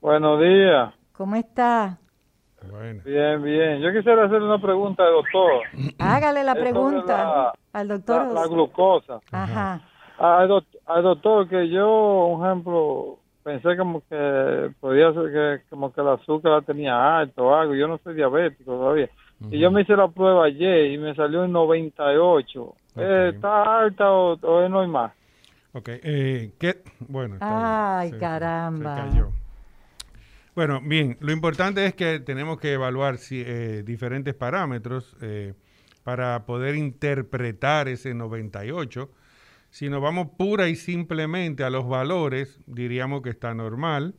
Buenos 0.00 0.40
días. 0.40 0.94
¿Cómo 1.16 1.34
está? 1.36 1.98
Bien, 3.04 3.42
bien. 3.42 3.80
Yo 3.80 3.92
quisiera 3.92 4.24
hacer 4.24 4.42
una 4.42 4.58
pregunta 4.58 5.02
al 5.04 5.12
doctor. 5.12 5.62
Hágale 5.98 6.44
la 6.44 6.54
pregunta 6.54 7.52
al 7.72 7.88
doctor. 7.88 8.32
La, 8.32 8.46
glucosa. 8.46 9.20
Ajá. 9.32 9.80
Al, 10.18 10.48
doctor 11.02 11.48
que 11.48 11.68
yo, 11.68 12.26
un 12.26 12.44
ejemplo, 12.44 13.18
pensé 13.42 13.76
como 13.76 14.02
que 14.08 14.70
podía 14.80 15.12
ser 15.12 15.32
que 15.32 15.68
como 15.70 15.92
que 15.92 16.00
el 16.00 16.08
azúcar 16.08 16.52
la 16.52 16.62
tenía 16.62 17.18
alto 17.18 17.46
o 17.46 17.54
algo. 17.54 17.74
Yo 17.74 17.88
no 17.88 17.98
soy 17.98 18.14
diabético 18.14 18.72
todavía. 18.72 19.08
Y 19.50 19.58
yo 19.58 19.70
me 19.70 19.82
hice 19.82 19.96
la 19.96 20.08
prueba 20.08 20.46
ayer 20.46 20.92
y 20.92 20.98
me 20.98 21.14
salió 21.14 21.44
en 21.44 21.52
98. 21.52 22.74
Eh, 22.96 23.32
¿Está 23.34 23.80
alta 23.80 24.10
o, 24.10 24.68
no 24.68 24.80
hay 24.80 24.88
más? 24.88 25.12
Ok. 25.72 25.88
Eh, 25.88 26.52
¿qué? 26.58 26.82
Bueno. 27.00 27.36
Ay, 27.40 28.12
caramba. 28.12 29.06
Bueno, 30.56 30.80
bien, 30.80 31.18
lo 31.20 31.32
importante 31.32 31.84
es 31.84 31.94
que 31.94 32.18
tenemos 32.18 32.58
que 32.58 32.72
evaluar 32.72 33.18
eh, 33.30 33.82
diferentes 33.84 34.32
parámetros 34.32 35.14
eh, 35.20 35.52
para 36.02 36.46
poder 36.46 36.76
interpretar 36.76 37.88
ese 37.88 38.14
98. 38.14 39.10
Si 39.68 39.90
nos 39.90 40.00
vamos 40.00 40.28
pura 40.38 40.70
y 40.70 40.76
simplemente 40.76 41.62
a 41.62 41.68
los 41.68 41.86
valores, 41.86 42.58
diríamos 42.66 43.20
que 43.20 43.28
está 43.28 43.52
normal, 43.52 44.14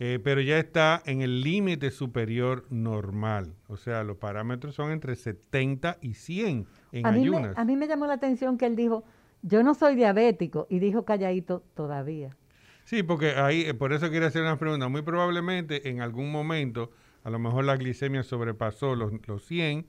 eh, 0.00 0.18
pero 0.24 0.40
ya 0.40 0.58
está 0.58 1.00
en 1.06 1.22
el 1.22 1.42
límite 1.42 1.92
superior 1.92 2.66
normal. 2.68 3.54
O 3.68 3.76
sea, 3.76 4.02
los 4.02 4.16
parámetros 4.16 4.74
son 4.74 4.90
entre 4.90 5.14
70 5.14 5.98
y 6.00 6.14
100 6.14 6.66
en 6.90 7.06
ayunas. 7.06 7.56
a 7.56 7.64
mí 7.64 7.76
me 7.76 7.86
llamó 7.86 8.08
la 8.08 8.14
atención 8.14 8.58
que 8.58 8.66
él 8.66 8.74
dijo, 8.74 9.04
yo 9.42 9.62
no 9.62 9.74
soy 9.74 9.94
diabético, 9.94 10.66
y 10.68 10.80
dijo 10.80 11.04
calladito 11.04 11.62
todavía. 11.74 12.36
Sí, 12.84 13.02
porque 13.02 13.32
ahí, 13.36 13.62
eh, 13.62 13.74
por 13.74 13.92
eso 13.92 14.10
quiero 14.10 14.26
hacer 14.26 14.42
una 14.42 14.58
pregunta. 14.58 14.88
Muy 14.88 15.02
probablemente 15.02 15.88
en 15.88 16.00
algún 16.00 16.30
momento, 16.30 16.90
a 17.24 17.30
lo 17.30 17.38
mejor 17.38 17.64
la 17.64 17.76
glicemia 17.76 18.22
sobrepasó 18.22 18.94
los, 18.94 19.12
los 19.26 19.44
100 19.44 19.86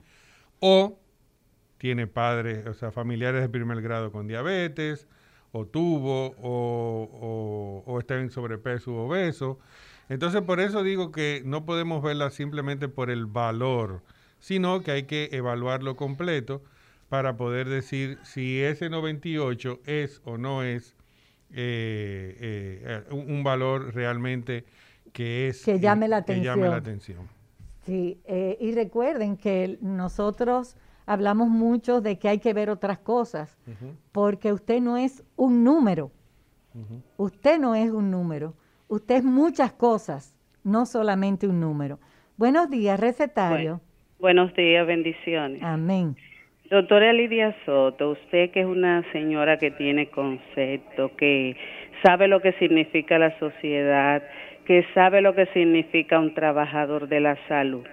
o 0.59 0.99
tiene 1.77 2.07
padres, 2.07 2.65
o 2.67 2.73
sea, 2.73 2.91
familiares 2.91 3.41
de 3.41 3.49
primer 3.49 3.81
grado 3.81 4.11
con 4.11 4.27
diabetes, 4.27 5.07
o 5.51 5.65
tuvo, 5.65 6.33
o, 6.41 7.83
o, 7.85 7.99
está 7.99 8.19
en 8.19 8.29
sobrepeso 8.31 8.93
o 8.93 9.07
obeso. 9.07 9.59
Entonces, 10.09 10.41
por 10.41 10.59
eso 10.59 10.81
digo 10.83 11.11
que 11.11 11.41
no 11.45 11.65
podemos 11.65 12.01
verla 12.01 12.29
simplemente 12.29 12.87
por 12.87 13.09
el 13.09 13.25
valor, 13.25 14.01
sino 14.39 14.81
que 14.81 14.91
hay 14.91 15.03
que 15.03 15.29
evaluarlo 15.33 15.95
completo 15.95 16.63
para 17.09 17.37
poder 17.37 17.69
decir 17.69 18.17
si 18.23 18.61
ese 18.61 18.89
98 18.89 19.81
es 19.85 20.21
o 20.25 20.37
no 20.37 20.63
es 20.63 20.95
eh, 21.55 23.03
eh, 23.09 23.13
un, 23.13 23.43
valor 23.43 23.93
realmente 23.93 24.65
que 25.11 25.49
es 25.49 25.63
que 25.63 25.79
llame 25.79 26.07
la 26.07 26.17
atención. 26.17 26.57
llame 26.57 26.69
la 26.69 26.77
atención. 26.77 27.27
Sí, 27.85 28.19
eh, 28.25 28.57
y 28.59 28.73
recuerden 28.73 29.37
que 29.37 29.77
nosotros 29.81 30.77
hablamos 31.05 31.49
mucho 31.49 32.01
de 32.01 32.17
que 32.17 32.29
hay 32.29 32.39
que 32.39 32.53
ver 32.53 32.69
otras 32.69 32.97
cosas, 32.99 33.57
porque 34.11 34.53
usted 34.53 34.81
no 34.81 34.97
es 34.97 35.23
un 35.35 35.63
número. 35.63 36.11
Usted 37.17 37.59
no 37.59 37.75
es 37.75 37.91
un 37.91 38.09
número. 38.09 38.55
Usted 38.87 39.17
es 39.17 39.23
muchas 39.23 39.73
cosas, 39.73 40.33
no 40.63 40.85
solamente 40.85 41.47
un 41.47 41.59
número. 41.59 41.99
Buenos 42.37 42.69
días, 42.69 42.99
recetario. 42.99 43.79
buenos 44.17 44.53
días, 44.55 44.87
bendiciones. 44.87 45.61
Amén. 45.61 46.15
Doctora 46.69 47.11
Lidia 47.11 47.53
Soto, 47.65 48.11
usted 48.11 48.51
que 48.51 48.61
es 48.61 48.65
una 48.65 49.03
señora 49.11 49.57
que 49.57 49.71
tiene 49.71 50.07
concepto, 50.07 51.11
que 51.17 51.57
sabe 52.01 52.29
lo 52.29 52.39
que 52.39 52.53
significa 52.53 53.19
la 53.19 53.37
sociedad, 53.37 54.23
que 54.65 54.85
sabe 54.93 55.21
lo 55.21 55.35
que 55.35 55.45
significa 55.47 56.19
un 56.19 56.33
trabajador 56.33 57.09
de 57.09 57.19
la 57.19 57.37
salud. 57.49 57.85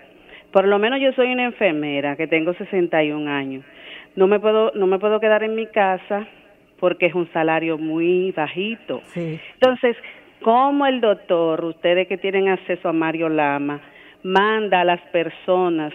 Por 0.52 0.68
lo 0.68 0.78
menos 0.78 1.00
yo 1.00 1.12
soy 1.12 1.32
una 1.32 1.44
enfermera 1.44 2.14
que 2.14 2.28
tengo 2.28 2.54
61 2.54 3.28
años. 3.28 3.64
No 4.14 4.28
me 4.28 4.38
puedo 4.38 4.70
no 4.74 4.86
me 4.86 5.00
puedo 5.00 5.18
quedar 5.18 5.42
en 5.42 5.56
mi 5.56 5.66
casa 5.66 6.28
porque 6.78 7.06
es 7.06 7.14
un 7.14 7.30
salario 7.32 7.76
muy 7.76 8.30
bajito. 8.30 9.02
Entonces, 9.16 9.96
¿cómo 10.42 10.86
el 10.86 11.00
doctor, 11.00 11.64
ustedes 11.64 12.06
que 12.06 12.18
tienen 12.18 12.48
acceso 12.48 12.88
a 12.88 12.92
Mario 12.92 13.28
Lama, 13.28 13.80
manda 14.22 14.80
a 14.80 14.84
las 14.84 15.00
personas 15.12 15.92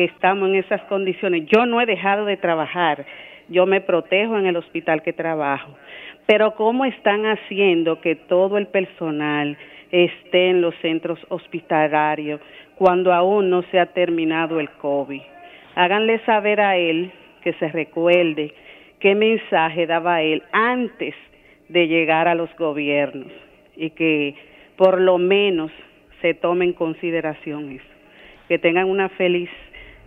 que 0.00 0.06
estamos 0.06 0.48
en 0.48 0.54
esas 0.54 0.80
condiciones? 0.84 1.44
Yo 1.44 1.66
no 1.66 1.78
he 1.78 1.84
dejado 1.84 2.24
de 2.24 2.38
trabajar, 2.38 3.04
yo 3.50 3.66
me 3.66 3.82
protejo 3.82 4.38
en 4.38 4.46
el 4.46 4.56
hospital 4.56 5.02
que 5.02 5.12
trabajo, 5.12 5.76
pero 6.24 6.54
¿cómo 6.54 6.86
están 6.86 7.26
haciendo 7.26 8.00
que 8.00 8.14
todo 8.14 8.56
el 8.56 8.66
personal 8.68 9.58
esté 9.92 10.48
en 10.48 10.62
los 10.62 10.74
centros 10.76 11.18
hospitalarios 11.28 12.40
cuando 12.76 13.12
aún 13.12 13.50
no 13.50 13.60
se 13.64 13.78
ha 13.78 13.92
terminado 13.92 14.58
el 14.58 14.70
COVID? 14.70 15.20
Háganle 15.74 16.20
saber 16.20 16.62
a 16.62 16.78
él 16.78 17.12
que 17.42 17.52
se 17.54 17.68
recuerde 17.68 18.54
qué 19.00 19.14
mensaje 19.14 19.86
daba 19.86 20.22
él 20.22 20.42
antes 20.52 21.14
de 21.68 21.88
llegar 21.88 22.26
a 22.26 22.34
los 22.34 22.48
gobiernos 22.56 23.30
y 23.76 23.90
que 23.90 24.34
por 24.76 24.98
lo 24.98 25.18
menos 25.18 25.70
se 26.22 26.32
tome 26.32 26.64
en 26.64 26.72
consideración 26.72 27.72
eso. 27.72 27.84
Que 28.48 28.58
tengan 28.58 28.88
una 28.88 29.10
feliz 29.10 29.48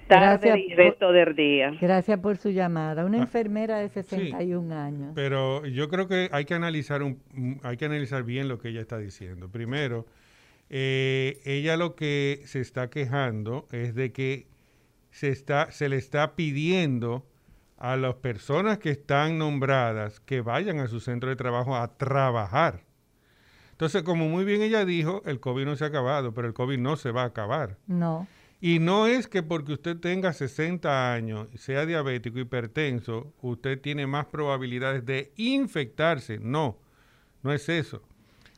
tarde 0.08 0.60
y 0.60 0.74
resto 0.76 1.12
del 1.12 1.36
día. 1.36 1.72
Gracias 1.80 2.20
por 2.20 2.38
su 2.38 2.50
llamada. 2.50 3.06
Una 3.06 3.20
ah, 3.20 3.22
enfermera 3.22 3.80
de 3.80 3.90
61 3.90 4.76
años. 4.76 5.12
Pero 5.16 5.66
yo 5.66 5.90
creo 5.90 6.08
que 6.08 6.30
hay 6.32 6.46
que 6.46 6.54
analizar 6.54 7.04
un, 7.04 7.20
hay 7.64 7.78
que 7.78 7.86
analizar 7.86 8.24
bien 8.24 8.48
lo 8.48 8.60
que 8.60 8.70
ella 8.70 8.82
está 8.82 8.98
diciendo. 8.98 9.50
Primero, 9.50 10.06
eh, 10.70 11.40
ella 11.46 11.78
lo 11.78 11.96
que 11.96 12.42
se 12.46 12.62
está 12.62 12.90
quejando 12.90 13.68
es 13.72 13.96
de 13.96 14.12
que 14.12 14.48
se 15.12 15.30
está 15.30 15.72
se 15.72 15.90
le 15.90 15.98
está 15.98 16.36
pidiendo 16.36 17.26
a 17.78 17.98
las 17.98 18.16
personas 18.16 18.78
que 18.78 18.92
están 18.92 19.38
nombradas 19.38 20.20
que 20.22 20.42
vayan 20.42 20.80
a 20.80 20.88
su 20.88 21.00
centro 21.00 21.30
de 21.30 21.36
trabajo 21.36 21.76
a 21.76 21.98
trabajar. 21.98 22.82
Entonces, 23.72 24.04
como 24.04 24.30
muy 24.30 24.46
bien 24.46 24.62
ella 24.62 24.86
dijo, 24.86 25.22
el 25.26 25.40
COVID 25.40 25.66
no 25.66 25.76
se 25.76 25.84
ha 25.84 25.88
acabado, 25.88 26.34
pero 26.34 26.48
el 26.48 26.54
COVID 26.54 26.78
no 26.78 26.96
se 26.96 27.12
va 27.12 27.24
a 27.24 27.26
acabar. 27.26 27.78
No. 27.88 28.28
Y 28.66 28.80
no 28.80 29.08
es 29.08 29.28
que 29.28 29.44
porque 29.44 29.74
usted 29.74 29.98
tenga 29.98 30.32
60 30.32 31.14
años, 31.14 31.50
sea 31.56 31.86
diabético, 31.86 32.40
hipertenso, 32.40 33.34
usted 33.42 33.82
tiene 33.82 34.08
más 34.08 34.28
probabilidades 34.28 35.06
de 35.06 35.34
infectarse. 35.36 36.40
No, 36.40 36.80
no 37.42 37.52
es 37.52 37.68
eso. 37.68 38.04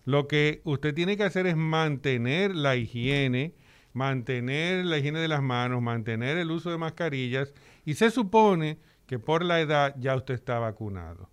Lo 0.05 0.27
que 0.27 0.61
usted 0.63 0.93
tiene 0.93 1.17
que 1.17 1.23
hacer 1.23 1.47
es 1.47 1.55
mantener 1.55 2.55
la 2.55 2.75
higiene, 2.75 3.55
mantener 3.93 4.85
la 4.85 4.99
higiene 4.99 5.17
de 5.17 5.27
las 5.27 5.41
manos, 5.41 5.81
mantener 5.81 6.37
el 6.37 6.51
uso 6.51 6.69
de 6.69 6.77
mascarillas 6.77 7.51
y 7.83 7.95
se 7.95 8.11
supone 8.11 8.77
que 9.07 9.17
por 9.17 9.43
la 9.43 9.59
edad 9.59 9.95
ya 9.97 10.15
usted 10.15 10.35
está 10.35 10.59
vacunado. 10.59 11.31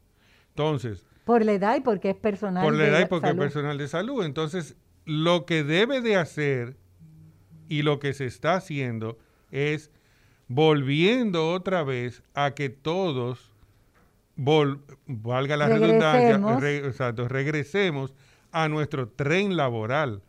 Entonces... 0.48 1.04
Por 1.26 1.44
la 1.44 1.52
edad 1.52 1.76
y 1.76 1.80
porque 1.80 2.08
es 2.08 2.16
personal 2.16 2.64
Por 2.64 2.72
la 2.72 2.86
edad 2.86 3.00
y 3.00 3.04
porque 3.04 3.28
es 3.28 3.36
personal 3.36 3.76
de 3.76 3.86
salud. 3.86 4.24
Entonces, 4.24 4.76
lo 5.04 5.44
que 5.44 5.62
debe 5.62 6.00
de 6.00 6.16
hacer 6.16 6.78
y 7.72 7.80
lo 7.80 7.98
que 8.00 8.12
se 8.12 8.26
está 8.26 8.56
haciendo 8.56 9.18
es 9.50 9.90
volviendo 10.46 11.50
otra 11.52 11.82
vez 11.84 12.22
a 12.34 12.50
que 12.50 12.68
todos, 12.68 13.50
valga 14.36 15.56
la 15.56 15.68
redundancia, 15.68 16.38
regresemos 17.28 18.12
a 18.50 18.68
nuestro 18.68 19.08
tren 19.08 19.56
laboral. 19.56 20.20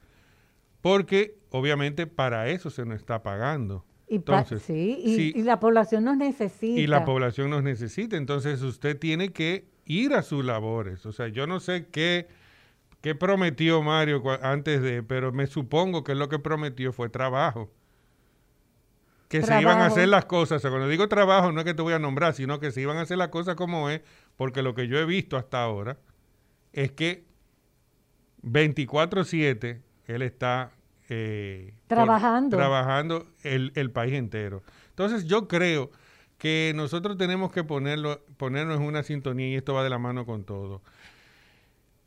Porque 0.80 1.36
obviamente 1.50 2.08
para 2.08 2.48
eso 2.48 2.70
se 2.70 2.86
nos 2.86 2.96
está 2.96 3.24
pagando. 3.24 3.84
Y 4.08 4.16
Entonces, 4.16 4.62
sí, 4.62 5.34
y, 5.36 5.44
la 5.44 5.60
población 5.60 6.06
nos 6.06 6.16
necesita. 6.16 6.80
Y 6.80 6.88
la 6.88 7.04
población 7.04 7.50
nos 7.50 7.62
necesita. 7.62 8.16
Entonces 8.16 8.62
usted 8.62 8.98
tiene 8.98 9.34
que 9.34 9.66
ir 9.84 10.14
a 10.14 10.24
sus 10.24 10.46
labores. 10.46 11.06
O 11.06 11.12
sea, 11.12 11.28
yo 11.28 11.46
no 11.46 11.60
sé 11.60 11.88
qué, 11.92 12.26
qué 13.04 13.16
prometió 13.16 13.84
Mario 13.84 14.24
antes 14.42 14.82
de, 14.82 15.04
pero 15.04 15.34
me 15.34 15.46
supongo 15.46 16.06
que 16.06 16.16
lo 16.16 16.30
que 16.30 16.40
prometió 16.40 16.94
fue 16.94 17.10
trabajo. 17.10 17.70
Que 19.28 19.44
se 19.44 19.62
iban 19.62 19.80
a 19.80 19.88
hacer 19.88 20.08
las 20.08 20.24
cosas. 20.24 20.58
O 20.58 20.60
sea, 20.60 20.70
cuando 20.70 20.88
digo 20.88 21.10
trabajo 21.10 21.52
no 21.52 21.60
es 21.60 21.66
que 21.66 21.74
te 21.74 21.82
voy 21.82 21.94
a 21.94 22.00
nombrar, 22.00 22.34
sino 22.34 22.62
que 22.62 22.72
se 22.72 22.80
iban 22.80 22.98
a 22.98 23.02
hacer 23.02 23.18
las 23.18 23.28
cosas 23.28 23.56
como 23.56 23.90
es, 23.90 24.02
porque 24.38 24.62
lo 24.62 24.74
que 24.74 24.88
yo 24.88 24.98
he 24.98 25.06
visto 25.06 25.36
hasta 25.36 25.62
ahora 25.62 25.98
es 26.72 26.94
que 26.94 27.26
24/7 28.42 29.82
él 30.08 30.22
está 30.22 30.72
eh, 31.10 31.74
trabajando, 31.88 32.56
trabajando 32.56 33.28
el, 33.44 33.74
el, 33.76 33.92
país 33.92 34.14
entero. 34.14 34.64
Entonces 34.92 35.26
yo 35.26 35.50
creo 35.50 35.92
que 36.38 36.72
nosotros 36.74 37.18
tenemos 37.18 37.52
que 37.52 37.66
ponerlo, 37.66 38.24
ponernos 38.38 38.78
en 38.78 38.84
una 38.84 39.04
sintonía 39.04 39.50
y 39.50 39.56
esto 39.56 39.74
va 39.74 39.84
de 39.84 39.90
la 39.90 40.00
mano 40.00 40.26
con 40.26 40.46
todo. 40.46 40.82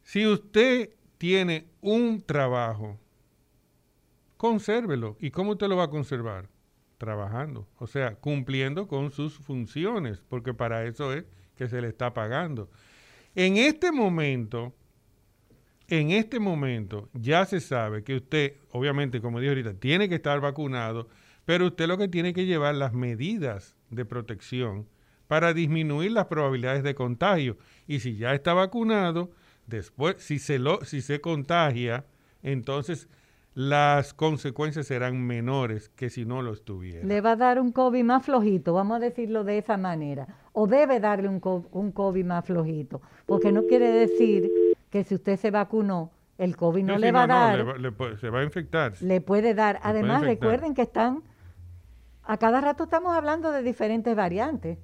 Si 0.06 0.24
usted 0.24 0.90
tiene 1.18 1.66
un 1.80 2.22
trabajo, 2.22 2.96
consérvelo. 4.36 5.16
¿Y 5.18 5.32
cómo 5.32 5.50
usted 5.50 5.66
lo 5.66 5.74
va 5.74 5.84
a 5.84 5.90
conservar? 5.90 6.48
Trabajando, 6.96 7.66
o 7.78 7.88
sea, 7.88 8.14
cumpliendo 8.14 8.86
con 8.86 9.10
sus 9.10 9.36
funciones, 9.36 10.22
porque 10.28 10.54
para 10.54 10.84
eso 10.84 11.12
es 11.12 11.24
que 11.56 11.66
se 11.66 11.80
le 11.80 11.88
está 11.88 12.14
pagando. 12.14 12.70
En 13.34 13.56
este 13.56 13.90
momento, 13.90 14.72
en 15.88 16.12
este 16.12 16.38
momento 16.38 17.10
ya 17.12 17.44
se 17.44 17.58
sabe 17.58 18.04
que 18.04 18.14
usted, 18.14 18.58
obviamente, 18.70 19.20
como 19.20 19.40
dije 19.40 19.48
ahorita, 19.48 19.74
tiene 19.74 20.08
que 20.08 20.14
estar 20.14 20.40
vacunado, 20.40 21.08
pero 21.44 21.66
usted 21.66 21.88
lo 21.88 21.98
que 21.98 22.06
tiene 22.06 22.32
que 22.32 22.46
llevar 22.46 22.76
las 22.76 22.92
medidas 22.92 23.76
de 23.90 24.04
protección 24.04 24.88
para 25.26 25.52
disminuir 25.52 26.12
las 26.12 26.26
probabilidades 26.26 26.84
de 26.84 26.94
contagio. 26.94 27.58
Y 27.88 27.98
si 27.98 28.16
ya 28.16 28.34
está 28.34 28.54
vacunado, 28.54 29.32
después, 29.66 30.16
si 30.18 30.38
se, 30.38 30.58
lo, 30.58 30.84
si 30.84 31.00
se 31.00 31.20
contagia, 31.20 32.04
entonces 32.42 33.08
las 33.54 34.12
consecuencias 34.12 34.86
serán 34.86 35.26
menores 35.26 35.88
que 35.88 36.10
si 36.10 36.24
no 36.26 36.42
lo 36.42 36.52
estuviera. 36.52 37.06
Le 37.06 37.20
va 37.20 37.32
a 37.32 37.36
dar 37.36 37.58
un 37.58 37.72
COVID 37.72 38.04
más 38.04 38.24
flojito, 38.24 38.74
vamos 38.74 38.96
a 38.96 39.00
decirlo 39.00 39.44
de 39.44 39.58
esa 39.58 39.76
manera, 39.76 40.28
o 40.52 40.66
debe 40.66 41.00
darle 41.00 41.28
un, 41.28 41.40
un 41.72 41.92
COVID 41.92 42.24
más 42.24 42.44
flojito, 42.44 43.00
porque 43.24 43.52
no 43.52 43.62
quiere 43.64 43.90
decir 43.90 44.50
que 44.90 45.04
si 45.04 45.14
usted 45.14 45.38
se 45.38 45.50
vacunó, 45.50 46.12
el 46.38 46.56
COVID 46.56 46.84
no, 46.84 46.98
le 46.98 47.12
va 47.12 47.22
a 47.22 47.26
dar. 47.26 47.64
se 48.20 48.30
va 48.30 48.40
a 48.40 48.44
infectar. 48.44 48.92
Le 49.00 49.20
puede 49.20 49.54
dar. 49.54 49.80
Además, 49.82 50.22
recuerden 50.22 50.74
que 50.74 50.82
están, 50.82 51.22
a 52.22 52.36
cada 52.36 52.60
rato 52.60 52.84
estamos 52.84 53.16
hablando 53.16 53.52
de 53.52 53.62
diferentes 53.62 54.14
variantes. 54.14 54.78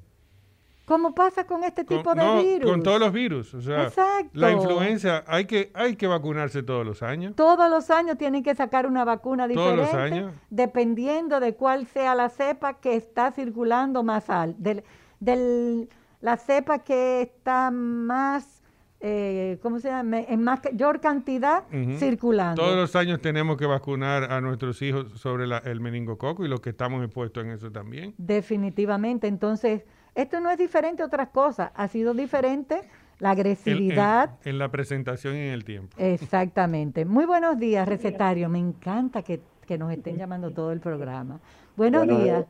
¿Cómo 0.85 1.15
pasa 1.15 1.47
con 1.47 1.63
este 1.65 1.85
tipo 1.85 2.15
de 2.15 2.43
virus? 2.43 2.71
Con 2.71 2.83
todos 2.83 2.99
los 2.99 3.13
virus. 3.13 3.55
O 3.55 3.61
sea, 3.61 3.91
la 4.33 4.51
influenza, 4.51 5.25
hay 5.27 5.45
que, 5.45 5.71
hay 5.75 5.97
que 5.97 6.07
vacunarse 6.07 6.63
todos 6.63 6.85
los 6.85 7.03
años. 7.03 7.35
Todos 7.37 7.71
los 7.71 7.91
años 7.91 8.19
tienen 8.19 8.43
que 8.43 8.55
sacar 8.55 8.87
una 8.87 9.05
vacuna 9.05 9.47
diferente. 9.47 9.83
Todos 9.83 9.93
los 9.93 10.03
años. 10.03 10.33
Dependiendo 10.51 11.41
de 11.41 11.55
cuál 11.55 11.87
sea 11.87 12.15
la 12.15 12.29
cepa 12.29 12.75
que 12.75 12.97
está 12.97 13.31
circulando 13.31 14.03
más 14.03 14.29
al. 14.29 14.55
Del, 14.61 14.83
del, 15.21 15.89
la 16.21 16.37
cepa 16.37 16.81
que 16.81 17.23
está 17.23 17.71
más 17.71 18.63
eh, 19.05 19.59
¿cómo 19.63 19.81
se 19.81 19.89
llama? 19.89 20.21
En 20.21 20.45
mayor 20.45 21.01
cantidad 21.01 21.65
circulando. 21.99 22.63
Todos 22.63 22.77
los 22.77 22.95
años 22.95 23.21
tenemos 23.21 23.57
que 23.57 23.67
vacunar 23.67 24.31
a 24.31 24.41
nuestros 24.41 24.81
hijos 24.81 25.21
sobre 25.21 25.45
el 25.45 25.81
meningococo 25.81 26.45
y 26.45 26.49
los 26.49 26.61
que 26.61 26.71
estamos 26.71 27.05
expuestos 27.05 27.45
en 27.45 27.51
eso 27.51 27.73
también. 27.73 28.15
Definitivamente. 28.17 29.27
Entonces, 29.27 29.83
esto 30.15 30.41
no 30.41 30.51
es 30.51 30.59
diferente 30.59 31.03
a 31.03 31.07
otras 31.07 31.29
cosas. 31.29 31.71
Ha 31.75 31.89
sido 31.89 32.15
diferente 32.15 32.81
la 33.19 33.31
agresividad. 33.31 34.31
En, 34.45 34.59
la 34.59 34.71
presentación 34.71 35.37
y 35.37 35.41
en 35.41 35.53
el 35.53 35.65
tiempo. 35.65 35.97
Exactamente. 35.99 37.05
Muy 37.05 37.25
buenos 37.25 37.59
días, 37.59 37.89
recetario. 37.89 38.49
Me 38.49 38.59
encanta 38.59 39.23
que, 39.23 39.41
nos 39.79 39.91
estén 39.91 40.19
llamando 40.19 40.51
todo 40.51 40.71
el 40.71 40.81
programa. 40.81 41.41
Buenos 41.77 42.07
días. 42.07 42.45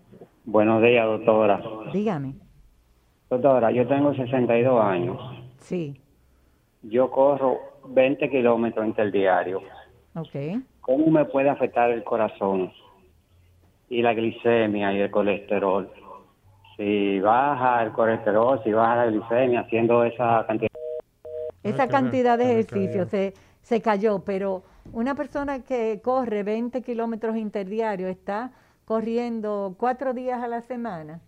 Buenos 0.45 0.83
días, 0.83 1.07
doctora. 1.07 1.63
Dígame. 1.93 2.35
Doctora, 3.31 3.71
yo 3.71 3.87
tengo 3.87 4.13
62 4.13 4.85
años. 4.85 5.19
Sí 5.59 6.03
yo 6.83 7.11
corro 7.11 7.61
20 7.89 8.29
kilómetros 8.29 8.87
interdiario. 8.87 9.63
Okay. 10.15 10.61
¿Cómo 10.81 11.07
me 11.07 11.25
puede 11.25 11.49
afectar 11.49 11.91
el 11.91 12.05
corazón 12.05 12.73
y 13.89 14.03
la 14.03 14.15
glicemia 14.15 14.93
y 14.93 15.01
el 15.01 15.11
colesterol? 15.11 15.91
Si 16.77 17.21
baja 17.21 17.83
el 17.83 17.93
colesterol, 17.93 18.61
si 18.65 18.73
baja 18.73 18.97
la 18.97 19.07
glicemia 19.07 19.61
haciendo 19.61 20.05
esa 20.05 20.45
cantidad. 20.47 20.71
Esa 21.63 21.87
cantidad 21.89 22.39
de 22.39 22.45
ejercicio 22.45 23.07
se, 23.07 23.35
se 23.63 23.81
cayó, 23.81 24.21
pero 24.25 24.63
Una 24.93 25.15
persona 25.15 25.61
que 25.63 26.01
corre 26.03 26.43
20 26.43 26.83
kilómetros 26.83 27.37
interdiarios 27.37 28.11
está 28.11 28.51
corriendo 28.85 29.77
cuatro 29.79 30.13
días 30.13 30.43
a 30.43 30.49
la 30.49 30.61
semana. 30.61 31.21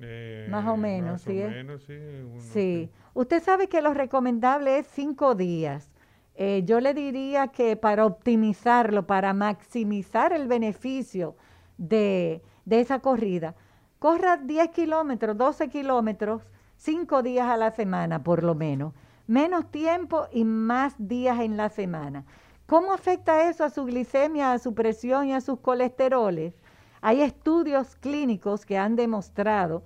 Eh, 0.00 0.46
más 0.48 0.66
o 0.68 0.76
menos, 0.76 1.12
más 1.14 1.22
¿sí? 1.22 1.30
o 1.42 1.46
es? 1.48 1.50
menos, 1.50 1.82
sí, 1.82 1.92
uno- 1.94 2.40
Sí. 2.40 2.90
Usted 3.14 3.42
sabe 3.42 3.66
que 3.68 3.82
lo 3.82 3.92
recomendable 3.92 4.78
es 4.78 4.86
cinco 4.86 5.34
días. 5.34 5.90
Eh, 6.36 6.62
yo 6.64 6.78
le 6.80 6.94
diría 6.94 7.48
que 7.48 7.76
para 7.76 8.06
optimizarlo, 8.06 9.04
para 9.06 9.34
maximizar 9.34 10.32
el 10.32 10.46
beneficio 10.46 11.34
de, 11.76 12.40
de 12.64 12.80
esa 12.80 13.00
corrida, 13.00 13.56
corra 14.02 14.36
10 14.36 14.70
kilómetros, 14.70 15.36
12 15.38 15.68
kilómetros, 15.68 16.42
cinco 16.76 17.22
días 17.22 17.46
a 17.48 17.56
la 17.56 17.70
semana 17.70 18.24
por 18.24 18.42
lo 18.42 18.56
menos. 18.56 18.92
Menos 19.28 19.70
tiempo 19.70 20.26
y 20.32 20.42
más 20.44 20.94
días 20.98 21.38
en 21.38 21.56
la 21.56 21.68
semana. 21.68 22.24
¿Cómo 22.66 22.92
afecta 22.92 23.48
eso 23.48 23.62
a 23.62 23.70
su 23.70 23.84
glicemia, 23.84 24.50
a 24.52 24.58
su 24.58 24.74
presión 24.74 25.28
y 25.28 25.34
a 25.34 25.40
sus 25.40 25.60
colesteroles? 25.60 26.52
Hay 27.00 27.20
estudios 27.22 27.94
clínicos 27.94 28.66
que 28.66 28.76
han 28.76 28.96
demostrado 28.96 29.84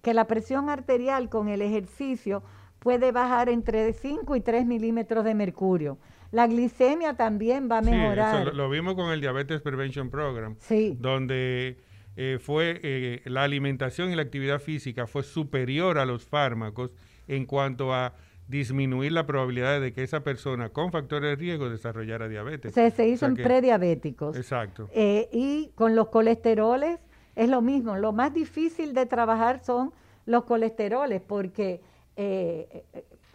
que 0.00 0.14
la 0.14 0.26
presión 0.26 0.70
arterial 0.70 1.28
con 1.28 1.48
el 1.48 1.60
ejercicio 1.60 2.42
puede 2.78 3.12
bajar 3.12 3.50
entre 3.50 3.92
5 3.92 4.34
y 4.34 4.40
3 4.40 4.64
milímetros 4.64 5.24
de 5.24 5.34
mercurio. 5.34 5.98
La 6.30 6.46
glicemia 6.46 7.12
también 7.18 7.68
va 7.70 7.78
a 7.78 7.82
Sí, 7.82 7.90
eso 7.90 7.98
mejorar. 7.98 8.46
lo, 8.46 8.52
lo 8.54 8.70
vimos 8.70 8.94
con 8.94 9.10
el 9.10 9.20
Diabetes 9.20 9.60
Prevention 9.60 10.08
Program, 10.08 10.56
Sí. 10.58 10.96
donde 10.98 11.76
eh, 12.20 12.38
fue 12.40 12.80
eh, 12.82 13.22
la 13.26 13.44
alimentación 13.44 14.10
y 14.10 14.16
la 14.16 14.22
actividad 14.22 14.58
física 14.58 15.06
fue 15.06 15.22
superior 15.22 15.98
a 15.98 16.04
los 16.04 16.24
fármacos 16.24 16.92
en 17.28 17.46
cuanto 17.46 17.94
a 17.94 18.12
disminuir 18.48 19.12
la 19.12 19.24
probabilidad 19.24 19.80
de 19.80 19.92
que 19.92 20.02
esa 20.02 20.20
persona 20.24 20.70
con 20.70 20.90
factores 20.90 21.30
de 21.30 21.36
riesgo 21.36 21.68
desarrollara 21.70 22.26
diabetes. 22.28 22.74
Se, 22.74 22.90
se 22.90 23.02
O 23.02 23.06
hizo 23.06 23.18
sea 23.20 23.28
en 23.28 23.36
que- 23.36 23.44
prediabéticos. 23.44 24.36
Exacto. 24.36 24.88
Eh, 24.94 25.28
y 25.32 25.70
con 25.76 25.94
los 25.94 26.08
colesteroles 26.08 26.98
es 27.36 27.48
lo 27.48 27.62
mismo. 27.62 27.96
Lo 27.98 28.12
más 28.12 28.34
difícil 28.34 28.94
de 28.94 29.06
trabajar 29.06 29.62
son 29.62 29.92
los 30.26 30.42
colesteroles, 30.44 31.20
porque 31.20 31.80
eh, 32.16 32.84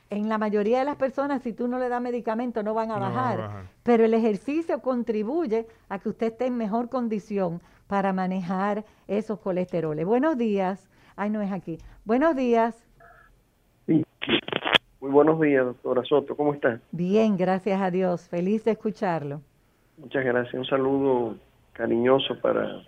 en 0.10 0.28
la 0.28 0.38
mayoría 0.38 0.80
de 0.80 0.86
las 0.86 0.98
personas, 0.98 1.42
si 1.42 1.54
tú 1.54 1.68
no 1.70 1.80
le 1.80 1.88
das 1.90 2.02
medicamento, 2.02 2.64
no 2.64 2.74
van 2.74 2.92
a 2.92 2.96
No 2.96 3.00
van 3.02 3.12
a 3.12 3.16
bajar. 3.16 3.38
bajar. 3.38 3.66
Pero 3.84 4.04
el 4.04 4.14
ejercicio 4.14 4.82
contribuye 4.82 5.68
a 5.90 6.00
que 6.00 6.10
usted 6.10 6.28
esté 6.34 6.48
en 6.48 6.58
mejor 6.58 6.90
condición 6.90 7.62
para 7.94 8.12
manejar 8.12 8.86
esos 9.08 9.40
colesteroles. 9.40 10.04
Buenos 10.04 10.36
días. 10.36 10.90
Ay, 11.16 11.30
no 11.30 11.44
es 11.44 11.52
aquí. 11.52 11.78
Buenos 12.06 12.36
días. 12.36 12.84
Muy 13.86 15.12
buenos 15.12 15.40
días, 15.40 15.64
doctora 15.64 16.02
Soto. 16.04 16.36
¿Cómo 16.36 16.56
está? 16.56 16.80
Bien, 16.92 17.38
gracias 17.38 17.80
a 17.80 17.92
Dios. 17.92 18.28
Feliz 18.28 18.66
de 18.66 18.72
escucharlo. 18.72 19.42
Muchas 20.00 20.26
gracias. 20.26 20.56
Un 20.56 20.66
saludo 20.66 21.36
cariñoso 21.74 22.42
para, 22.42 22.82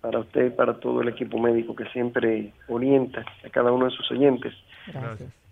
para 0.00 0.20
usted 0.20 0.46
y 0.46 0.50
para 0.50 0.78
todo 0.78 1.02
el 1.02 1.08
equipo 1.08 1.40
médico 1.40 1.74
que 1.74 1.86
siempre 1.86 2.52
orienta 2.68 3.24
a 3.44 3.50
cada 3.50 3.72
uno 3.72 3.86
de 3.86 3.90
sus 3.90 4.08
oyentes. 4.12 4.54
Gracias. 4.86 5.45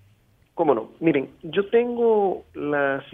Cómo 0.55 0.73
no. 0.73 0.91
Miren, 1.01 1.31
yo 1.43 1.67
tengo 1.67 2.45
las, 2.55 3.05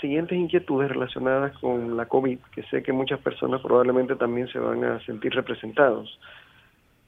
siguientes 0.00 0.36
inquietudes 0.36 0.90
relacionadas 0.90 1.56
con 1.58 1.96
la 1.96 2.06
COVID, 2.06 2.38
que 2.52 2.64
sé 2.64 2.82
que 2.82 2.92
muchas 2.92 3.20
personas 3.20 3.60
probablemente 3.60 4.16
también 4.16 4.48
se 4.48 4.58
van 4.58 4.82
a 4.82 5.00
sentir 5.04 5.32
representados. 5.32 6.18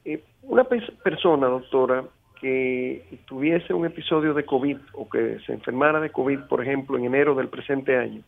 Eh, 0.04 0.22
una 0.44 0.62
pe- 0.64 0.92
persona, 1.02 1.48
doctora, 1.48 2.04
que 2.40 3.02
tuviese 3.26 3.74
un 3.74 3.84
episodio 3.84 4.32
de 4.32 4.44
COVID 4.44 4.76
o 4.92 5.08
que 5.08 5.40
se 5.40 5.52
enfermara 5.52 5.98
de 6.00 6.10
COVID, 6.10 6.40
por 6.48 6.62
ejemplo, 6.62 6.96
en 6.96 7.06
enero 7.06 7.34
del 7.34 7.48
presente 7.48 7.96
año, 7.96 8.22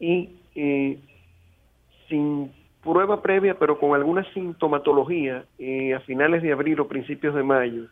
y 0.00 0.30
eh, 0.56 0.98
sin 2.08 2.50
prueba 2.82 3.22
previa, 3.22 3.56
pero 3.58 3.78
con 3.78 3.94
alguna 3.94 4.24
sintomatología, 4.32 5.44
eh, 5.58 5.94
a 5.94 6.00
finales 6.00 6.42
de 6.42 6.52
abril 6.52 6.80
o 6.80 6.88
principios 6.88 7.34
de 7.34 7.42
mayo, 7.42 7.84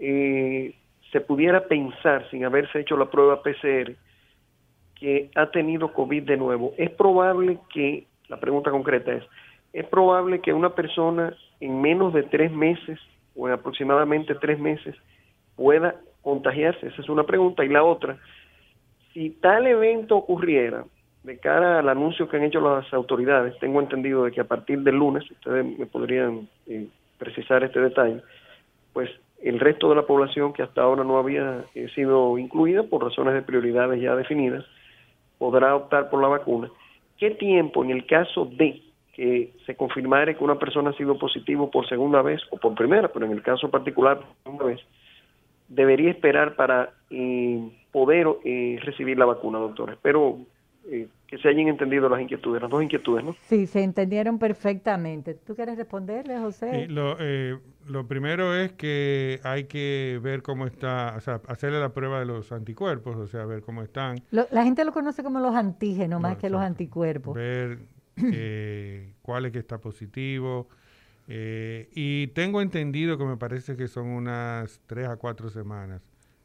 eh, 0.00 0.74
se 1.12 1.20
pudiera 1.20 1.66
pensar, 1.66 2.28
sin 2.30 2.44
haberse 2.44 2.80
hecho 2.80 2.96
la 2.96 3.10
prueba 3.10 3.42
PCR, 3.42 3.94
que 4.94 5.30
ha 5.34 5.50
tenido 5.50 5.92
COVID 5.92 6.24
de 6.24 6.36
nuevo. 6.36 6.74
Es 6.76 6.90
probable 6.90 7.58
que, 7.72 8.06
la 8.28 8.38
pregunta 8.38 8.70
concreta 8.70 9.12
es, 9.12 9.24
es 9.72 9.86
probable 9.86 10.40
que 10.40 10.52
una 10.52 10.74
persona 10.74 11.34
en 11.60 11.80
menos 11.80 12.12
de 12.12 12.24
tres 12.24 12.52
meses 12.52 12.98
o 13.36 13.48
en 13.48 13.54
aproximadamente 13.54 14.34
tres 14.34 14.58
meses 14.58 14.94
pueda 15.56 15.94
contagiarse. 16.22 16.88
Esa 16.88 17.02
es 17.02 17.08
una 17.08 17.24
pregunta. 17.24 17.64
Y 17.64 17.68
la 17.68 17.84
otra, 17.84 18.18
si 19.12 19.30
tal 19.30 19.66
evento 19.66 20.16
ocurriera, 20.16 20.84
de 21.22 21.38
cara 21.38 21.80
al 21.80 21.88
anuncio 21.88 22.28
que 22.28 22.36
han 22.36 22.44
hecho 22.44 22.60
las 22.60 22.92
autoridades, 22.92 23.58
tengo 23.58 23.80
entendido 23.80 24.24
de 24.24 24.32
que 24.32 24.40
a 24.40 24.48
partir 24.48 24.80
del 24.80 24.96
lunes, 24.96 25.30
ustedes 25.30 25.78
me 25.78 25.86
podrían 25.86 26.48
eh, 26.66 26.86
precisar 27.18 27.62
este 27.64 27.80
detalle, 27.80 28.22
pues 28.92 29.10
el 29.42 29.60
resto 29.60 29.88
de 29.88 29.96
la 29.96 30.06
población 30.06 30.52
que 30.52 30.62
hasta 30.62 30.82
ahora 30.82 31.04
no 31.04 31.18
había 31.18 31.64
eh, 31.74 31.88
sido 31.94 32.38
incluida 32.38 32.82
por 32.82 33.04
razones 33.04 33.34
de 33.34 33.42
prioridades 33.42 34.00
ya 34.00 34.16
definidas, 34.16 34.64
podrá 35.38 35.76
optar 35.76 36.10
por 36.10 36.20
la 36.20 36.28
vacuna. 36.28 36.70
¿Qué 37.16 37.30
tiempo 37.30 37.84
en 37.84 37.90
el 37.90 38.06
caso 38.06 38.46
de 38.46 38.82
que 39.12 39.52
se 39.66 39.74
confirmara 39.74 40.34
que 40.34 40.44
una 40.44 40.58
persona 40.58 40.90
ha 40.90 40.92
sido 40.92 41.18
positivo 41.18 41.70
por 41.70 41.88
segunda 41.88 42.22
vez 42.22 42.40
o 42.50 42.56
por 42.56 42.74
primera, 42.74 43.08
pero 43.08 43.26
en 43.26 43.32
el 43.32 43.42
caso 43.42 43.68
particular 43.68 44.18
por 44.18 44.28
segunda 44.44 44.64
vez, 44.66 44.80
debería 45.66 46.10
esperar 46.10 46.54
para 46.54 46.90
eh, 47.10 47.68
poder 47.90 48.28
eh, 48.44 48.78
recibir 48.82 49.18
la 49.18 49.24
vacuna, 49.24 49.58
doctor? 49.58 49.90
Espero 49.90 50.38
eh, 50.86 51.08
que 51.26 51.38
se 51.38 51.48
hayan 51.48 51.68
entendido 51.68 52.08
las 52.08 52.20
inquietudes, 52.20 52.62
las 52.62 52.70
dos 52.70 52.82
inquietudes, 52.82 53.24
¿no? 53.24 53.34
Sí, 53.48 53.66
se 53.66 53.82
entendieron 53.82 54.38
perfectamente. 54.38 55.34
¿Tú 55.34 55.54
quieres 55.54 55.76
responderle, 55.76 56.38
José? 56.38 56.86
Lo, 56.88 57.16
eh, 57.20 57.58
lo 57.88 58.06
primero 58.06 58.54
es 58.54 58.72
que 58.72 59.40
hay 59.44 59.64
que 59.64 60.18
ver 60.22 60.42
cómo 60.42 60.66
está, 60.66 61.14
o 61.16 61.20
sea, 61.20 61.40
hacerle 61.48 61.80
la 61.80 61.92
prueba 61.92 62.18
de 62.20 62.26
los 62.26 62.50
anticuerpos, 62.52 63.16
o 63.16 63.26
sea, 63.26 63.44
ver 63.44 63.60
cómo 63.62 63.82
están, 63.82 64.22
Lo- 64.30 64.46
la 64.50 64.64
gente 64.64 64.84
lo 64.84 64.92
conoce 64.92 65.22
como 65.22 65.40
los 65.40 65.54
antígenos 65.54 66.20
más 66.20 66.36
que 66.38 66.48
los 66.50 66.60
anticuerpos. 66.62 67.34
ver 67.34 67.78
eh, 68.16 69.12
cuál 69.22 69.46
es 69.46 69.52
que 69.52 69.58
está 69.58 69.78
positivo. 69.78 70.68
eh, 71.28 71.88
y 71.94 72.28
tengo 72.28 72.62
entendido 72.62 73.18
que 73.18 73.24
me 73.24 73.36
parece 73.36 73.76
que 73.76 73.86
son 73.88 74.06
unas 74.08 74.80
tres 74.86 75.06
a 75.08 75.16
cuatro 75.16 75.50
semanas 75.50 76.00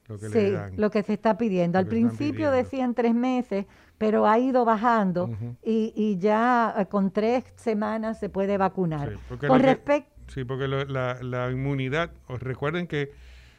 lo 0.08 0.18
que 0.20 0.30
le 0.30 0.48
Sí, 0.48 0.52
dan. 0.52 0.74
lo 0.78 0.90
que 0.92 1.04
se 1.04 1.14
está 1.14 1.38
pidiendo. 1.38 1.78
Al 1.80 1.88
principio 1.88 2.52
decían 2.52 2.94
tres 2.94 3.14
meses, 3.16 3.66
pero 3.98 4.28
ha 4.28 4.38
ido 4.40 4.66
bajando 4.66 5.30
y, 5.64 5.94
y 5.96 6.18
ya 6.20 6.74
eh, 6.78 6.86
con 6.88 7.12
tres 7.12 7.46
semanas 7.56 8.20
se 8.20 8.30
puede 8.30 8.58
vacunar. 8.58 9.10
Sí, 9.12 9.16
porque 9.30 9.48
Con 9.48 9.62
respecto, 9.62 10.12
Sí, 10.28 10.46
porque 10.46 10.68
lo- 10.68 10.86
la, 10.86 11.22
la 11.22 11.52
inmunidad, 11.52 12.12
os 12.28 12.42
recuerden 12.42 12.88
que 12.88 13.12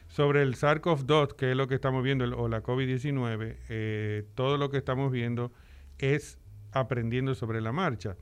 sobre 0.07 0.41
el 0.41 0.55
SARS-CoV-2, 0.55 1.33
que 1.35 1.51
es 1.51 1.57
lo 1.57 1.67
que 1.67 1.75
estamos 1.75 2.03
viendo, 2.03 2.25
el- 2.25 2.33
o 2.33 2.47
la 2.47 2.61
COVID-19, 2.63 3.57
eh, 3.69 4.25
todo 4.35 4.57
lo 4.57 4.69
que 4.69 4.77
estamos 4.77 5.11
viendo 5.11 5.51
es 5.99 6.37
aprendiendo 6.71 7.35
sobre 7.35 7.61
la 7.61 7.71
marcha. 7.71 8.17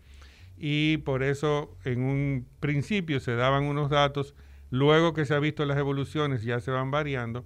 Y 0.57 0.97
por 0.97 1.23
eso 1.23 1.75
en 1.83 2.03
un 2.03 2.47
principio 2.59 3.19
se 3.19 3.35
daban 3.35 3.63
unos 3.63 3.89
datos, 3.89 4.35
luego 4.69 5.13
que 5.13 5.25
se 5.25 5.33
ha 5.33 5.39
visto 5.39 5.65
las 5.65 5.77
evoluciones 5.77 6.43
ya 6.43 6.59
se 6.59 6.69
van 6.71 6.91
variando, 6.91 7.45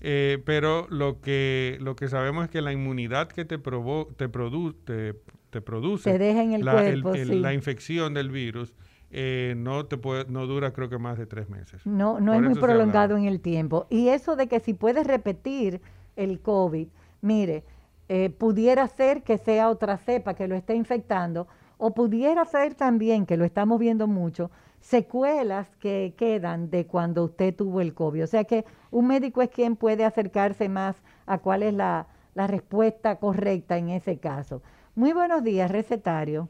eh, 0.00 0.42
pero 0.44 0.86
lo 0.90 1.20
que, 1.20 1.78
lo 1.80 1.96
que 1.96 2.08
sabemos 2.08 2.44
es 2.44 2.50
que 2.50 2.60
la 2.60 2.72
inmunidad 2.72 3.28
que 3.28 3.44
te, 3.44 3.58
provo 3.58 4.08
te, 4.16 4.28
produ 4.28 4.72
te, 4.72 5.14
te 5.50 5.60
produce 5.60 6.18
deja 6.18 6.42
en 6.42 6.52
el 6.52 6.64
la, 6.64 6.72
cuerpo, 6.72 7.14
el- 7.14 7.28
sí. 7.28 7.40
la 7.40 7.52
infección 7.54 8.14
del 8.14 8.30
virus 8.30 8.74
eh, 9.10 9.54
no 9.56 9.86
te 9.86 9.96
puede, 9.96 10.26
no 10.28 10.46
dura 10.46 10.72
creo 10.72 10.88
que 10.88 10.98
más 10.98 11.16
de 11.18 11.26
tres 11.26 11.48
meses. 11.48 11.84
no, 11.86 12.20
no 12.20 12.32
Por 12.32 12.34
es 12.34 12.42
muy 12.42 12.54
prolongado 12.56 13.16
en 13.16 13.24
el 13.24 13.40
tiempo. 13.40 13.86
Y 13.88 14.08
eso 14.08 14.36
de 14.36 14.48
que 14.48 14.60
si 14.60 14.74
puedes 14.74 15.06
repetir 15.06 15.80
el 16.16 16.40
COVID, 16.40 16.88
mire, 17.22 17.64
eh, 18.08 18.30
pudiera 18.30 18.86
ser 18.88 19.22
que 19.22 19.38
sea 19.38 19.68
otra 19.70 19.96
cepa 19.96 20.34
que 20.34 20.48
lo 20.48 20.54
esté 20.56 20.74
infectando, 20.74 21.46
o 21.78 21.94
pudiera 21.94 22.44
ser 22.44 22.74
también, 22.74 23.26
que 23.26 23.36
lo 23.36 23.44
estamos 23.44 23.78
viendo 23.78 24.06
mucho, 24.06 24.50
secuelas 24.86 25.66
que 25.80 26.14
quedan 26.16 26.70
de 26.70 26.86
cuando 26.86 27.24
usted 27.24 27.52
tuvo 27.54 27.80
el 27.80 27.92
COVID. 27.92 28.22
O 28.22 28.26
sea 28.28 28.44
que 28.44 28.64
un 28.92 29.08
médico 29.08 29.42
es 29.42 29.48
quien 29.50 29.74
puede 29.74 30.04
acercarse 30.04 30.68
más 30.68 31.02
a 31.26 31.38
cuál 31.38 31.64
es 31.64 31.74
la, 31.74 32.06
la 32.36 32.46
respuesta 32.46 33.16
correcta 33.16 33.76
en 33.78 33.88
ese 33.88 34.18
caso. 34.18 34.62
Muy 34.94 35.12
buenos 35.12 35.42
días, 35.42 35.72
recetario. 35.72 36.48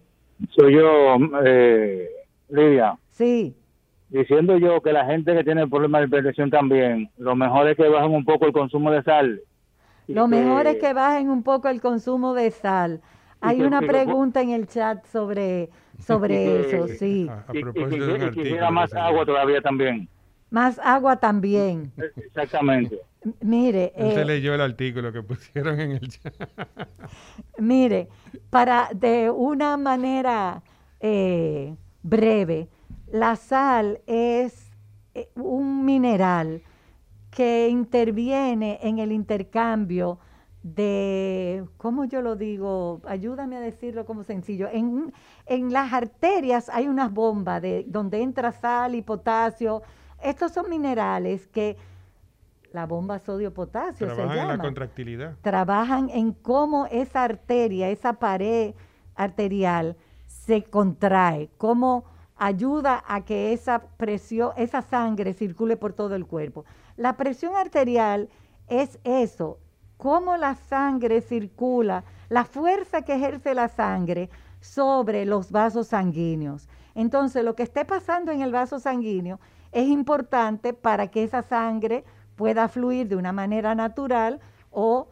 Soy 0.51 0.75
yo, 0.75 1.17
eh, 1.47 2.11
Lidia, 2.51 2.99
Sí, 3.09 3.57
diciendo 4.11 4.59
yo 4.59 4.83
que 4.83 4.93
la 4.93 5.07
gente 5.07 5.35
que 5.35 5.43
tiene 5.43 5.67
problemas 5.67 6.03
de 6.03 6.09
hipertensión 6.09 6.51
también, 6.51 7.11
lo 7.17 7.35
mejor 7.35 7.69
es 7.71 7.77
que 7.79 7.89
bajen 7.89 8.13
un 8.13 8.25
poco 8.27 8.45
el 8.45 8.53
consumo 8.53 8.91
de 8.91 9.03
sal. 9.03 9.41
Lo 10.09 10.29
mejor 10.29 10.67
es 10.67 10.75
que- 10.75 10.81
que 10.81 10.93
bajen 10.93 11.31
un 11.31 11.43
poco 11.43 11.69
el 11.69 11.81
consumo 11.81 12.35
de 12.35 12.51
sal. 12.51 13.01
Hay 13.49 13.63
una 13.63 13.81
pregunta 13.83 14.41
en 14.43 14.51
el 14.51 14.67
chat 14.67 15.05
sobre, 15.07 15.71
sobre 15.99 16.35
y 16.45 16.75
eso, 16.75 16.89
sí. 16.89 17.29
A, 17.29 17.45
a 17.51 17.55
y- 17.55 17.59
y 17.59 17.61
propósito 17.63 18.07
de 18.07 18.15
un 18.15 18.21
y 18.21 18.25
artículo. 18.25 18.71
más 18.73 18.93
agua 18.95 19.25
todavía 19.27 19.61
también. 19.61 20.09
Más 20.51 20.79
agua 20.79 21.17
también. 21.17 21.93
Exactamente. 22.17 23.01
Mire. 23.41 23.93
Él 23.97 24.13
se 24.13 24.25
leyó 24.25 24.55
el 24.55 24.61
artículo 24.61 25.13
que 25.13 25.23
pusieron 25.23 25.81
en 25.81 25.93
el 25.93 26.09
chat. 26.09 26.35
Mire, 27.59 28.09
para 28.51 28.89
de 28.95 29.31
una 29.31 29.77
manera 29.77 30.63
eh, 31.01 31.75
breve, 32.03 32.69
la 33.11 33.37
sal 33.37 34.01
es 34.07 34.71
eh, 35.15 35.29
un 35.35 35.85
mineral 35.85 36.63
que 37.31 37.69
interviene 37.69 38.79
en 38.83 38.99
el 38.99 39.13
intercambio 39.13 40.19
de, 40.75 41.65
¿cómo 41.77 42.07
yo 42.07 42.23
lo 42.23 42.35
digo? 42.35 43.01
Ayúdame 43.07 43.57
a 43.57 43.61
decirlo 43.61 44.05
como 44.05 44.25
sencillo. 44.25 44.69
En, 44.73 45.13
en 45.47 45.73
las 45.73 45.93
arterias 45.93 46.69
hay 46.71 46.89
unas 46.89 47.13
bombas 47.13 47.63
de, 47.63 47.85
donde 47.87 48.21
entra 48.21 48.51
sal 48.51 48.97
y 48.97 49.03
potasio. 49.03 49.83
Estos 50.21 50.53
son 50.53 50.69
minerales 50.69 51.47
que 51.47 51.77
la 52.73 52.85
bomba 52.85 53.21
sodio-potasio 53.21 54.09
se 54.09 54.17
llama. 54.17 54.33
Trabajan 54.33 54.51
en 54.51 54.59
la 54.59 54.59
contractilidad. 54.59 55.37
Trabajan 55.41 56.11
en 56.11 56.33
cómo 56.33 56.87
esa 56.87 57.23
arteria, 57.23 57.89
esa 57.91 58.15
pared 58.15 58.75
arterial 59.15 59.97
se 60.27 60.65
contrae, 60.65 61.49
cómo 61.59 62.05
ayuda 62.37 63.05
a 63.07 63.25
que 63.25 63.53
esa 63.53 63.83
presión, 63.97 64.51
esa 64.57 64.83
sangre 64.83 65.33
circule 65.33 65.77
por 65.77 65.93
todo 65.93 66.17
el 66.17 66.27
cuerpo. 66.27 66.65
La 66.97 67.17
presión 67.17 67.55
arterial 67.55 68.29
es 68.67 68.99
eso, 69.05 69.61
cómo 69.97 70.37
la 70.37 70.55
sangre 70.55 71.21
circula, 71.21 72.05
la 72.29 72.45
fuerza 72.45 73.03
que 73.03 73.15
ejerce 73.15 73.55
la 73.55 73.69
sangre 73.69 74.31
sobre 74.61 75.25
los 75.25 75.51
vasos 75.51 75.89
sanguíneos. 75.89 76.69
Entonces, 76.95 77.45
lo 77.45 77.55
que 77.55 77.63
esté 77.63 77.85
pasando 77.85 78.33
en 78.33 78.41
el 78.41 78.53
vaso 78.53 78.79
sanguíneo 78.79 79.39
es 79.73 79.87
importante 79.87 80.73
para 80.73 81.09
que 81.09 81.25
esa 81.25 81.43
sangre 81.43 82.05
pueda 82.37 82.69
fluir 82.69 83.09
de 83.09 83.17
una 83.17 83.33
manera 83.33 83.75
natural 83.75 84.41
o 84.71 85.09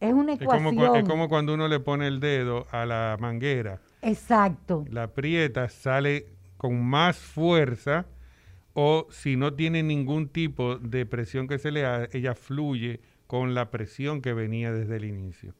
es 0.00 0.12
una 0.12 0.34
ecuación. 0.34 0.74
Es 0.74 0.80
como, 0.80 0.96
es 0.96 1.08
como 1.08 1.28
cuando 1.28 1.54
uno 1.54 1.68
le 1.68 1.80
pone 1.80 2.06
el 2.06 2.20
dedo 2.20 2.66
a 2.70 2.86
la 2.86 3.16
manguera. 3.20 3.80
Exacto. 4.02 4.84
La 4.90 5.04
aprieta, 5.04 5.68
sale 5.68 6.26
con 6.56 6.84
más 6.84 7.16
fuerza 7.18 8.06
o 8.74 9.06
si 9.10 9.36
no 9.36 9.54
tiene 9.54 9.82
ningún 9.82 10.28
tipo 10.28 10.76
de 10.76 11.06
presión 11.06 11.46
que 11.46 11.58
se 11.58 11.70
le 11.70 11.84
haga, 11.84 12.08
ella 12.12 12.34
fluye 12.34 13.00
con 13.32 13.54
la 13.54 13.70
presión 13.70 14.20
que 14.20 14.34
venía 14.34 14.72
desde 14.72 14.96
el 14.96 15.06
inicio. 15.06 15.54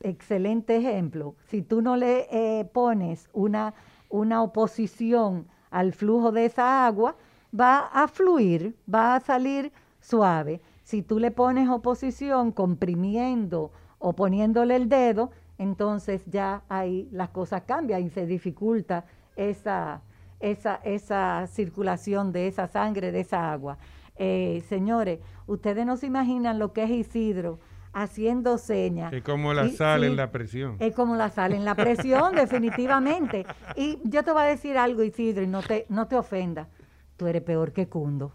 Excelente 0.00 0.74
ejemplo. 0.74 1.34
Si 1.48 1.60
tú 1.60 1.82
no 1.82 1.98
le 1.98 2.26
eh, 2.30 2.64
pones 2.64 3.28
una, 3.34 3.74
una 4.08 4.42
oposición 4.42 5.46
al 5.70 5.92
flujo 5.92 6.32
de 6.32 6.46
esa 6.46 6.86
agua, 6.86 7.14
va 7.54 7.90
a 7.92 8.08
fluir, 8.08 8.74
va 8.92 9.16
a 9.16 9.20
salir 9.20 9.70
suave. 10.00 10.62
Si 10.82 11.02
tú 11.02 11.18
le 11.18 11.30
pones 11.30 11.68
oposición 11.68 12.52
comprimiendo 12.52 13.70
o 13.98 14.14
poniéndole 14.14 14.74
el 14.74 14.88
dedo, 14.88 15.30
entonces 15.58 16.24
ya 16.24 16.62
ahí 16.70 17.06
las 17.12 17.28
cosas 17.28 17.64
cambian 17.66 18.02
y 18.02 18.08
se 18.08 18.24
dificulta 18.24 19.04
esa, 19.36 20.00
esa, 20.40 20.76
esa 20.76 21.46
circulación 21.48 22.32
de 22.32 22.46
esa 22.46 22.66
sangre, 22.66 23.12
de 23.12 23.20
esa 23.20 23.52
agua. 23.52 23.76
Eh, 24.16 24.62
señores, 24.68 25.20
ustedes 25.46 25.84
no 25.84 25.96
se 25.96 26.06
imaginan 26.06 26.58
lo 26.58 26.72
que 26.72 26.84
es 26.84 26.90
Isidro 26.90 27.58
haciendo 27.94 28.58
señas. 28.58 29.12
Es 29.12 29.22
como 29.22 29.54
la 29.54 29.68
sal 29.70 30.04
en 30.04 30.16
la 30.16 30.30
presión. 30.30 30.76
Es 30.80 30.94
como 30.94 31.16
la 31.16 31.30
sal 31.30 31.52
en 31.52 31.64
la 31.64 31.74
presión, 31.74 32.34
definitivamente. 32.36 33.46
Y 33.76 34.00
yo 34.04 34.22
te 34.22 34.32
voy 34.32 34.42
a 34.42 34.46
decir 34.46 34.76
algo, 34.76 35.02
Isidro, 35.02 35.42
y 35.42 35.46
no 35.46 35.62
te, 35.62 35.86
no 35.88 36.06
te 36.06 36.16
ofenda. 36.16 36.68
Tú 37.16 37.26
eres 37.28 37.42
peor 37.42 37.72
que 37.72 37.88
Cundo. 37.88 38.34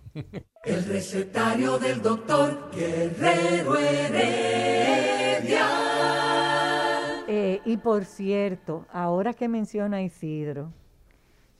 El 0.64 0.86
recetario 0.86 1.78
del 1.78 2.02
doctor 2.02 2.72
Guerrero 2.74 3.78
Heredia. 3.78 5.68
Eh, 7.28 7.62
y 7.66 7.78
por 7.78 8.06
cierto, 8.06 8.86
ahora 8.92 9.34
que 9.34 9.50
menciona 9.50 10.02
Isidro, 10.02 10.72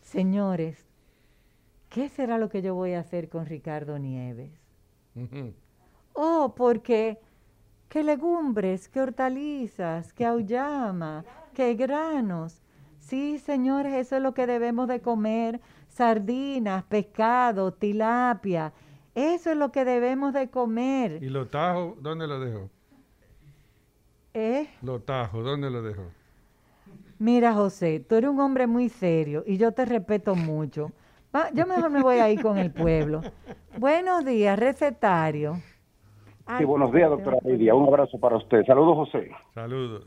señores, 0.02 0.89
¿qué 1.90 2.10
será 2.10 2.38
lo 2.38 2.50
que 2.50 2.62
yo 2.62 2.76
voy 2.76 2.94
a 2.94 3.02
hacer 3.02 3.30
con 3.30 3.46
Ricardo 3.46 3.98
Nieves? 4.00 4.52
Oh, 6.14 6.54
porque 6.56 7.20
qué 7.90 8.04
legumbres, 8.04 8.88
qué 8.88 9.02
hortalizas, 9.02 10.14
qué 10.14 10.26
auyama, 10.26 11.26
qué 11.54 11.76
granos. 11.76 12.62
Sí, 13.00 13.40
señores, 13.40 13.94
eso 13.94 14.18
es 14.18 14.22
lo 14.22 14.34
que 14.34 14.46
debemos 14.46 14.88
de 14.88 15.02
comer 15.02 15.60
sardinas, 15.90 16.84
pescado, 16.86 17.74
tilapia. 17.74 18.72
Eso 19.16 19.52
es 19.52 19.58
lo 19.58 19.72
que 19.72 19.84
debemos 19.84 20.34
de 20.34 20.50
comer. 20.50 21.22
¿Y 21.22 21.30
los 21.30 21.50
tajos, 21.50 22.02
dónde 22.02 22.28
lo 22.28 22.40
dejó? 22.40 22.70
¿Eh? 24.34 24.70
Los 24.82 25.06
tajos, 25.06 25.44
¿dónde 25.44 25.70
lo 25.70 25.82
dejó? 25.82 26.04
Mira, 27.18 27.54
José, 27.54 28.00
tú 28.00 28.16
eres 28.16 28.30
un 28.30 28.40
hombre 28.40 28.66
muy 28.66 28.88
serio 28.88 29.44
y 29.46 29.58
yo 29.58 29.74
te 29.74 29.84
respeto 29.84 30.36
mucho. 30.36 30.92
Yo 31.54 31.68
mejor 31.68 31.90
me 31.90 32.02
voy 32.02 32.18
ahí 32.18 32.38
con 32.38 32.58
el 32.58 32.72
pueblo. 32.72 33.22
Buenos 33.78 34.26
días, 34.26 34.58
recetario. 34.58 35.56
sí, 36.58 36.66
buenos 36.66 36.92
días, 36.92 37.10
doctora 37.10 37.38
Lidia. 37.44 37.76
Un 37.76 37.88
abrazo 37.88 38.20
para 38.20 38.38
usted. 38.38 38.66
Saludos, 38.66 38.96
José. 38.96 39.32
Saludos. 39.54 40.06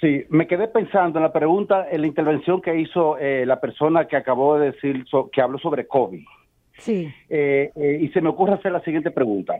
Sí, 0.00 0.24
me 0.28 0.46
quedé 0.46 0.68
pensando 0.68 1.18
en 1.18 1.24
la 1.24 1.32
pregunta, 1.32 1.88
en 1.90 2.02
la 2.02 2.06
intervención 2.06 2.60
que 2.62 2.78
hizo 2.78 3.18
eh, 3.18 3.44
la 3.44 3.60
persona 3.60 4.06
que 4.06 4.16
acabó 4.16 4.56
de 4.56 4.70
decir, 4.72 5.04
que 5.32 5.42
habló 5.42 5.58
sobre 5.58 5.88
COVID. 5.88 6.24
Sí. 6.78 7.12
Eh, 7.28 7.72
eh, 7.74 7.98
y 8.02 8.08
se 8.10 8.20
me 8.20 8.28
ocurre 8.28 8.54
hacer 8.54 8.70
la 8.70 8.80
siguiente 8.82 9.10
pregunta. 9.10 9.54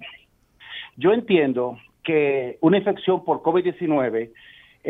Yo 0.97 1.13
entiendo 1.13 1.77
que 2.05 2.57
una 2.61 2.79
infección 2.79 3.25
por 3.25 3.43
COVID-19, 3.43 4.31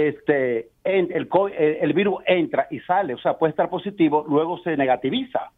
este, 0.07 0.69
el, 0.85 1.29
el 1.57 1.93
virus 1.93 2.23
entra 2.27 2.69
y 2.71 2.79
sale, 2.81 3.15
o 3.15 3.19
sea, 3.19 3.37
puede 3.37 3.51
estar 3.51 3.69
positivo, 3.69 4.25
luego 4.29 4.59
se 4.59 4.77
negativiza, 4.77 5.51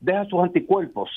deja 0.00 0.24
sus 0.24 0.42
anticuerpos 0.42 1.10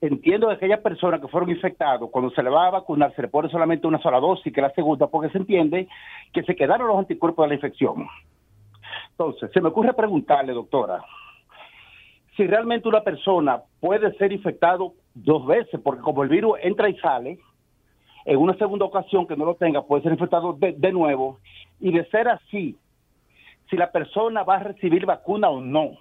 entiendo 0.00 0.48
de 0.48 0.54
aquellas 0.54 0.80
personas 0.80 1.20
que 1.20 1.28
fueron 1.28 1.50
infectados, 1.50 2.10
cuando 2.10 2.30
se 2.30 2.42
le 2.42 2.50
va 2.50 2.68
a 2.68 2.70
vacunar, 2.70 3.12
se 3.14 3.22
le 3.22 3.28
pone 3.28 3.48
solamente 3.48 3.86
una 3.86 3.98
sola 3.98 4.20
dosis, 4.20 4.52
que 4.52 4.60
la 4.60 4.70
segunda, 4.70 5.08
porque 5.08 5.30
se 5.30 5.38
entiende 5.38 5.88
que 6.32 6.42
se 6.44 6.54
quedaron 6.54 6.88
los 6.88 6.98
anticuerpos 6.98 7.44
de 7.44 7.48
la 7.48 7.54
infección. 7.54 8.06
Entonces, 9.10 9.50
se 9.52 9.60
me 9.60 9.68
ocurre 9.68 9.92
preguntarle, 9.94 10.52
doctora, 10.52 11.02
si 12.36 12.46
realmente 12.46 12.88
una 12.88 13.00
persona 13.00 13.60
puede 13.80 14.12
ser 14.14 14.32
infectado 14.32 14.94
dos 15.14 15.44
veces, 15.46 15.80
porque 15.82 16.02
como 16.02 16.22
el 16.22 16.28
virus 16.28 16.58
entra 16.62 16.88
y 16.88 16.96
sale, 16.98 17.38
en 18.28 18.38
una 18.38 18.54
segunda 18.54 18.84
ocasión 18.84 19.26
que 19.26 19.36
no 19.36 19.44
lo 19.44 19.54
tenga, 19.54 19.82
puede 19.82 20.02
ser 20.02 20.12
infectado 20.12 20.52
de, 20.52 20.72
de 20.72 20.92
nuevo, 20.92 21.38
y 21.80 21.92
de 21.92 22.04
ser 22.10 22.28
así, 22.28 22.76
si 23.70 23.76
la 23.76 23.90
persona 23.90 24.42
va 24.42 24.56
a 24.56 24.64
recibir 24.64 25.06
vacuna 25.06 25.48
o 25.48 25.60
no 25.60 25.92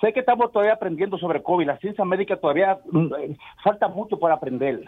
sé 0.00 0.12
que 0.12 0.20
estamos 0.20 0.50
todavía 0.52 0.74
aprendiendo 0.74 1.18
sobre 1.18 1.42
COVID, 1.42 1.66
la 1.66 1.78
ciencia 1.78 2.04
médica 2.04 2.36
todavía 2.36 2.78
mm, 2.90 3.14
eh, 3.18 3.36
falta 3.62 3.88
mucho 3.88 4.18
por 4.18 4.32
aprender. 4.32 4.80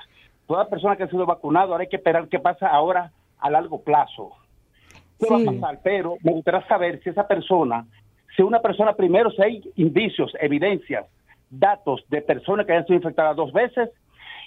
Toda 0.47 0.69
persona 0.69 0.97
que 0.97 1.05
ha 1.05 1.11
sido 1.11 1.27
vacunado, 1.27 1.73
ahora 1.73 1.83
hay 1.83 1.89
que 1.89 1.97
esperar 1.97 2.29
qué 2.29 2.39
pasa 2.39 2.69
ahora 2.69 3.13
a 3.39 3.51
largo 3.51 3.83
plazo. 3.83 4.33
¿Qué 5.19 5.27
va 5.31 5.39
a 5.39 5.45
pasar? 5.45 5.81
Pero 5.83 6.17
me 6.23 6.33
gustaría 6.33 6.67
saber 6.67 7.03
si 7.03 7.11
esa 7.11 7.27
persona, 7.27 7.87
si 8.37 8.43
una 8.43 8.61
persona 8.61 8.95
primero, 8.95 9.31
si 9.31 9.43
hay 9.43 9.73
indicios, 9.77 10.33
evidencias, 10.41 11.07
datos 11.51 12.05
de 12.09 12.23
personas 12.23 12.67
que 12.67 12.73
hayan 12.73 12.87
sido 12.87 12.97
infectadas 12.97 13.37
dos 13.37 13.53
veces 13.53 13.91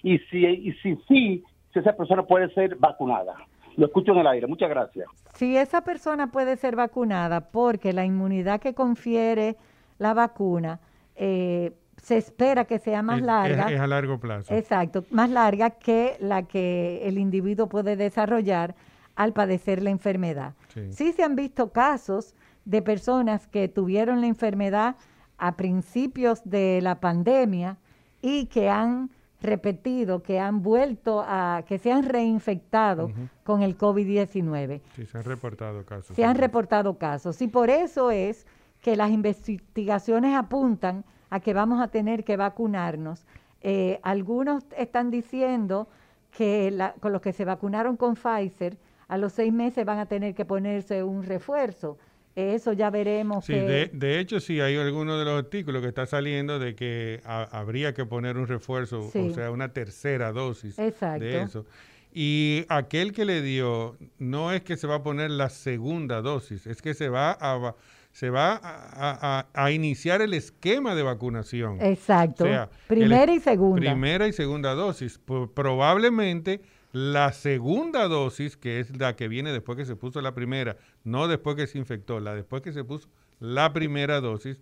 y 0.03 0.19
si 0.19 0.45
y 0.45 0.73
si 0.81 0.95
sí, 1.07 1.43
si 1.73 1.79
esa 1.79 1.93
persona 1.93 2.23
puede 2.23 2.53
ser 2.53 2.75
vacunada. 2.75 3.35
Lo 3.77 3.85
escucho 3.85 4.11
en 4.11 4.19
el 4.19 4.27
aire. 4.27 4.47
Muchas 4.47 4.69
gracias. 4.69 5.07
Si 5.33 5.55
esa 5.55 5.81
persona 5.81 6.31
puede 6.31 6.57
ser 6.57 6.75
vacunada 6.75 7.51
porque 7.51 7.93
la 7.93 8.05
inmunidad 8.05 8.59
que 8.59 8.73
confiere 8.73 9.55
la 9.97 10.13
vacuna, 10.13 10.79
eh, 11.15 11.71
se 11.97 12.17
espera 12.17 12.65
que 12.65 12.79
sea 12.79 13.01
más 13.01 13.21
larga. 13.21 13.71
Es, 13.71 13.79
a 13.79 13.87
largo 13.87 14.19
plazo. 14.19 14.53
Exacto, 14.53 15.05
más 15.11 15.29
larga 15.29 15.69
que 15.71 16.17
la 16.19 16.43
que 16.43 17.07
el 17.07 17.17
individuo 17.17 17.67
puede 17.67 17.95
desarrollar 17.95 18.75
al 19.15 19.33
padecer 19.33 19.83
la 19.83 19.91
enfermedad. 19.91 20.53
Sí. 20.69 21.13
se 21.13 21.23
han 21.23 21.35
visto 21.35 21.71
casos 21.71 22.33
de 22.65 22.81
personas 22.81 23.47
que 23.47 23.67
tuvieron 23.67 24.21
la 24.21 24.27
enfermedad 24.27 24.95
a 25.37 25.55
principios 25.57 26.41
de 26.43 26.79
la 26.81 26.99
pandemia 26.99 27.77
y 28.21 28.47
que 28.47 28.69
han 28.69 29.09
repetido, 29.41 30.21
que 30.21 30.39
han 30.39 30.61
vuelto 30.61 31.23
a, 31.25 31.63
que 31.67 31.77
se 31.77 31.91
han 31.91 32.03
reinfectado 32.03 33.11
con 33.43 33.61
el 33.61 33.77
COVID-19. 33.77 34.81
Sí, 34.95 35.05
se 35.05 35.17
han 35.17 35.23
reportado 35.23 35.83
casos. 35.85 36.15
Se 36.15 36.23
han 36.23 36.37
reportado 36.37 36.97
casos. 36.97 37.41
Y 37.41 37.47
por 37.47 37.69
eso 37.69 38.11
es 38.11 38.45
que 38.81 38.95
las 38.95 39.11
investigaciones 39.11 40.35
apuntan 40.35 41.03
a 41.29 41.39
que 41.39 41.53
vamos 41.53 41.81
a 41.81 41.87
tener 41.87 42.23
que 42.23 42.37
vacunarnos. 42.37 43.25
Eh, 43.61 43.99
algunos 44.03 44.65
están 44.77 45.11
diciendo 45.11 45.87
que 46.31 46.91
con 46.99 47.11
los 47.11 47.21
que 47.21 47.33
se 47.33 47.45
vacunaron 47.45 47.97
con 47.97 48.15
Pfizer, 48.15 48.77
a 49.07 49.17
los 49.17 49.33
seis 49.33 49.51
meses 49.51 49.85
van 49.85 49.99
a 49.99 50.05
tener 50.05 50.33
que 50.33 50.45
ponerse 50.45 51.03
un 51.03 51.23
refuerzo. 51.23 51.97
Eso 52.36 52.73
ya 52.73 52.89
veremos. 52.89 53.45
Sí, 53.45 53.53
de, 53.53 54.19
hecho, 54.19 54.39
sí, 54.39 54.59
hay 54.61 54.77
algunos 54.77 55.19
de 55.19 55.25
los 55.25 55.38
artículos 55.38 55.82
que 55.82 55.89
está 55.89 56.05
saliendo 56.05 56.59
de 56.59 56.75
que 56.75 57.21
habría 57.25 57.93
que 57.93 58.05
poner 58.05 58.38
un 58.38 58.47
refuerzo, 58.47 59.11
o 59.13 59.34
sea, 59.34 59.51
una 59.51 59.73
tercera 59.73 60.32
dosis 60.32 60.77
de 60.77 61.41
eso. 61.41 61.65
Y 62.13 62.65
aquel 62.67 63.13
que 63.13 63.23
le 63.23 63.41
dio, 63.41 63.97
no 64.19 64.51
es 64.51 64.61
que 64.61 64.75
se 64.75 64.86
va 64.86 64.95
a 64.95 65.03
poner 65.03 65.32
la 65.32 65.49
segunda 65.49 66.21
dosis, 66.21 66.67
es 66.67 66.82
que 66.82 66.93
se 66.93 67.07
va 67.07 67.38
a, 67.39 67.75
se 68.11 68.29
va 68.29 68.59
a, 68.61 69.71
iniciar 69.71 70.21
el 70.21 70.34
esquema 70.34 70.93
de 70.93 71.03
vacunación. 71.03 71.82
Exacto. 71.82 72.45
primera 72.88 73.34
y 73.34 73.39
segunda. 73.39 73.79
Primera 73.79 74.27
y 74.27 74.34
segunda 74.34 74.73
dosis. 74.73 75.19
probablemente 75.53 76.61
la 76.91 77.31
segunda 77.31 78.07
dosis, 78.07 78.57
que 78.57 78.79
es 78.79 78.97
la 78.97 79.15
que 79.15 79.27
viene 79.27 79.51
después 79.51 79.77
que 79.77 79.85
se 79.85 79.95
puso 79.95 80.21
la 80.21 80.33
primera, 80.33 80.77
no 81.03 81.27
después 81.27 81.55
que 81.55 81.67
se 81.67 81.77
infectó, 81.77 82.19
la 82.19 82.35
después 82.35 82.61
que 82.61 82.73
se 82.73 82.83
puso 82.83 83.07
la 83.39 83.73
primera 83.73 84.19
dosis, 84.19 84.59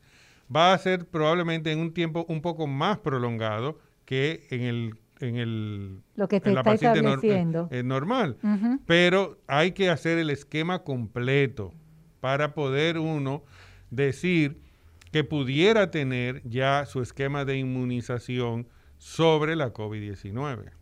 va 0.53 0.73
a 0.73 0.77
ser 0.77 1.07
probablemente 1.07 1.71
en 1.71 1.80
un 1.80 1.93
tiempo 1.93 2.25
un 2.30 2.41
poco 2.41 2.67
más 2.67 2.99
prolongado 2.99 3.80
que 4.05 4.47
en 4.49 4.61
el 4.61 4.99
en 5.19 5.36
el 5.36 6.01
lo 6.15 6.30
que 6.30 6.39
te 6.39 6.49
está 6.49 6.73
estableciendo. 6.73 7.67
es 7.71 7.84
normal, 7.84 8.38
pero 8.86 9.38
hay 9.47 9.73
que 9.73 9.89
hacer 9.89 10.17
el 10.17 10.30
esquema 10.30 10.84
completo 10.84 11.73
para 12.21 12.53
poder 12.53 12.97
uno 12.97 13.43
decir 13.89 14.61
que 15.11 15.23
pudiera 15.23 15.91
tener 15.91 16.41
ya 16.47 16.86
su 16.86 17.01
esquema 17.01 17.43
de 17.43 17.57
inmunización 17.57 18.67
sobre 18.97 19.55
la 19.57 19.73
COVID-19 19.73 20.78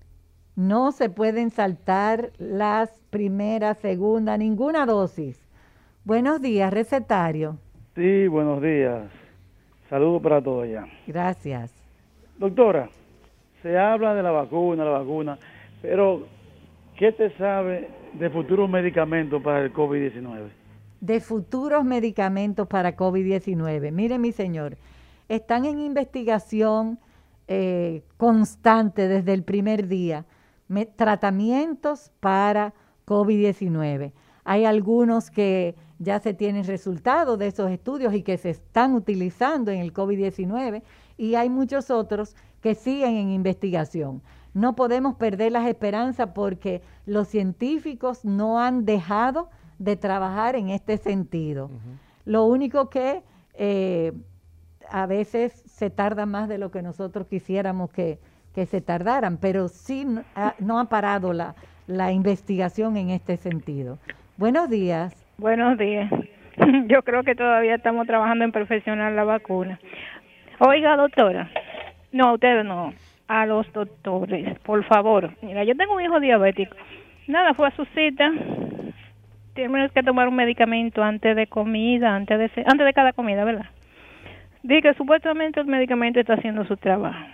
no 0.58 0.92
se 0.92 1.12
pueden 1.12 1.52
saltar 1.52 2.32
las 2.40 2.90
primeras, 3.12 3.78
segunda, 3.78 4.36
ninguna 4.40 4.88
dosis. 4.88 5.40
Buenos 6.04 6.42
días, 6.42 6.74
recetario. 6.74 7.60
Sí, 7.94 8.28
buenos 8.28 8.60
días. 8.60 9.04
Saludos 9.88 10.20
para 10.24 10.42
todos 10.42 10.68
ya. 10.68 10.88
Gracias. 11.06 11.72
Doctora, 12.40 12.90
se 13.62 13.78
habla 13.78 14.16
de 14.16 14.24
la 14.24 14.32
vacuna, 14.32 14.84
la 14.84 14.98
vacuna, 14.98 15.38
pero 15.84 16.26
¿qué 16.98 17.12
te 17.12 17.30
sabe 17.38 17.90
de 18.14 18.30
futuros 18.32 18.68
medicamentos 18.68 19.44
para 19.44 19.64
el 19.64 19.72
COVID-19? 19.72 20.50
De 21.02 21.20
futuros 21.20 21.86
medicamentos 21.86 22.68
para 22.68 22.98
COVID-19. 22.98 23.92
Mire, 23.92 24.18
mi 24.18 24.32
señor, 24.32 24.76
están 25.30 25.66
en 25.66 25.78
investigación 25.78 26.98
eh, 27.48 28.02
constante 28.18 29.08
desde 29.08 29.34
el 29.34 29.44
primer 29.44 29.88
día 29.88 30.26
tratamientos 30.96 32.12
para 32.20 32.74
COVID-19. 33.06 34.12
Hay 34.44 34.66
algunos 34.66 35.30
que 35.30 35.76
ya 36.00 36.20
se 36.20 36.34
tienen 36.34 36.66
resultados 36.66 37.40
de 37.40 37.48
esos 37.48 37.72
estudios 37.72 38.14
y 38.14 38.22
que 38.22 38.38
se 38.38 38.52
están 38.52 38.94
utilizando 38.94 39.72
en 39.72 39.80
el 39.80 39.94
COVID-19 39.94 40.84
y 41.18 41.36
hay 41.36 41.50
muchos 41.50 41.90
otros 41.90 42.36
que 42.62 42.76
siguen 42.76 43.16
en 43.16 43.30
investigación. 43.32 44.22
No 44.54 44.76
podemos 44.76 45.16
perder 45.16 45.52
las 45.52 45.68
esperanzas 45.68 46.30
porque 46.34 46.82
los 47.06 47.28
científicos 47.28 48.26
no 48.26 48.60
han 48.60 48.86
dejado 48.86 49.50
de 49.80 49.96
trabajar 49.96 50.56
en 50.56 50.70
este 50.70 50.98
sentido. 50.98 51.70
Lo 52.26 52.46
único 52.46 52.90
que 52.90 53.24
eh, 53.54 54.14
a 54.90 55.06
veces 55.06 55.64
se 55.66 55.90
tarda 55.90 56.26
más 56.26 56.50
de 56.50 56.58
lo 56.58 56.72
que 56.72 56.82
nosotros 56.82 57.28
quisiéramos 57.28 57.92
que, 57.92 58.20
que 58.58 58.66
se 58.66 58.82
tardaran, 58.82 59.38
pero 59.38 59.68
sí 59.68 60.04
no 60.04 60.80
ha, 60.80 60.86
parado 60.86 61.32
la, 61.32 61.54
la 61.86 62.12
investigación 62.12 62.98
en 62.98 63.12
este 63.12 63.38
sentido. 63.38 64.00
Buenos 64.36 64.68
días. 64.68 65.14
Buenos 65.38 65.78
días. 65.78 66.12
Yo 66.88 67.04
creo 67.04 67.22
que 67.22 67.36
todavía 67.36 67.76
estamos 67.76 68.08
trabajando 68.08 68.46
en 68.46 68.52
perfeccionar 68.52 69.14
la 69.14 69.26
vacuna. 69.26 69.80
Oiga, 70.58 70.98
doctora. 70.98 71.52
No, 72.12 72.34
ustedes 72.34 72.66
no. 72.66 72.96
A 73.28 73.46
los 73.46 73.72
doctores, 73.74 74.58
por 74.62 74.84
favor. 74.86 75.36
Mira, 75.44 75.64
yo 75.64 75.76
tengo 75.76 75.94
un 75.94 76.02
hijo 76.02 76.20
diabético. 76.20 76.76
Nada, 77.28 77.54
fue 77.54 77.68
a 77.68 77.76
su 77.76 77.86
cita. 77.94 78.32
Tienes 79.54 79.92
que 79.92 80.02
tomar 80.02 80.30
un 80.30 80.36
medicamento 80.36 81.04
antes 81.04 81.36
de 81.36 81.46
comida, 81.46 82.16
antes 82.16 82.40
de, 82.40 82.64
antes 82.66 82.88
de 82.88 82.94
cada 82.94 83.14
comida, 83.14 83.44
¿verdad? 83.44 83.68
Dije 84.64 84.82
que 84.82 84.94
supuestamente 84.96 85.60
el 85.60 85.68
medicamento 85.68 86.20
está 86.20 86.34
haciendo 86.34 86.66
su 86.66 86.76
trabajo 86.78 87.28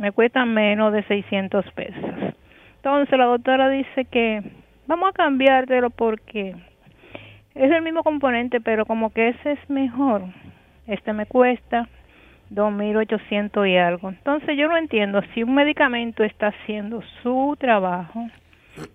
me 0.00 0.12
cuesta 0.12 0.46
menos 0.46 0.94
de 0.94 1.02
600 1.02 1.72
pesos. 1.72 2.34
Entonces 2.76 3.18
la 3.18 3.26
doctora 3.26 3.68
dice 3.68 4.06
que 4.06 4.42
vamos 4.86 5.10
a 5.10 5.12
cambiártelo 5.12 5.90
porque 5.90 6.56
es 7.54 7.70
el 7.70 7.82
mismo 7.82 8.02
componente, 8.02 8.62
pero 8.62 8.86
como 8.86 9.10
que 9.12 9.28
ese 9.28 9.52
es 9.52 9.70
mejor. 9.70 10.22
Este 10.86 11.12
me 11.12 11.26
cuesta 11.26 11.86
2.800 12.50 13.70
y 13.70 13.76
algo. 13.76 14.08
Entonces 14.08 14.56
yo 14.56 14.68
no 14.68 14.78
entiendo 14.78 15.20
si 15.34 15.42
un 15.42 15.54
medicamento 15.54 16.24
está 16.24 16.46
haciendo 16.46 17.02
su 17.22 17.54
trabajo, 17.60 18.26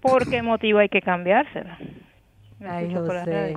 ¿por 0.01 0.27
qué 0.27 0.41
motivo 0.41 0.79
hay 0.79 0.89
que 0.89 1.03
cambiárselo? 1.03 1.69
Ay, 2.59 2.93
José. 2.93 3.55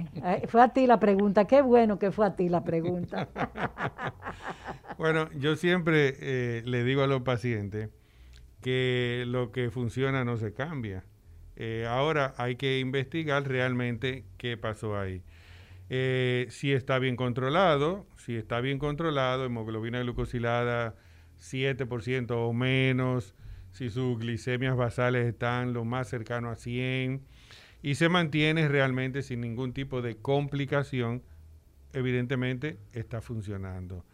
fue 0.49 0.63
a 0.63 0.69
ti 0.69 0.87
la 0.87 0.99
pregunta. 0.99 1.47
Qué 1.47 1.63
bueno 1.63 1.99
que 1.99 2.11
fue 2.11 2.27
a 2.27 2.35
ti 2.35 2.49
la 2.49 2.65
pregunta. 2.65 3.29
bueno, 4.99 5.29
yo 5.39 5.57
siempre 5.57 6.17
eh, 6.21 6.63
le 6.65 6.85
digo 6.85 7.03
a 7.03 7.07
los 7.07 7.23
pacientes 7.23 7.91
que 8.61 9.25
lo 9.27 9.53
que 9.53 9.71
funciona 9.71 10.25
no 10.25 10.37
se 10.37 10.53
cambia. 10.53 11.05
Eh, 11.57 11.87
ahora 11.89 12.35
hay 12.37 12.57
que 12.57 12.79
investigar 12.79 13.47
realmente 13.47 14.25
qué 14.37 14.57
pasó 14.57 14.99
ahí. 14.99 15.23
Eh, 15.91 16.47
si 16.51 16.73
está 16.73 16.99
bien 16.99 17.17
controlado, 17.17 18.07
si 18.17 18.37
está 18.37 18.61
bien 18.61 18.79
controlado, 18.79 19.45
hemoglobina 19.45 20.01
glucosilada 20.01 20.95
7% 21.41 22.31
o 22.33 22.53
menos, 22.53 23.35
si 23.73 23.91
sus 23.91 24.19
glicemias 24.19 24.77
basales 24.77 25.27
están 25.27 25.73
lo 25.73 25.85
más 25.85 26.09
cercano 26.09 26.51
a 26.51 26.57
100, 26.57 27.23
y 27.83 27.95
se 27.95 28.09
mantiene 28.09 28.69
realmente 28.69 29.23
sin 29.23 29.41
ningún 29.41 29.73
tipo 29.73 30.03
de 30.03 30.17
complicación, 30.17 31.23
evidentemente 31.93 32.79
está 32.93 33.21
funcionando. 33.21 34.05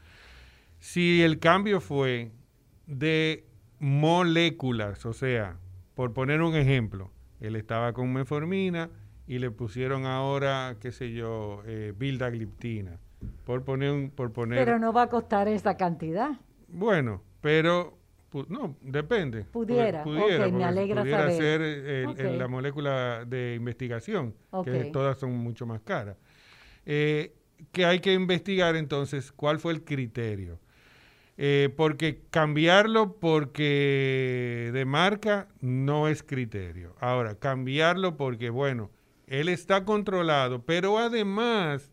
Si 0.78 1.22
el 1.22 1.38
cambio 1.38 1.80
fue 1.80 2.30
de 2.86 3.46
moléculas, 3.78 5.06
o 5.06 5.12
sea, 5.12 5.56
por 5.94 6.12
poner 6.12 6.42
un 6.42 6.54
ejemplo, 6.54 7.10
él 7.40 7.56
estaba 7.56 7.92
con 7.92 8.12
meformina 8.12 8.90
y 9.26 9.38
le 9.38 9.50
pusieron 9.50 10.04
ahora, 10.04 10.76
qué 10.80 10.92
sé 10.92 11.12
yo, 11.12 11.62
eh, 11.66 11.94
bildagliptina, 11.96 12.98
por 13.44 13.64
poner 13.64 13.92
un, 13.92 14.10
por 14.10 14.32
poner. 14.32 14.62
Pero 14.64 14.78
no 14.78 14.92
va 14.92 15.02
a 15.02 15.08
costar 15.08 15.48
esa 15.48 15.76
cantidad. 15.76 16.32
Bueno, 16.68 17.22
pero 17.40 17.98
no, 18.48 18.76
depende. 18.80 19.44
Pudiera, 19.44 20.02
pudiera 20.02 20.48
me 20.48 20.64
alegra 20.64 21.02
pudiera 21.02 21.30
ser 21.30 22.08
la 22.36 22.48
molécula 22.48 23.24
de 23.24 23.54
investigación, 23.54 24.34
que 24.64 24.90
todas 24.92 25.18
son 25.18 25.32
mucho 25.36 25.66
más 25.66 25.80
caras. 25.82 26.16
Eh, 26.86 27.34
que 27.72 27.84
hay 27.84 28.00
que 28.00 28.12
investigar 28.12 28.76
entonces 28.76 29.32
cuál 29.32 29.58
fue 29.58 29.72
el 29.72 29.84
criterio. 29.84 30.58
Eh, 31.36 31.68
porque 31.76 32.22
cambiarlo 32.30 33.16
porque 33.18 34.70
de 34.72 34.84
marca 34.84 35.48
no 35.60 36.06
es 36.06 36.22
criterio. 36.22 36.94
Ahora, 37.00 37.34
cambiarlo 37.36 38.16
porque, 38.16 38.50
bueno, 38.50 38.90
él 39.26 39.48
está 39.48 39.84
controlado, 39.84 40.62
pero 40.64 40.98
además 40.98 41.90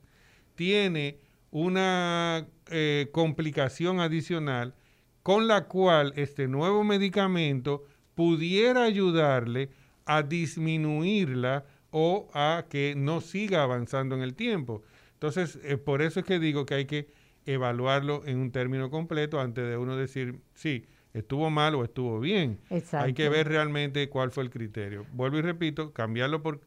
tiene 0.54 1.20
una 1.50 2.48
eh, 2.70 3.10
complicación 3.12 4.00
adicional 4.00 4.76
con 5.24 5.47
la 5.47 5.65
cual 5.65 6.13
este 6.15 6.47
nuevo 6.47 6.84
medicamento 6.84 7.84
pudiera 8.15 8.84
ayudarle 8.84 9.69
a 10.05 10.24
disminuirla 10.24 11.65
o 11.91 12.30
a 12.34 12.65
que 12.69 12.93
no 12.95 13.22
siga 13.22 13.63
avanzando 13.63 14.15
en 14.15 14.22
el 14.22 14.36
tiempo. 14.36 14.82
Entonces, 15.13 15.59
eh, 15.63 15.78
por 15.78 16.01
eso 16.01 16.22
es 16.22 16.26
que 16.26 16.39
digo 16.39 16.65
que 16.65 16.74
hay 16.74 16.86
que 16.86 17.09
evaluarlo 17.45 18.24
en 18.26 18.38
un 18.38 18.51
término 18.51 18.89
completo 18.89 19.39
antes 19.39 19.67
de 19.67 19.78
uno 19.78 19.95
decir, 19.95 20.39
sí, 20.53 20.86
estuvo 21.13 21.49
mal 21.49 21.76
o 21.76 21.84
estuvo 21.84 22.19
bien. 22.19 22.59
Hay 22.93 23.13
que 23.13 23.30
ver 23.30 23.47
realmente 23.47 24.09
cuál 24.09 24.32
fue 24.32 24.43
el 24.43 24.49
criterio. 24.49 25.05
Vuelvo 25.11 25.38
y 25.38 25.41
repito, 25.41 25.91
cambiarlo 25.91 26.41
por 26.41 26.61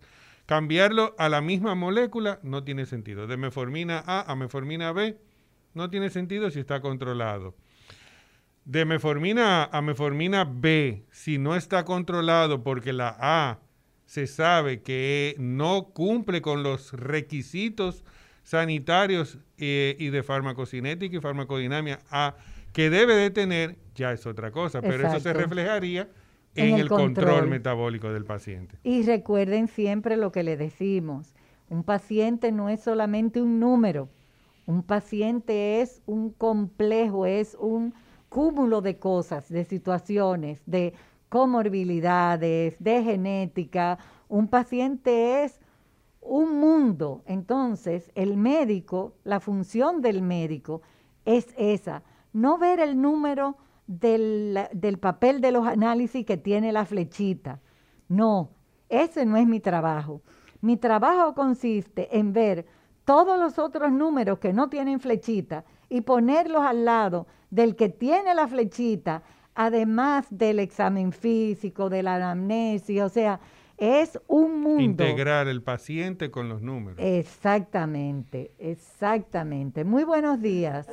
cambiarlo 0.46 1.14
a 1.18 1.28
la 1.28 1.40
misma 1.40 1.74
molécula 1.74 2.38
no 2.42 2.64
tiene 2.64 2.86
sentido. 2.86 3.26
De 3.26 3.36
meformina 3.36 4.02
A 4.06 4.30
a 4.30 4.36
meformina 4.36 4.92
B 4.92 5.16
no 5.72 5.90
tiene 5.90 6.10
sentido 6.10 6.50
si 6.50 6.60
está 6.60 6.80
controlado 6.80 7.54
de 8.64 8.84
meformina 8.84 9.64
A 9.64 9.78
a 9.78 9.82
meformina 9.82 10.44
B, 10.44 11.04
si 11.10 11.38
no 11.38 11.54
está 11.54 11.84
controlado 11.84 12.62
porque 12.62 12.92
la 12.92 13.16
A 13.18 13.58
se 14.06 14.26
sabe 14.26 14.82
que 14.82 15.34
no 15.38 15.90
cumple 15.92 16.40
con 16.40 16.62
los 16.62 16.92
requisitos 16.92 18.04
sanitarios 18.42 19.38
eh, 19.58 19.96
y 19.98 20.10
de 20.10 20.22
farmacocinética 20.22 21.16
y 21.16 21.20
farmacodinamia 21.20 22.00
A 22.10 22.36
que 22.72 22.90
debe 22.90 23.14
de 23.14 23.30
tener, 23.30 23.76
ya 23.94 24.12
es 24.12 24.26
otra 24.26 24.50
cosa, 24.50 24.82
pero 24.82 25.06
eso 25.06 25.20
se 25.20 25.32
reflejaría 25.32 26.08
en, 26.56 26.74
el, 26.74 26.88
control. 26.88 27.14
control 27.14 27.48
metabólico 27.48 28.12
del 28.12 28.24
paciente. 28.24 28.76
Y 28.82 29.02
recuerden 29.02 29.68
siempre 29.68 30.16
lo 30.16 30.32
que 30.32 30.42
le 30.42 30.56
decimos, 30.56 31.34
Un 31.68 31.82
paciente 31.82 32.52
no 32.52 32.68
es 32.68 32.82
solamente 32.82 33.40
un 33.40 33.58
número, 33.58 34.08
un 34.66 34.82
paciente 34.82 35.80
es 35.80 36.02
un 36.06 36.30
complejo, 36.30 37.26
es 37.26 37.56
un 37.58 37.94
cúmulo 38.34 38.80
de 38.80 38.98
cosas, 38.98 39.48
de 39.48 39.64
situaciones, 39.64 40.60
de 40.66 40.92
comorbilidades, 41.28 42.74
de 42.82 43.04
genética. 43.04 43.96
Un 44.28 44.48
paciente 44.48 45.44
es 45.44 45.60
un 46.20 46.58
mundo. 46.58 47.22
Entonces, 47.26 48.10
el 48.16 48.36
médico, 48.36 49.14
la 49.22 49.38
función 49.38 50.02
del 50.02 50.20
médico 50.20 50.82
es 51.24 51.54
esa, 51.56 52.02
no 52.32 52.58
ver 52.58 52.80
el 52.80 53.00
número 53.00 53.56
del, 53.86 54.58
del 54.72 54.98
papel 54.98 55.40
de 55.40 55.52
los 55.52 55.64
análisis 55.68 56.26
que 56.26 56.36
tiene 56.36 56.72
la 56.72 56.86
flechita. 56.86 57.60
No, 58.08 58.50
ese 58.88 59.24
no 59.26 59.36
es 59.36 59.46
mi 59.46 59.60
trabajo. 59.60 60.22
Mi 60.60 60.76
trabajo 60.76 61.36
consiste 61.36 62.18
en 62.18 62.32
ver 62.32 62.66
todos 63.04 63.38
los 63.38 63.60
otros 63.60 63.92
números 63.92 64.40
que 64.40 64.52
no 64.52 64.68
tienen 64.68 64.98
flechita 64.98 65.64
y 65.88 66.00
ponerlos 66.00 66.64
al 66.64 66.84
lado 66.84 67.28
del 67.54 67.76
que 67.76 67.88
tiene 67.88 68.34
la 68.34 68.48
flechita, 68.48 69.22
además 69.54 70.26
del 70.30 70.58
examen 70.58 71.12
físico, 71.12 71.88
de 71.88 72.02
la 72.02 72.16
anamnesia, 72.16 73.04
o 73.04 73.08
sea, 73.08 73.38
es 73.76 74.20
un 74.28 74.60
mundo. 74.60 74.82
Integrar 74.82 75.48
el 75.48 75.62
paciente 75.62 76.30
con 76.30 76.48
los 76.48 76.62
números. 76.62 76.98
Exactamente, 77.00 78.52
exactamente. 78.58 79.84
Muy 79.84 80.04
buenos 80.04 80.40
días. 80.40 80.88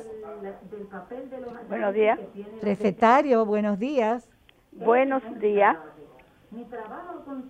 Buenos 1.68 1.94
días. 1.94 2.18
Recetario, 2.60 3.44
buenos 3.46 3.78
días. 3.78 4.28
Buenos 4.72 5.22
días. 5.40 5.76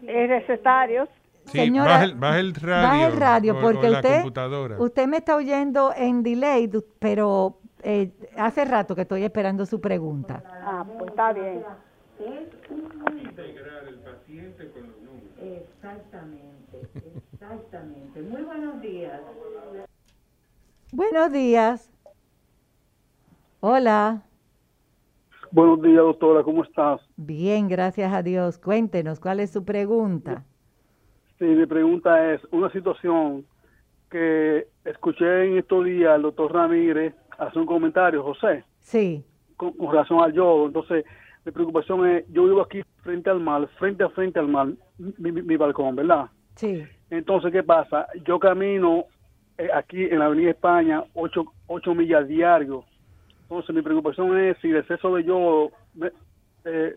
Es 0.06 0.28
recetarios. 0.28 1.08
Sí, 1.46 1.70
baja, 1.70 2.04
el, 2.04 2.14
baja 2.14 2.38
el 2.38 2.54
radio. 2.54 2.82
Baja 2.88 3.06
el 3.08 3.16
radio, 3.16 3.58
o- 3.58 3.60
porque 3.60 3.86
o 3.88 3.90
la 3.90 3.98
usted, 3.98 4.14
computadora. 4.16 4.76
usted 4.80 5.06
me 5.08 5.16
está 5.16 5.34
oyendo 5.34 5.92
en 5.96 6.22
delay, 6.22 6.70
pero 7.00 7.58
eh, 7.82 8.12
hace 8.36 8.64
rato 8.64 8.94
que 8.94 9.02
estoy 9.02 9.24
esperando 9.24 9.66
su 9.66 9.80
pregunta. 9.80 10.42
Ah, 10.64 10.84
pues 10.98 11.10
está 11.10 11.32
bien. 11.32 11.64
Integrar 13.20 13.88
el 13.88 13.98
paciente 14.00 14.70
con 14.70 14.82
los 14.82 14.96
números. 14.98 15.32
Exactamente, 15.40 16.80
exactamente. 17.32 18.22
Muy 18.22 18.42
buenos 18.42 18.80
días. 18.80 19.20
Buenos 20.92 21.32
días. 21.32 21.90
Hola. 23.60 24.22
Buenos 25.50 25.82
días, 25.82 25.98
doctora, 25.98 26.42
¿cómo 26.42 26.64
estás? 26.64 27.00
Bien, 27.16 27.68
gracias 27.68 28.12
a 28.12 28.22
Dios. 28.22 28.58
Cuéntenos, 28.58 29.20
¿cuál 29.20 29.40
es 29.40 29.50
su 29.50 29.64
pregunta? 29.64 30.44
Sí, 31.38 31.44
mi 31.44 31.66
pregunta 31.66 32.32
es 32.32 32.40
una 32.52 32.70
situación 32.70 33.44
que 34.10 34.68
escuché 34.84 35.46
en 35.46 35.58
estos 35.58 35.84
días 35.84 36.12
al 36.12 36.22
doctor 36.22 36.52
Ramírez 36.52 37.14
hacer 37.48 37.58
un 37.60 37.66
comentario, 37.66 38.22
José, 38.22 38.64
Sí, 38.80 39.24
con, 39.56 39.72
con 39.72 39.90
relación 39.92 40.20
al 40.22 40.32
yodo. 40.32 40.66
Entonces, 40.66 41.04
mi 41.44 41.52
preocupación 41.52 42.06
es, 42.08 42.24
yo 42.28 42.44
vivo 42.44 42.60
aquí 42.62 42.82
frente 43.02 43.30
al 43.30 43.40
mar, 43.40 43.68
frente 43.78 44.04
a 44.04 44.08
frente 44.10 44.38
al 44.38 44.48
mar, 44.48 44.68
mi, 44.98 45.32
mi- 45.32 45.42
mi 45.42 45.56
balcón, 45.56 45.96
¿verdad? 45.96 46.26
sí. 46.56 46.82
Entonces, 47.10 47.52
¿qué 47.52 47.62
pasa? 47.62 48.06
Yo 48.26 48.38
camino 48.38 49.04
eh, 49.58 49.68
aquí 49.74 50.02
en 50.04 50.18
la 50.18 50.26
Avenida 50.26 50.50
España 50.50 51.04
ocho, 51.14 51.44
ocho 51.66 51.94
millas 51.94 52.26
diario. 52.26 52.84
Entonces, 53.42 53.74
mi 53.74 53.82
preocupación 53.82 54.38
es 54.38 54.56
si 54.62 54.70
el 54.70 54.76
exceso 54.76 55.14
de 55.14 55.24
yodo 55.24 55.72
me, 55.94 56.10
eh, 56.64 56.96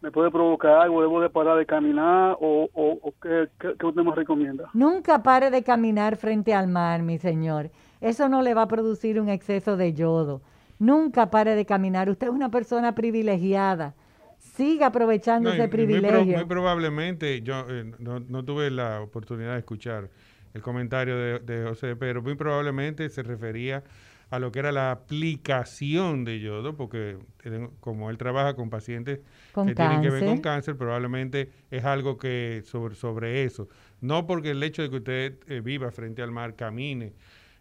me 0.00 0.12
puede 0.12 0.30
provocar 0.30 0.72
algo, 0.82 1.00
debo 1.00 1.20
de 1.20 1.30
parar 1.30 1.58
de 1.58 1.66
caminar 1.66 2.36
o, 2.40 2.68
o, 2.72 2.98
o 3.02 3.12
qué, 3.20 3.48
qué, 3.58 3.74
qué 3.76 3.86
usted 3.86 4.02
me 4.02 4.14
recomienda. 4.14 4.70
Nunca 4.72 5.20
pare 5.22 5.50
de 5.50 5.64
caminar 5.64 6.14
frente 6.16 6.54
al 6.54 6.68
mar, 6.68 7.02
mi 7.02 7.18
señor. 7.18 7.70
Eso 8.00 8.28
no 8.28 8.42
le 8.42 8.54
va 8.54 8.62
a 8.62 8.68
producir 8.68 9.20
un 9.20 9.28
exceso 9.28 9.76
de 9.76 9.92
yodo. 9.94 10.42
Nunca 10.78 11.30
pare 11.30 11.54
de 11.54 11.64
caminar. 11.64 12.10
Usted 12.10 12.26
es 12.28 12.32
una 12.32 12.50
persona 12.50 12.94
privilegiada. 12.94 13.94
Siga 14.38 14.86
aprovechando 14.88 15.48
No, 15.48 15.54
ese 15.54 15.64
y 15.64 15.66
muy 15.66 15.68
pro- 15.68 15.86
privilegio. 15.86 16.36
Muy, 16.38 16.46
probablemente, 16.46 17.40
yo 17.42 17.64
eh, 17.68 17.90
no, 17.98 18.20
no 18.20 18.44
tuve 18.44 18.70
la 18.70 19.00
oportunidad 19.00 19.52
de 19.54 19.58
escuchar 19.60 20.10
el 20.54 20.62
comentario 20.62 21.16
de, 21.16 21.38
de 21.40 21.64
José, 21.68 21.96
pero 21.96 22.22
muy 22.22 22.34
probablemente 22.34 23.08
se 23.08 23.22
refería 23.22 23.82
a 24.30 24.38
lo 24.38 24.50
que 24.52 24.58
era 24.58 24.72
la 24.72 24.90
aplicación 24.90 26.24
de 26.24 26.40
yodo, 26.40 26.76
porque 26.76 27.16
como 27.80 28.10
él 28.10 28.18
trabaja 28.18 28.54
con 28.56 28.70
pacientes 28.70 29.20
Con 29.52 29.66
que 29.66 29.74
tienen 29.74 30.00
que 30.02 30.10
ver 30.10 30.20
con 30.24 30.28
cáncer. 30.40 30.42
cáncer, 30.42 30.76
probablemente 30.76 31.50
es 31.70 31.84
algo 31.84 32.16
que 32.18 32.62
sobre, 32.64 32.94
sobre 32.94 33.44
eso. 33.44 33.68
No 34.00 34.26
porque 34.26 34.50
el 34.50 34.62
hecho 34.62 34.82
de 34.82 34.90
que 34.90 34.96
usted 34.96 35.34
eh, 35.48 35.60
viva 35.60 35.90
frente 35.92 36.22
al 36.22 36.30
mar, 36.32 36.56
camine 36.56 37.12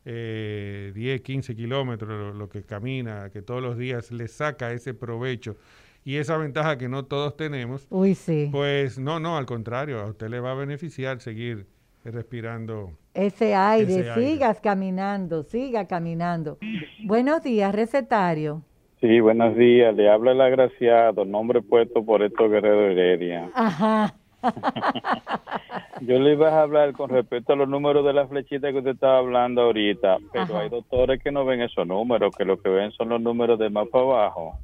eh, 0.06 0.92
10, 0.96 1.22
15 1.22 1.56
kilómetros, 1.56 2.10
lo, 2.10 2.34
lo 2.34 2.48
que 2.50 2.64
camina, 2.64 3.30
que 3.32 3.42
todos 3.42 3.62
los 3.62 3.78
días 3.78 4.12
le 4.12 4.28
saca 4.28 4.72
ese 4.72 4.94
provecho 4.94 5.56
y 6.04 6.18
esa 6.18 6.38
ventaja 6.38 6.78
que 6.78 6.88
no 6.88 7.06
todos 7.06 7.36
tenemos, 7.36 7.88
Uy, 7.90 8.14
sí. 8.14 8.50
pues 8.52 9.00
no, 9.00 9.20
no, 9.20 9.38
al 9.38 9.46
contrario, 9.48 10.00
a 10.00 10.06
usted 10.06 10.30
le 10.30 10.40
va 10.40 10.52
a 10.52 10.56
beneficiar 10.56 11.20
seguir 11.20 11.66
respirando. 12.04 12.92
Ese 13.16 13.56
aire, 13.56 14.02
Ese 14.02 14.12
aire. 14.12 14.32
sigas 14.34 14.60
caminando, 14.62 15.42
siga 15.44 15.88
caminando. 15.88 16.60
Buenos 17.06 17.42
días, 17.42 17.74
recetario. 17.74 18.62
Sí, 19.02 19.20
buenos 19.20 19.56
días. 19.56 19.96
Le 19.96 20.10
habla 20.10 20.32
el 20.32 20.42
agraciado, 20.42 21.26
nombre 21.26 21.62
puesto 21.62 22.06
por 22.06 22.22
Héctor 22.22 22.50
Guerrero 22.52 22.92
Heredia. 22.92 23.50
Ajá. 23.54 24.16
Yo 26.02 26.20
le 26.20 26.34
iba 26.34 26.50
a 26.50 26.62
hablar 26.62 26.94
con 26.94 27.10
respecto 27.10 27.54
a 27.54 27.56
los 27.56 27.68
números 27.70 28.06
de 28.06 28.14
la 28.14 28.28
flechita 28.28 28.72
que 28.72 28.80
usted 28.80 28.92
estaba 28.92 29.20
hablando 29.20 29.62
ahorita, 29.62 30.18
pero 30.32 30.44
Ajá. 30.44 30.60
hay 30.60 30.70
doctores 30.70 31.22
que 31.24 31.32
no 31.32 31.46
ven 31.46 31.62
esos 31.62 31.88
números, 31.88 32.36
que 32.38 32.46
lo 32.46 32.62
que 32.62 32.70
ven 32.70 32.92
son 32.92 33.10
los 33.10 33.22
números 33.22 33.58
de 33.60 33.70
más 33.70 33.88
para 33.88 34.04
abajo, 34.04 34.58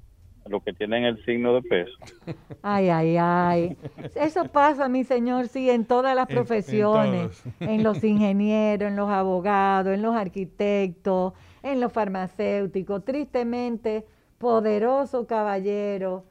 los 0.45 0.61
que 0.63 0.73
tienen 0.73 1.05
el 1.05 1.23
signo 1.23 1.53
de 1.53 1.61
peso. 1.61 1.93
Ay, 2.63 2.89
ay, 2.89 3.17
ay. 3.19 3.77
Eso 4.15 4.45
pasa, 4.45 4.88
mi 4.88 5.03
señor, 5.03 5.47
sí, 5.47 5.69
en 5.69 5.86
todas 5.86 6.15
las 6.15 6.29
En- 6.29 6.38
en 6.38 6.43
profesiones, 6.43 7.43
en, 7.59 7.82
los 7.84 8.03
ingenieros, 8.03 8.89
en 8.89 8.95
los 8.95 9.09
abogados, 9.09 9.93
en 9.93 10.01
los 10.03 10.15
arquitectos, 10.15 11.34
en 11.63 11.79
los 11.79 11.91
farmacéuticos. 11.91 13.03
Tristemente, 13.03 14.05
poderoso 14.38 15.25
caballero 15.25 16.25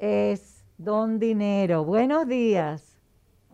es 0.00 0.64
don 0.78 1.18
dinero. 1.18 1.84
Buenos 1.84 2.26
días. 2.26 2.87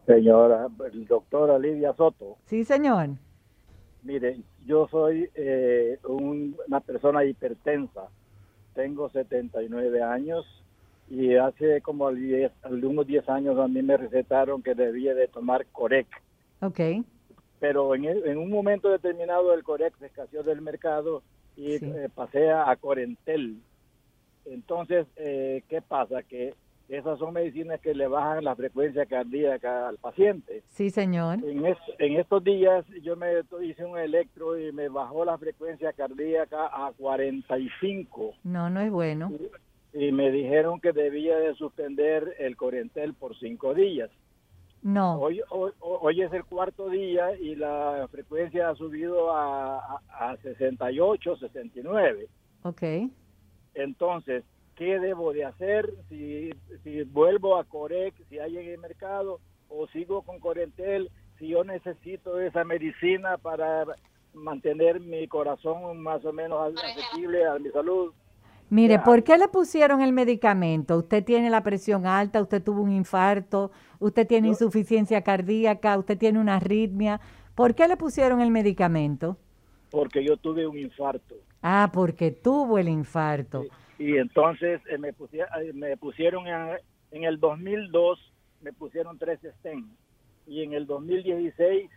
Señora, 0.07 0.68
doctora 1.09 1.59
Lidia 1.59 1.94
Soto, 1.94 2.36
Sí, 2.44 2.64
señor. 2.64 3.11
mire, 4.02 4.38
yo 4.66 4.86
soy 4.88 5.30
eh, 5.34 5.98
un- 6.07 6.57
una 6.68 6.80
persona 6.80 7.24
hipertensa, 7.24 8.09
tengo 8.74 9.09
79 9.09 10.02
años 10.02 10.44
y 11.09 11.36
hace 11.36 11.80
como 11.80 12.11
10, 12.12 12.52
algunos 12.62 13.07
10 13.07 13.26
años 13.28 13.59
a 13.59 13.66
mí 13.68 13.82
me 13.82 13.96
recetaron 13.96 14.62
que 14.62 14.74
debía 14.74 15.14
de 15.14 15.28
tomar 15.28 15.66
Corec, 15.72 16.07
Ok. 16.61 16.80
pero 17.61 17.94
en, 17.94 18.05
el- 18.05 18.26
en 18.26 18.36
un 18.38 18.50
momento 18.50 18.90
determinado 18.90 19.55
el 19.55 19.62
Corec 19.64 19.96
se 19.98 20.07
escaseó 20.07 20.42
del 20.42 20.61
mercado 20.61 21.22
y 21.57 21.78
Sí. 21.78 21.86
eh, 21.86 22.09
pasé 22.14 22.50
a 22.50 22.74
Corentel. 22.76 23.57
Entonces, 24.44 25.07
eh, 25.16 25.62
¿qué 25.68 25.80
pasa? 25.80 26.22
Que 26.22 26.55
esas 26.97 27.18
son 27.18 27.32
medicinas 27.34 27.80
que 27.80 27.95
le 27.95 28.07
bajan 28.07 28.45
la 28.45 28.55
frecuencia 28.57 29.07
cardíaca 29.07 29.88
al 29.88 29.99
paciente. 29.99 30.62
Sí, 30.68 30.90
señor. 30.90 31.38
En, 31.45 31.64
es- 31.66 31.78
en 31.99 32.16
estos 32.20 32.42
días 32.45 32.84
yo 33.03 33.16
me 33.16 33.32
hice 33.62 33.84
un 33.84 33.99
electro 33.99 34.59
y 34.59 34.72
me 34.72 34.88
bajó 34.88 35.24
la 35.24 35.36
frecuencia 35.38 35.92
cardíaca 35.92 36.66
a 36.66 36.92
45 36.97 38.34
No, 38.45 38.70
no 38.70 38.80
es 38.80 38.90
bueno. 38.90 39.30
y 39.92 40.11
me 40.12 40.30
dijeron 40.30 40.80
que 40.80 40.92
debía 40.92 41.36
de 41.38 41.55
suspender 41.55 42.34
el 42.38 42.57
Corentel 42.57 43.14
por 43.14 43.36
cinco 43.38 43.74
días. 43.74 44.11
No. 44.82 45.18
Hoy, 45.18 45.40
hoy, 45.51 45.72
hoy 45.80 46.20
es 46.22 46.32
el 46.34 46.45
cuarto 46.45 46.90
día 46.90 47.34
y 47.38 47.55
la 47.55 48.07
frecuencia 48.11 48.68
ha 48.68 48.74
subido 48.74 49.32
a, 49.34 49.78
a, 49.78 50.30
a 50.32 50.36
68, 50.38 51.36
69. 51.36 52.26
Ok. 52.64 52.82
Entonces, 53.74 54.45
¿qué 54.77 54.99
debo 54.99 55.33
de 55.33 55.45
hacer? 55.45 55.93
Si, 56.09 56.51
si 56.83 57.03
vuelvo 57.05 57.57
a 57.59 57.64
Corec, 57.64 58.14
si 58.29 58.39
hay 58.39 58.59
en 58.59 58.68
el 58.68 58.79
mercado, 58.79 59.41
o 59.68 59.87
sigo 59.89 60.22
con 60.22 60.39
Corentel, 60.41 61.11
si 61.39 61.49
yo 61.49 61.64
necesito 61.64 62.41
esa 62.41 62.64
medicina 62.64 63.39
para 63.39 63.85
mantener 64.33 65.01
mi 65.01 65.27
corazón 65.29 65.99
más 66.01 66.25
o 66.25 66.33
menos 66.33 66.75
asequible 66.77 67.47
a 67.47 67.59
mi 67.59 67.70
salud. 67.70 68.12
Mire, 68.70 68.95
Ya. 68.95 69.05
¿por 69.05 69.22
qué 69.22 69.37
le 69.37 69.49
pusieron 69.49 70.01
el 70.01 70.12
medicamento? 70.12 70.97
Usted 70.99 71.22
tiene 71.25 71.51
la 71.51 71.62
presión 71.62 72.07
alta, 72.07 72.41
usted 72.41 72.62
tuvo 72.62 72.83
un 72.83 72.91
infarto, 72.91 73.70
usted 74.01 74.27
tiene 74.27 74.49
insuficiencia 74.49 75.22
cardíaca, 75.22 75.97
usted 75.99 76.18
tiene 76.18 76.39
una 76.41 76.57
arritmia. 76.57 77.20
¿Por 77.55 77.75
qué 77.75 77.87
le 77.87 77.97
pusieron 77.97 78.41
el 78.41 78.51
medicamento? 78.51 79.37
Porque 79.91 80.25
yo 80.25 80.37
tuve 80.37 80.66
un 80.66 80.77
infarto. 80.79 81.37
Ah, 81.62 81.91
porque 81.93 82.31
tuvo 82.33 82.79
el 82.79 82.89
infarto. 82.89 83.64
Y 83.99 84.16
entonces 84.16 84.80
eh, 84.90 84.99
me, 84.99 85.12
pusie- 85.14 85.47
eh, 85.62 85.72
me 85.72 85.97
pusieron 85.97 86.47
en, 86.47 86.78
en 87.12 87.24
el 87.24 87.38
2002, 87.38 88.18
me 88.61 88.72
pusieron 88.72 89.18
tres 89.18 89.40
stents. 89.61 89.88
Y 90.47 90.62
en 90.62 90.72
el 90.74 90.86
2016 90.86 91.90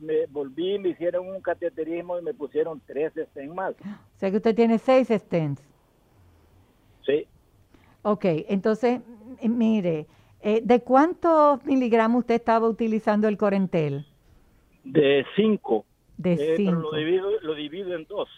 me 0.00 0.26
volví, 0.26 0.78
me 0.78 0.90
hicieron 0.90 1.28
un 1.28 1.40
cateterismo 1.40 2.18
y 2.18 2.22
me 2.22 2.34
pusieron 2.34 2.80
tres 2.86 3.12
stents 3.30 3.54
más. 3.54 3.74
O 3.80 4.18
sea 4.18 4.30
que 4.30 4.36
usted 4.36 4.54
tiene 4.54 4.78
seis 4.78 5.08
stents. 5.08 5.62
Sí. 7.06 7.26
Ok, 8.02 8.24
entonces, 8.48 9.00
mire, 9.42 10.06
eh, 10.42 10.60
¿de 10.62 10.80
cuántos 10.82 11.64
miligramos 11.64 12.20
usted 12.20 12.34
estaba 12.34 12.68
utilizando 12.68 13.28
el 13.28 13.36
Corentel? 13.36 14.06
De 14.84 15.24
cinco. 15.36 15.84
De 16.16 16.32
Eh, 16.32 16.36
pero 16.38 16.56
cinco. 16.56 16.80
lo 16.80 16.92
divido, 16.96 17.30
lo 17.42 17.54
divido 17.54 17.94
en 17.94 18.04
dos. 18.06 18.28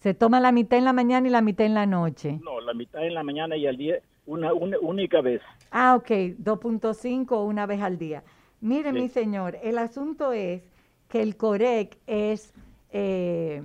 Se 0.00 0.14
toma 0.14 0.40
la 0.40 0.50
mitad 0.52 0.78
en 0.78 0.84
la 0.84 0.92
mañana 0.92 1.28
y 1.28 1.30
la 1.30 1.42
mitad 1.42 1.66
en 1.66 1.74
la 1.74 1.86
noche. 1.86 2.38
No, 2.42 2.60
la 2.60 2.72
mitad 2.74 3.04
en 3.06 3.14
la 3.14 3.22
mañana 3.22 3.56
y 3.56 3.66
al 3.66 3.76
día 3.76 3.96
una, 4.26 4.52
una 4.54 4.78
única 4.80 5.20
vez. 5.20 5.42
Ah, 5.70 5.94
ok, 5.96 6.08
2.5 6.38 7.44
una 7.46 7.66
vez 7.66 7.82
al 7.82 7.98
día. 7.98 8.22
Mire, 8.60 8.92
Sí. 8.92 8.98
mi 9.00 9.08
señor, 9.08 9.58
el 9.62 9.78
asunto 9.78 10.32
es 10.32 10.62
que 11.08 11.22
el 11.22 11.36
Corec 11.36 11.98
es 12.06 12.52
eh, 12.92 13.62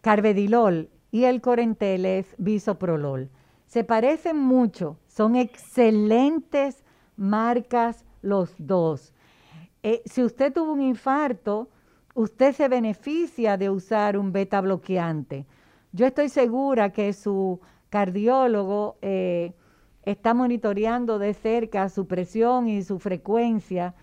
carvedilol 0.00 0.88
y 1.10 1.24
el 1.24 1.40
Corentel 1.40 2.06
es 2.06 2.34
bisoprolol. 2.38 3.28
Se 3.66 3.84
parecen 3.84 4.38
mucho, 4.38 4.98
son 5.06 5.36
excelentes 5.36 6.82
marcas 7.16 8.04
los 8.22 8.54
dos. 8.58 9.12
Eh, 9.82 10.02
si 10.06 10.22
usted 10.22 10.52
tuvo 10.52 10.72
un 10.72 10.80
infarto, 10.82 11.68
usted 12.14 12.52
se 12.54 12.68
beneficia 12.68 13.56
de 13.56 13.70
usar 13.70 14.16
un 14.16 14.32
beta 14.32 14.60
bloqueante. 14.60 15.44
Yo 15.92 16.06
estoy 16.06 16.28
segura 16.28 16.90
que 16.92 17.12
su 17.12 17.60
cardiólogo 17.88 18.98
eh, 19.00 19.52
está 20.04 20.34
monitoreando 20.34 21.18
de 21.18 21.34
cerca 21.34 21.88
su 21.88 22.06
presión 22.06 22.68
y 22.68 22.82
su 22.82 22.98
frecuencia. 22.98 23.94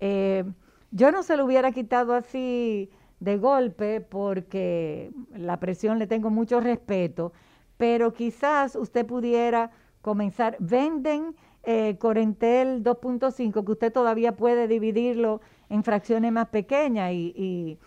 Eh, 0.00 0.44
yo 0.90 1.10
no 1.12 1.22
se 1.22 1.36
lo 1.36 1.44
hubiera 1.44 1.72
quitado 1.72 2.14
así 2.14 2.90
de 3.20 3.36
golpe 3.36 4.00
porque 4.00 5.10
la 5.34 5.58
presión 5.60 5.98
le 5.98 6.06
tengo 6.06 6.30
mucho 6.30 6.60
respeto, 6.60 7.32
pero 7.76 8.12
quizás 8.12 8.76
usted 8.76 9.06
pudiera 9.06 9.70
comenzar, 10.02 10.56
venden 10.60 11.34
eh, 11.62 11.96
Corentel 11.98 12.82
2.5 12.82 13.64
que 13.64 13.72
usted 13.72 13.92
todavía 13.92 14.36
puede 14.36 14.68
dividirlo 14.68 15.40
en 15.70 15.82
fracciones 15.82 16.30
más 16.30 16.48
pequeñas 16.48 17.12
y, 17.12 17.32
y, 17.34 17.78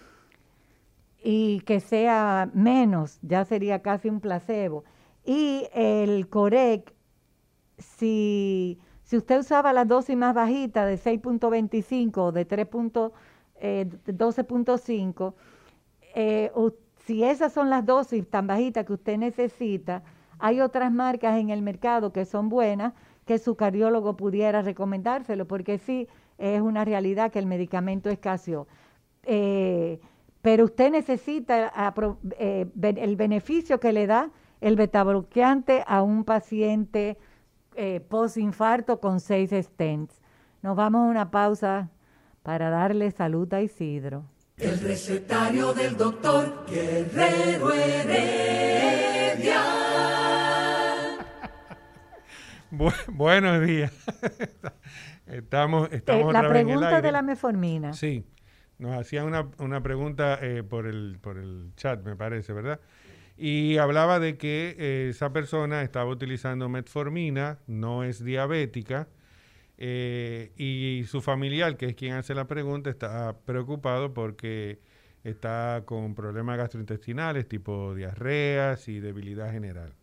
y 1.30 1.60
que 1.66 1.82
sea 1.82 2.50
menos, 2.54 3.20
ya 3.22 3.44
sería 3.44 3.82
casi 3.82 4.08
un 4.08 4.22
placebo. 4.22 4.86
Y 5.26 5.68
el 5.74 6.30
Corec, 6.30 6.94
si, 7.78 8.80
si 9.04 9.18
usted 9.18 9.40
usaba 9.40 9.74
la 9.74 9.84
dosis 9.84 10.16
más 10.16 10.34
bajita 10.34 10.86
de 10.86 10.96
6.25 10.98 12.18
o 12.18 12.32
de 12.32 12.46
3. 12.46 12.68
eh, 13.60 13.90
12.5, 14.06 15.34
eh, 16.16 16.50
si 16.96 17.26
esas 17.26 17.52
son 17.52 17.70
las 17.70 17.86
dosis 17.86 18.26
tan 18.30 18.48
bajitas 18.48 18.86
que 18.86 18.94
usted 18.94 19.18
necesita, 19.18 20.04
hay 20.40 20.62
otras 20.62 20.94
marcas 20.94 21.38
en 21.40 21.50
el 21.50 21.62
mercado 21.62 22.14
que 22.14 22.24
son 22.24 22.48
buenas 22.48 22.94
que 23.26 23.38
su 23.38 23.58
cardiólogo 23.58 24.16
pudiera 24.16 24.62
recomendárselo, 24.62 25.46
porque 25.46 25.78
sí 25.78 26.08
es 26.38 26.62
una 26.62 26.86
realidad 26.86 27.34
que 27.34 27.40
el 27.40 27.48
medicamento 27.48 28.10
escaseó. 28.10 28.66
Eh, 29.24 30.00
pero 30.42 30.66
usted 30.66 30.92
necesita 30.92 31.72
eh, 32.40 32.66
el 32.80 33.16
beneficio 33.16 33.80
que 33.80 33.92
le 33.94 34.08
da 34.08 34.32
el 34.62 34.76
betabloqueante 34.76 35.84
a 35.86 36.02
un 36.02 36.24
paciente 36.24 37.18
eh, 37.76 38.00
postinfarto 38.08 39.00
con 39.00 39.20
seis 39.20 39.52
stents. 39.52 40.22
Nos 40.62 40.76
vamos 40.76 41.06
a 41.06 41.10
una 41.12 41.30
pausa 41.32 41.90
para 42.44 42.70
darle 42.70 43.12
salud 43.12 43.54
a 43.54 43.62
Isidro. 43.62 44.24
El 44.58 44.80
recetario 44.80 45.74
del 45.74 45.96
doctor 45.96 46.66
Guerrero 46.68 47.72
Heredia. 47.72 49.62
Bu- 52.72 52.94
buenos 53.14 53.66
días. 53.66 53.92
estamos 55.28 55.90
Eh, 55.92 55.98
estamos 55.98 56.34
la 56.34 56.40
otra 56.40 56.50
vez 56.50 56.62
en 56.64 56.70
el 56.70 56.74
pregunta 56.76 57.02
de 57.02 57.12
la 57.12 57.22
meformina. 57.22 57.94
Sí, 57.94 58.26
nos 58.80 59.00
hacían 59.00 59.26
una, 59.26 59.50
una 59.60 59.82
pregunta 59.82 60.40
eh, 60.42 60.64
por, 60.64 60.86
el, 60.88 61.18
por 61.22 61.38
el 61.38 61.72
chat, 61.76 62.04
me 62.06 62.16
parece, 62.16 62.54
¿verdad? 62.54 62.80
Y 63.38 63.78
hablaba 63.78 64.20
de 64.20 64.38
que 64.38 64.76
eh, 64.78 65.08
esa 65.10 65.32
persona 65.32 65.84
estaba 65.84 66.10
utilizando 66.10 66.70
metformina, 66.70 67.60
no 67.68 68.04
es 68.04 68.24
diabética, 68.24 69.08
eh, 69.78 70.52
y 70.58 71.06
su 71.08 71.22
familiar, 71.22 71.78
que 71.78 71.88
es 71.88 71.96
quien 71.96 72.14
hace 72.14 72.34
la 72.34 72.48
pregunta, 72.48 72.90
está 72.90 73.38
preocupado 73.46 74.14
porque 74.14 74.80
está 75.24 75.84
con 75.86 76.16
problemas 76.16 76.58
gastrointestinales, 76.58 77.48
tipo 77.48 77.94
diarreas 77.94 78.88
y 78.88 79.00
debilidad 79.00 79.52
general. 79.52 79.94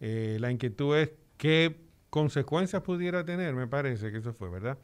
La 0.00 0.50
inquietud 0.50 0.96
es 0.96 1.10
qué 1.36 1.76
consecuencias 2.08 2.82
pudiera 2.82 3.24
tener, 3.24 3.54
me 3.54 3.66
parece 3.66 4.10
que 4.12 4.18
eso 4.18 4.32
fue, 4.32 4.48
¿verdad? 4.48 4.78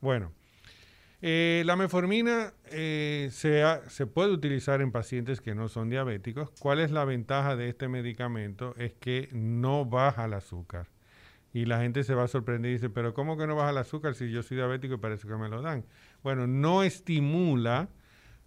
Bueno, 0.00 0.32
eh, 1.26 1.62
la 1.64 1.74
metformina 1.74 2.52
eh, 2.66 3.30
se 3.32 4.06
puede 4.06 4.30
utilizar 4.30 4.82
en 4.82 4.92
pacientes 4.92 5.40
que 5.40 5.54
no 5.54 5.68
son 5.68 5.88
diabéticos. 5.88 6.50
¿Cuál 6.60 6.80
es 6.80 6.90
la 6.90 7.06
ventaja 7.06 7.56
de 7.56 7.70
este 7.70 7.88
medicamento? 7.88 8.74
Es 8.76 8.92
que 8.92 9.30
no 9.32 9.86
baja 9.86 10.26
el 10.26 10.34
azúcar. 10.34 10.88
Y 11.54 11.64
la 11.64 11.80
gente 11.80 12.04
se 12.04 12.14
va 12.14 12.24
a 12.24 12.28
sorprender 12.28 12.72
y 12.72 12.74
dice, 12.74 12.90
pero 12.90 13.14
¿cómo 13.14 13.38
que 13.38 13.46
no 13.46 13.56
baja 13.56 13.70
el 13.70 13.78
azúcar 13.78 14.14
si 14.14 14.30
yo 14.30 14.42
soy 14.42 14.58
diabético 14.58 14.96
y 14.96 14.98
parece 14.98 15.26
que 15.26 15.34
me 15.36 15.48
lo 15.48 15.62
dan? 15.62 15.86
Bueno, 16.22 16.46
no 16.46 16.82
estimula 16.82 17.88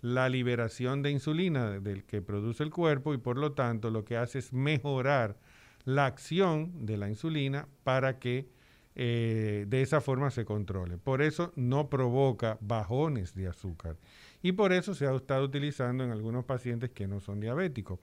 la 0.02 0.30
liberación 0.30 1.02
de 1.02 1.10
insulina 1.10 1.80
del 1.80 2.04
que 2.04 2.22
produce 2.22 2.62
el 2.62 2.70
cuerpo 2.70 3.16
y 3.16 3.18
por 3.18 3.40
lo 3.40 3.54
tanto 3.54 3.90
lo 3.90 4.06
que 4.06 4.18
hace 4.18 4.38
es 4.38 4.54
mejorar 4.54 5.36
la 5.84 6.06
acción 6.06 6.86
de 6.86 6.98
la 6.98 7.10
insulina 7.10 7.68
para 7.84 8.20
que 8.20 8.56
eh, 9.00 9.66
de 9.68 9.84
esa 9.84 10.02
forma 10.02 10.32
se 10.32 10.44
controle. 10.44 10.98
Por 10.98 11.22
eso 11.22 11.54
no 11.56 11.88
provoca 11.88 12.58
bajones 12.62 13.36
de 13.36 13.48
azúcar 13.48 13.96
y 14.42 14.54
por 14.54 14.74
eso 14.74 14.96
se 14.96 15.06
ha 15.06 15.16
estado 15.16 15.46
utilizando 15.46 16.04
en 16.04 16.10
algunos 16.10 16.46
pacientes 16.46 16.90
que 16.90 17.08
no 17.08 17.20
son 17.20 17.40
diabéticos. 17.40 18.00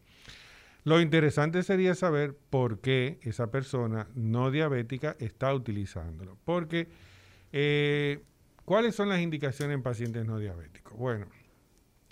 Lo 0.85 1.01
interesante 1.01 1.65
sería 1.65 1.97
saber 1.97 2.37
por 2.49 2.79
qué 2.79 3.19
esa 3.23 3.51
persona 3.51 4.07
no 4.15 4.53
diabética 4.53 5.17
está 5.19 5.53
utilizándolo. 5.53 6.39
Porque, 6.45 6.87
eh, 7.53 8.23
¿cuáles 8.65 8.95
son 8.95 9.09
las 9.09 9.21
indicaciones 9.21 9.75
en 9.75 9.83
pacientes 9.83 10.25
no 10.25 10.39
diabéticos? 10.39 10.97
Bueno, 10.97 11.27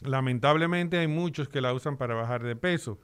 lamentablemente 0.00 0.98
hay 0.98 1.06
muchos 1.06 1.48
que 1.48 1.60
la 1.60 1.72
usan 1.72 1.96
para 1.98 2.14
bajar 2.14 2.42
de 2.42 2.56
peso. 2.56 2.98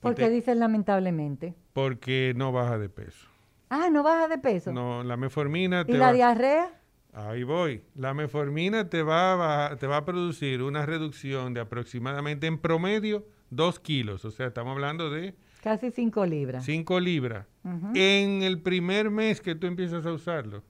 ¿Por 0.00 0.14
qué 0.14 0.28
dicen 0.28 0.58
lamentablemente? 0.58 1.54
porque 1.72 2.34
no 2.36 2.52
baja 2.52 2.76
de 2.76 2.88
peso. 2.88 3.31
Ah, 3.74 3.88
no 3.90 4.02
baja 4.02 4.28
de 4.28 4.36
peso. 4.38 4.70
No, 4.72 5.02
la 5.02 5.16
metformina 5.16 5.84
te 5.84 5.92
¿Y 5.92 5.96
la 5.96 6.06
va- 6.08 6.12
diarrea? 6.12 6.78
Ahí 7.14 7.42
voy. 7.42 7.82
La 7.94 8.12
metformina 8.14 8.88
te 8.90 9.02
va, 9.02 9.66
a 9.66 9.76
te 9.76 9.86
va 9.86 9.98
a 9.98 10.04
producir 10.04 10.62
una 10.62 10.84
reducción 10.86 11.54
de 11.54 11.60
aproximadamente 11.60 12.46
en 12.46 12.58
promedio 12.58 13.26
2 13.50 13.80
kilos. 13.80 14.24
O 14.24 14.30
sea, 14.30 14.46
estamos 14.48 14.72
hablando 14.72 15.10
de 15.10 15.34
Casi 15.62 15.90
5 15.90 16.26
libras. 16.26 16.64
5 16.64 16.98
libras. 17.00 17.46
En 17.94 18.42
el 18.42 18.60
primer 18.60 19.10
mes 19.10 19.40
que 19.40 19.54
tú 19.54 19.66
empiezas 19.66 20.04
a 20.06 20.12
usarlo. 20.12 20.62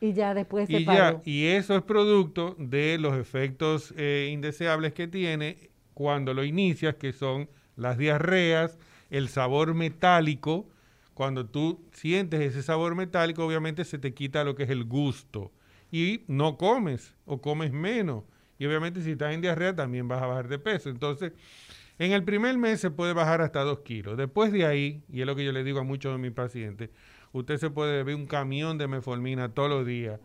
Y 0.00 0.12
ya 0.14 0.34
después 0.34 0.66
se 0.66 0.80
Y 0.80 0.84
ya, 0.84 1.20
y 1.24 1.46
eso 1.46 1.76
es 1.76 1.82
producto 1.82 2.56
de 2.58 2.98
los 2.98 3.16
efectos 3.16 3.94
eh, 3.96 4.30
indeseables 4.32 4.94
que 4.94 5.06
tiene 5.06 5.70
cuando 5.94 6.34
lo 6.34 6.42
inicias, 6.44 6.94
que 6.96 7.12
son 7.12 7.48
las 7.76 7.98
diarreas, 7.98 8.78
el 9.10 9.28
sabor 9.28 9.74
metálico. 9.74 10.66
Cuando 11.14 11.46
tú 11.46 11.84
sientes 11.92 12.40
ese 12.40 12.62
sabor 12.62 12.94
metálico, 12.94 13.44
obviamente 13.44 13.84
se 13.84 13.98
te 13.98 14.14
quita 14.14 14.44
lo 14.44 14.54
que 14.54 14.62
es 14.64 14.70
el 14.70 14.84
gusto. 14.84 15.52
Y 15.90 16.24
no 16.26 16.56
comes 16.56 17.14
o 17.26 17.40
comes 17.40 17.72
menos. 17.72 18.24
Y 18.58 18.66
obviamente 18.66 19.02
si 19.02 19.12
estás 19.12 19.34
en 19.34 19.40
diarrea 19.40 19.74
también 19.74 20.08
vas 20.08 20.22
a 20.22 20.26
bajar 20.26 20.48
de 20.48 20.58
peso. 20.58 20.88
Entonces, 20.88 21.32
en 21.98 22.12
el 22.12 22.24
primer 22.24 22.56
mes 22.56 22.80
se 22.80 22.90
puede 22.90 23.12
bajar 23.12 23.42
hasta 23.42 23.62
2 23.62 23.80
kilos. 23.80 24.16
Después 24.16 24.52
de 24.52 24.64
ahí, 24.64 25.02
y 25.12 25.20
es 25.20 25.26
lo 25.26 25.36
que 25.36 25.44
yo 25.44 25.52
le 25.52 25.64
digo 25.64 25.80
a 25.80 25.84
muchos 25.84 26.12
de 26.12 26.18
mis 26.18 26.32
pacientes, 26.32 26.90
usted 27.32 27.58
se 27.58 27.70
puede 27.70 27.92
beber 27.92 28.14
un 28.14 28.26
camión 28.26 28.78
de 28.78 28.88
metformina 28.88 29.52
todos 29.52 29.68
los 29.68 29.86
días 29.86 30.20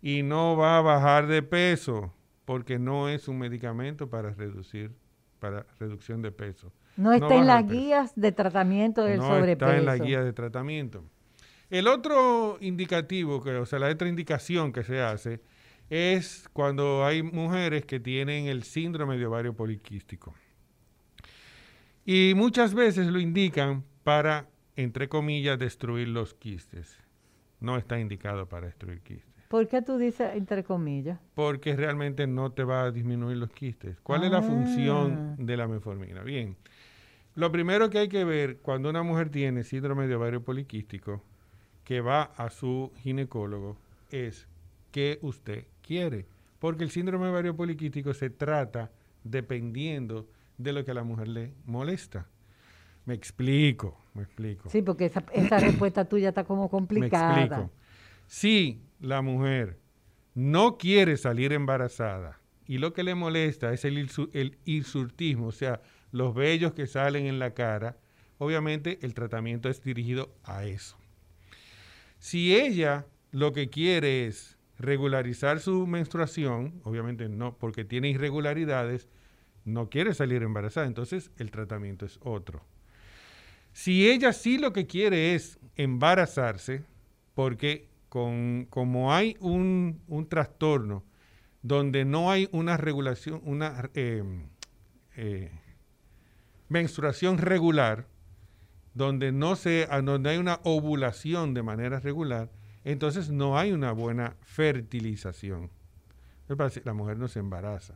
y 0.00 0.22
no 0.22 0.56
va 0.56 0.78
a 0.78 0.80
bajar 0.80 1.26
de 1.26 1.42
peso 1.42 2.14
porque 2.44 2.78
no 2.78 3.08
es 3.08 3.28
un 3.28 3.38
medicamento 3.38 4.10
para 4.10 4.30
reducir, 4.30 4.92
para 5.38 5.66
reducción 5.78 6.22
de 6.22 6.32
peso. 6.32 6.72
No 6.96 7.12
está 7.12 7.34
en 7.36 7.46
las 7.46 7.66
guías 7.66 8.12
de 8.16 8.32
tratamiento 8.32 9.04
del 9.04 9.18
no 9.18 9.28
sobrepeso. 9.28 9.70
está 9.70 9.78
en 9.78 9.86
la 9.86 9.96
guía 9.96 10.22
de 10.22 10.32
tratamiento. 10.32 11.04
El 11.70 11.88
otro 11.88 12.58
indicativo, 12.60 13.42
que, 13.42 13.50
o 13.56 13.64
sea, 13.66 13.78
la 13.78 13.88
otra 13.88 14.08
indicación 14.08 14.72
que 14.72 14.82
se 14.84 15.00
hace 15.00 15.40
es 15.88 16.48
cuando 16.52 17.04
hay 17.04 17.22
mujeres 17.22 17.84
que 17.86 17.98
tienen 17.98 18.46
el 18.46 18.62
síndrome 18.62 19.16
de 19.16 19.26
ovario 19.26 19.54
poliquístico. 19.54 20.34
Y 22.04 22.32
muchas 22.34 22.74
veces 22.74 23.06
lo 23.06 23.20
indican 23.20 23.84
para, 24.02 24.48
entre 24.76 25.08
comillas, 25.08 25.58
destruir 25.58 26.08
los 26.08 26.34
quistes. 26.34 26.98
No 27.60 27.76
está 27.76 27.98
indicado 27.98 28.48
para 28.48 28.66
destruir 28.66 29.00
quistes. 29.00 29.30
¿Por 29.48 29.68
qué 29.68 29.82
tú 29.82 29.98
dices 29.98 30.30
entre 30.34 30.64
comillas? 30.64 31.20
Porque 31.34 31.76
realmente 31.76 32.26
no 32.26 32.50
te 32.52 32.64
va 32.64 32.84
a 32.84 32.90
disminuir 32.90 33.36
los 33.36 33.50
quistes. 33.50 34.00
¿Cuál 34.02 34.24
es 34.24 34.30
la 34.30 34.38
Ah. 34.38 34.42
función 34.42 35.36
de 35.38 35.56
la 35.56 35.68
metformina? 35.68 36.22
Bien, 36.22 36.56
lo 37.34 37.50
primero 37.50 37.90
que 37.90 37.98
hay 37.98 38.08
que 38.08 38.24
ver 38.24 38.58
cuando 38.58 38.90
una 38.90 39.02
mujer 39.02 39.30
tiene 39.30 39.64
síndrome 39.64 40.06
de 40.06 40.14
ovario 40.14 40.42
poliquístico, 40.42 41.22
que 41.84 42.00
va 42.00 42.22
a 42.36 42.50
su 42.50 42.92
ginecólogo, 42.98 43.76
es 44.10 44.46
qué 44.90 45.18
usted 45.22 45.66
quiere. 45.82 46.26
Porque 46.58 46.84
el 46.84 46.90
síndrome 46.90 47.26
de 47.26 47.32
ovario 47.32 47.56
poliquístico 47.56 48.14
se 48.14 48.30
trata 48.30 48.90
dependiendo 49.24 50.28
de 50.58 50.72
lo 50.72 50.84
que 50.84 50.90
a 50.92 50.94
la 50.94 51.02
mujer 51.04 51.28
le 51.28 51.54
molesta. 51.64 52.28
Me 53.04 53.14
explico, 53.14 53.98
me 54.14 54.22
explico. 54.22 54.70
Sí, 54.70 54.82
porque 54.82 55.06
esa, 55.06 55.24
esa 55.32 55.58
respuesta 55.58 56.04
tuya 56.04 56.28
está 56.28 56.44
como 56.44 56.64
Me 56.64 56.70
complicada. 56.70 57.40
explico. 57.40 57.70
Si 58.26 58.80
la 59.00 59.22
mujer 59.22 59.78
no 60.34 60.78
quiere 60.78 61.16
salir 61.16 61.52
embarazada 61.52 62.40
y 62.66 62.78
lo 62.78 62.92
que 62.92 63.02
le 63.02 63.14
molesta 63.14 63.72
es 63.72 63.84
el, 63.84 64.08
el 64.32 64.58
hirsutismo, 64.64 65.48
o 65.48 65.52
sea, 65.52 65.80
los 66.12 66.34
vellos 66.34 66.74
que 66.74 66.86
salen 66.86 67.26
en 67.26 67.38
la 67.38 67.54
cara, 67.54 67.96
obviamente 68.38 68.98
el 69.02 69.14
tratamiento 69.14 69.68
es 69.68 69.82
dirigido 69.82 70.32
a 70.44 70.64
eso. 70.64 70.96
Si 72.18 72.54
ella 72.54 73.06
lo 73.32 73.52
que 73.52 73.68
quiere 73.68 74.26
es 74.26 74.56
regularizar 74.78 75.58
su 75.58 75.86
menstruación, 75.86 76.80
obviamente 76.84 77.28
no, 77.28 77.56
porque 77.56 77.84
tiene 77.84 78.10
irregularidades, 78.10 79.08
no 79.64 79.88
quiere 79.88 80.14
salir 80.14 80.42
embarazada, 80.42 80.86
entonces 80.86 81.30
el 81.38 81.50
tratamiento 81.50 82.04
es 82.04 82.18
otro. 82.22 82.64
Si 83.72 84.08
ella 84.10 84.32
sí 84.32 84.58
lo 84.58 84.72
que 84.72 84.86
quiere 84.86 85.34
es 85.34 85.58
embarazarse, 85.76 86.84
porque 87.34 87.88
con, 88.08 88.66
como 88.68 89.14
hay 89.14 89.36
un, 89.40 90.02
un 90.08 90.28
trastorno 90.28 91.04
donde 91.62 92.04
no 92.04 92.30
hay 92.30 92.48
una 92.52 92.76
regulación, 92.76 93.40
una 93.44 93.88
eh, 93.94 94.22
eh, 95.16 95.50
menstruación 96.72 97.38
regular, 97.38 98.06
donde 98.94 99.30
no 99.30 99.56
se, 99.56 99.86
a 99.90 100.00
donde 100.00 100.30
hay 100.30 100.38
una 100.38 100.60
ovulación 100.64 101.54
de 101.54 101.62
manera 101.62 102.00
regular, 102.00 102.50
entonces 102.84 103.30
no 103.30 103.58
hay 103.58 103.72
una 103.72 103.92
buena 103.92 104.36
fertilización. 104.40 105.70
La 106.84 106.92
mujer 106.92 107.18
no 107.18 107.28
se 107.28 107.38
embaraza. 107.38 107.94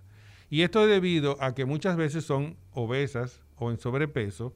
Y 0.49 0.63
esto 0.63 0.85
es 0.85 0.91
debido 0.91 1.43
a 1.43 1.55
que 1.55 1.65
muchas 1.65 1.97
veces 1.97 2.25
son 2.25 2.57
obesas 2.73 3.41
o 3.57 3.71
en 3.71 3.79
sobrepeso, 3.79 4.55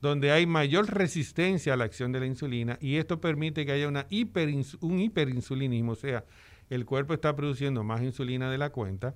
donde 0.00 0.30
hay 0.30 0.46
mayor 0.46 0.92
resistencia 0.92 1.74
a 1.74 1.76
la 1.76 1.84
acción 1.84 2.12
de 2.12 2.20
la 2.20 2.26
insulina 2.26 2.78
y 2.80 2.96
esto 2.96 3.20
permite 3.20 3.66
que 3.66 3.72
haya 3.72 3.88
un 3.88 5.00
hiperinsulinismo, 5.00 5.92
o 5.92 5.96
sea, 5.96 6.24
el 6.70 6.84
cuerpo 6.84 7.14
está 7.14 7.34
produciendo 7.34 7.82
más 7.82 8.02
insulina 8.02 8.50
de 8.50 8.58
la 8.58 8.70
cuenta 8.70 9.14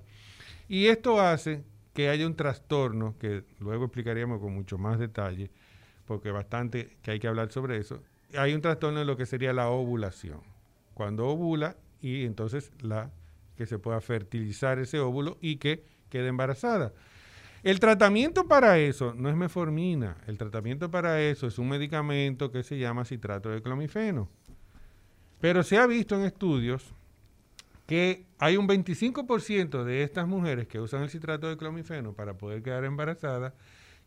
y 0.67 0.87
esto 0.87 1.21
hace 1.21 1.63
que 1.93 2.09
haya 2.09 2.25
un 2.25 2.35
trastorno 2.35 3.15
que 3.17 3.43
luego 3.59 3.85
explicaríamos 3.85 4.39
con 4.39 4.53
mucho 4.53 4.77
más 4.77 4.99
detalle, 4.99 5.51
porque 6.05 6.31
bastante 6.31 6.97
que 7.01 7.11
hay 7.11 7.19
que 7.19 7.27
hablar 7.27 7.51
sobre 7.51 7.77
eso. 7.77 8.01
Hay 8.37 8.53
un 8.53 8.61
trastorno 8.61 9.01
en 9.01 9.07
lo 9.07 9.17
que 9.17 9.25
sería 9.25 9.53
la 9.53 9.69
ovulación. 9.69 10.41
Cuando 10.93 11.27
ovula 11.27 11.75
y 12.01 12.25
entonces 12.25 12.71
la 12.81 13.11
que 13.57 13.65
se 13.65 13.79
pueda 13.79 14.01
fertilizar 14.01 14.79
ese 14.79 14.99
óvulo 14.99 15.37
y 15.41 15.57
que 15.57 15.83
quede 16.09 16.27
embarazada. 16.27 16.93
El 17.63 17.79
tratamiento 17.79 18.47
para 18.47 18.79
eso 18.79 19.13
no 19.13 19.29
es 19.29 19.35
meformina, 19.35 20.17
el 20.25 20.37
tratamiento 20.37 20.89
para 20.89 21.21
eso 21.21 21.45
es 21.45 21.59
un 21.59 21.69
medicamento 21.69 22.51
que 22.51 22.63
se 22.63 22.79
llama 22.79 23.05
citrato 23.05 23.49
de 23.49 23.61
clomifeno. 23.61 24.29
Pero 25.39 25.61
se 25.61 25.77
ha 25.77 25.85
visto 25.85 26.15
en 26.15 26.25
estudios 26.25 26.95
que 27.91 28.25
hay 28.39 28.55
un 28.55 28.69
25% 28.69 29.83
de 29.83 30.03
estas 30.03 30.25
mujeres 30.25 30.65
que 30.65 30.79
usan 30.79 31.03
el 31.03 31.09
citrato 31.09 31.49
de 31.49 31.57
clomifeno 31.57 32.13
para 32.13 32.37
poder 32.37 32.63
quedar 32.63 32.85
embarazadas 32.85 33.51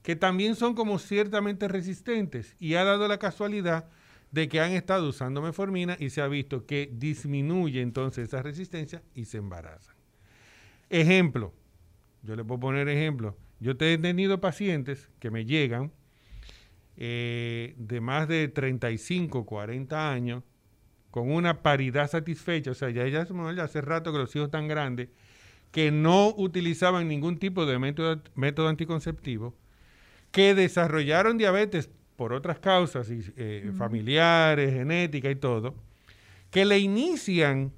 que 0.03 0.17
también 0.17 0.57
son 0.57 0.75
como 0.75 0.99
ciertamente 0.99 1.69
resistentes 1.69 2.57
y 2.59 2.77
ha 2.77 2.85
dado 2.85 3.07
la 3.09 3.19
casualidad 3.19 3.91
de 4.31 4.49
que 4.49 4.63
han 4.63 4.73
estado 4.73 5.07
usando 5.07 5.43
meformina 5.43 5.99
y 6.01 6.09
se 6.09 6.23
ha 6.23 6.29
visto 6.29 6.65
que 6.65 6.91
disminuye 6.95 7.83
entonces 7.83 8.29
esa 8.29 8.41
resistencia 8.41 9.03
y 9.15 9.27
se 9.27 9.37
embarazan. 9.37 9.95
Ejemplo, 10.89 11.53
yo 12.23 12.37
le 12.37 12.43
puedo 12.43 12.61
poner 12.61 12.89
ejemplo. 12.89 13.37
Yo 13.61 13.73
he 13.73 13.99
tenido 13.99 14.41
pacientes 14.41 15.11
que 15.19 15.31
me 15.31 15.45
llegan 15.45 15.93
eh, 16.97 17.75
de 17.77 18.01
más 18.01 18.29
de 18.29 18.49
35, 18.49 19.45
40 19.45 20.11
años 20.11 20.43
con 21.15 21.31
una 21.31 21.63
paridad 21.63 22.11
satisfecha, 22.11 22.73
o 22.73 22.75
sea, 22.75 22.91
ya, 22.91 23.07
ya 23.07 23.25
hace 23.63 23.81
rato 23.81 24.11
que 24.11 24.19
los 24.19 24.35
hijos 24.35 24.47
están 24.47 24.67
grandes, 24.67 25.11
que 25.71 25.93
no 25.93 26.35
utilizaban 26.37 27.07
ningún 27.07 27.39
tipo 27.39 27.67
de 27.67 27.79
método, 27.79 28.21
método 28.35 28.67
anticonceptivo, 28.67 29.55
que 30.33 30.57
desarrollaron 30.57 31.39
diabetes 31.39 31.89
por 32.17 32.33
otras 32.33 32.59
causas 32.59 33.09
y, 33.11 33.33
eh, 33.37 33.71
familiares, 33.79 34.73
genética 34.73 35.31
y 35.31 35.37
todo, 35.37 35.77
que 36.51 36.65
le 36.65 36.81
inician 36.81 37.73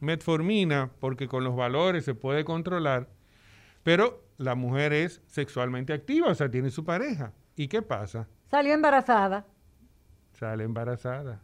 metformina 0.00 0.90
porque 0.98 1.28
con 1.28 1.44
los 1.44 1.54
valores 1.54 2.06
se 2.06 2.14
puede 2.14 2.42
controlar, 2.42 3.10
pero 3.82 4.24
la 4.38 4.54
mujer 4.54 4.94
es 4.94 5.20
sexualmente 5.26 5.92
activa, 5.92 6.28
o 6.28 6.34
sea, 6.34 6.50
tiene 6.50 6.70
su 6.70 6.86
pareja. 6.86 7.34
¿Y 7.54 7.68
qué 7.68 7.82
pasa? 7.82 8.28
Salió 8.50 8.72
embarazada. 8.72 9.44
Sale 10.32 10.64
embarazada. 10.64 11.42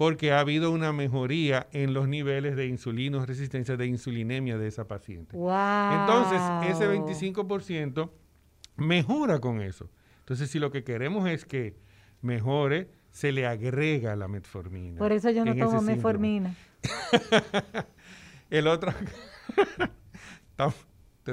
Porque 0.00 0.32
ha 0.32 0.40
habido 0.40 0.70
una 0.70 0.94
mejoría 0.94 1.68
en 1.72 1.92
los 1.92 2.08
niveles 2.08 2.56
de 2.56 2.66
insulino, 2.66 3.26
resistencia 3.26 3.76
de 3.76 3.84
insulinemia 3.84 4.56
de 4.56 4.66
esa 4.66 4.88
paciente. 4.88 5.36
Wow. 5.36 5.50
Entonces, 5.92 6.40
ese 6.70 6.88
25% 6.88 8.10
mejora 8.76 9.40
con 9.40 9.60
eso. 9.60 9.90
Entonces, 10.20 10.50
si 10.50 10.58
lo 10.58 10.70
que 10.70 10.84
queremos 10.84 11.28
es 11.28 11.44
que 11.44 11.76
mejore, 12.22 12.88
se 13.10 13.30
le 13.30 13.46
agrega 13.46 14.16
la 14.16 14.26
metformina. 14.26 14.96
Por 14.96 15.12
eso 15.12 15.28
yo 15.28 15.44
no 15.44 15.54
tomo 15.54 15.82
metformina. 15.82 16.54
El 18.48 18.68
otro, 18.68 18.94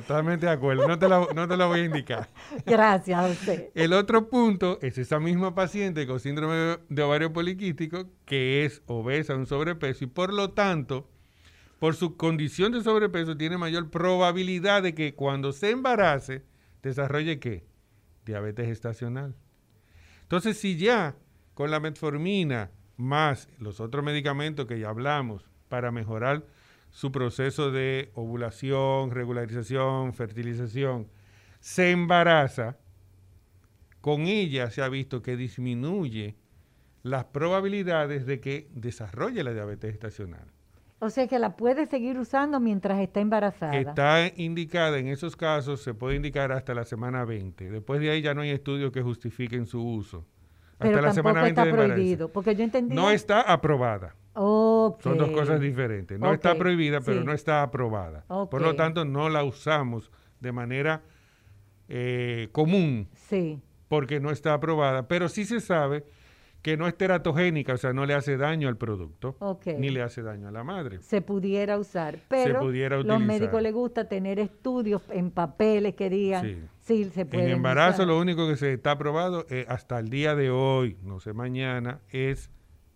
totalmente 0.01 0.45
de 0.45 0.51
acuerdo, 0.51 0.87
no 0.87 0.97
te, 0.97 1.07
la, 1.07 1.27
no 1.33 1.47
te 1.47 1.57
la 1.57 1.65
voy 1.65 1.81
a 1.81 1.85
indicar. 1.85 2.29
Gracias 2.65 3.19
a 3.19 3.27
usted. 3.27 3.69
El 3.75 3.93
otro 3.93 4.29
punto 4.29 4.79
es 4.81 4.97
esa 4.97 5.19
misma 5.19 5.55
paciente 5.55 6.05
con 6.07 6.19
síndrome 6.19 6.77
de 6.89 7.03
ovario 7.03 7.33
poliquístico 7.33 8.05
que 8.25 8.65
es 8.65 8.81
obesa, 8.85 9.35
un 9.35 9.45
sobrepeso 9.45 10.03
y 10.03 10.07
por 10.07 10.33
lo 10.33 10.51
tanto, 10.51 11.09
por 11.79 11.95
su 11.95 12.17
condición 12.17 12.71
de 12.71 12.81
sobrepeso, 12.81 13.37
tiene 13.37 13.57
mayor 13.57 13.89
probabilidad 13.89 14.83
de 14.83 14.95
que 14.95 15.13
cuando 15.13 15.51
se 15.51 15.71
embarace 15.71 16.43
desarrolle 16.81 17.39
qué? 17.39 17.65
Diabetes 18.25 18.67
gestacional. 18.67 19.35
Entonces, 20.23 20.57
si 20.57 20.77
ya 20.77 21.15
con 21.53 21.71
la 21.71 21.79
metformina 21.79 22.71
más 22.97 23.47
los 23.59 23.79
otros 23.79 24.03
medicamentos 24.03 24.65
que 24.65 24.79
ya 24.79 24.89
hablamos 24.89 25.49
para 25.69 25.91
mejorar 25.91 26.45
su 26.97 27.11
proceso 27.11 27.69
de 27.69 28.09
ovulación, 28.15 29.11
regularización, 29.11 30.15
fertilización, 30.15 31.07
se 31.59 31.91
embaraza, 31.91 32.77
con 34.01 34.21
ella 34.21 34.71
se 34.71 34.81
ha 34.81 34.89
visto 34.89 35.21
que 35.21 35.37
disminuye 35.37 36.37
las 37.03 37.25
probabilidades 37.25 38.25
de 38.25 38.39
que 38.39 38.67
desarrolle 38.73 39.43
la 39.43 39.53
diabetes 39.53 39.93
estacional. 39.93 40.47
O 40.97 41.11
sea 41.11 41.27
que 41.27 41.37
la 41.37 41.55
puede 41.55 41.85
seguir 41.85 42.17
usando 42.17 42.59
mientras 42.59 42.99
está 42.99 43.19
embarazada. 43.19 43.77
Está 43.77 44.31
indicada 44.35 44.97
en 44.97 45.09
esos 45.09 45.35
casos, 45.35 45.83
se 45.83 45.93
puede 45.93 46.15
indicar 46.15 46.51
hasta 46.51 46.73
la 46.73 46.83
semana 46.83 47.25
20. 47.25 47.69
Después 47.69 48.01
de 48.01 48.09
ahí 48.09 48.23
ya 48.23 48.33
no 48.33 48.41
hay 48.41 48.49
estudios 48.49 48.91
que 48.91 49.03
justifiquen 49.03 49.67
su 49.67 49.87
uso. 49.87 50.25
Pero 50.79 50.95
hasta 50.95 51.07
la 51.09 51.13
semana 51.13 51.41
tampoco 51.43 51.61
20 51.63 51.69
está 51.69 51.93
prohibido, 51.93 52.31
porque 52.33 52.55
yo 52.55 52.63
entendí. 52.63 52.95
No 52.95 53.11
está 53.11 53.41
aprobada. 53.41 54.15
Son 54.37 55.17
dos 55.17 55.31
cosas 55.31 55.59
diferentes. 55.59 56.19
No 56.19 56.31
está 56.33 56.55
prohibida, 56.55 57.01
pero 57.01 57.19
sí. 57.21 57.25
no 57.25 57.33
está 57.33 57.63
aprobada. 57.63 58.23
Por 58.27 58.61
lo 58.61 58.75
tanto, 58.75 59.05
no 59.05 59.29
la 59.29 59.43
usamos 59.43 60.11
de 60.39 60.51
manera 60.51 61.01
eh, 61.89 62.49
común 62.51 63.07
Sí. 63.13 63.59
porque 63.87 64.19
no 64.19 64.31
está 64.31 64.53
aprobada, 64.53 65.07
pero 65.07 65.29
sí 65.29 65.45
se 65.45 65.59
sabe 65.61 66.03
que 66.61 66.75
no 66.75 66.87
es 66.87 66.97
teratogénica, 66.97 67.73
o 67.73 67.77
sea, 67.77 67.93
no 67.93 68.05
le 68.05 68.13
hace 68.13 68.35
daño 68.35 68.67
al 68.67 68.75
producto, 68.77 69.37
ni 69.77 69.89
le 69.89 70.01
hace 70.01 70.21
daño 70.21 70.49
a 70.49 70.51
la 70.51 70.63
madre. 70.65 70.99
Se 71.01 71.21
pudiera 71.21 71.77
usar, 71.77 72.17
pero 72.27 72.59
pudiera 72.59 72.97
los 72.97 73.19
médicos 73.21 73.61
les 73.61 73.73
gusta 73.73 74.09
tener 74.09 74.37
estudios 74.39 75.01
en 75.09 75.31
papeles 75.31 75.95
que 75.95 76.09
digan 76.09 76.43
Sí. 76.45 76.57
sí, 76.81 77.05
se 77.05 77.25
puede. 77.25 77.45
En 77.45 77.51
embarazo 77.51 78.05
lo 78.05 78.19
único 78.19 78.47
que 78.49 78.57
se 78.57 78.73
está 78.73 78.91
aprobado 78.91 79.45
eh, 79.49 79.65
hasta 79.69 79.97
el 79.99 80.09
día 80.09 80.35
de 80.35 80.49
hoy, 80.49 80.97
no 81.03 81.19
sé 81.21 81.31
mañana, 81.31 82.01
es 82.09 82.51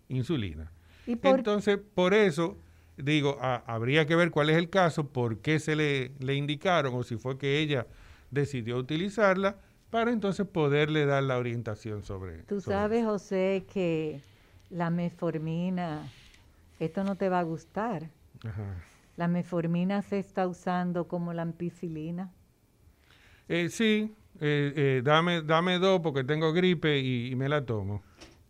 insulina. 0.08 0.70
¿Y 1.06 1.16
por- 1.16 1.38
Entonces, 1.38 1.78
por 1.94 2.14
eso 2.14 2.56
digo, 2.96 3.38
habría 3.40 4.06
que 4.06 4.16
ver 4.16 4.30
cuál 4.30 4.50
es 4.50 4.56
el 4.56 4.70
caso, 4.70 5.08
por 5.08 5.38
qué 5.38 5.58
se 5.58 5.74
le, 5.74 6.12
le 6.20 6.34
indicaron 6.34 6.94
o 6.94 7.02
si 7.02 7.16
fue 7.16 7.38
que 7.38 7.58
ella 7.58 7.86
decidió 8.30 8.76
utilizarla 8.76 9.56
para 9.90 10.10
entonces 10.12 10.46
poderle 10.46 11.04
dar 11.06 11.22
la 11.22 11.38
orientación 11.38 12.02
sobre 12.02 12.42
Tú 12.44 12.60
sobre 12.60 12.76
sabes, 12.76 13.04
José, 13.04 13.64
que 13.72 14.20
la 14.70 14.90
metformina 14.90 16.02
esto 16.84 17.04
no 17.04 17.14
te 17.16 17.28
va 17.28 17.38
a 17.38 17.42
gustar. 17.44 18.10
La 19.16 19.28
meformina 19.28 20.02
se 20.02 20.18
está 20.18 20.48
usando 20.48 21.06
como 21.06 21.32
la 21.32 21.42
ampicilina. 21.42 22.32
Eh, 23.48 23.68
sí, 23.68 24.12
eh, 24.40 24.72
eh, 24.74 25.02
dame, 25.04 25.42
dame 25.42 25.78
dos 25.78 26.00
porque 26.00 26.24
tengo 26.24 26.52
gripe 26.52 26.98
y, 26.98 27.36
me 27.36 27.48
la 27.48 27.64
tomo. 27.64 28.02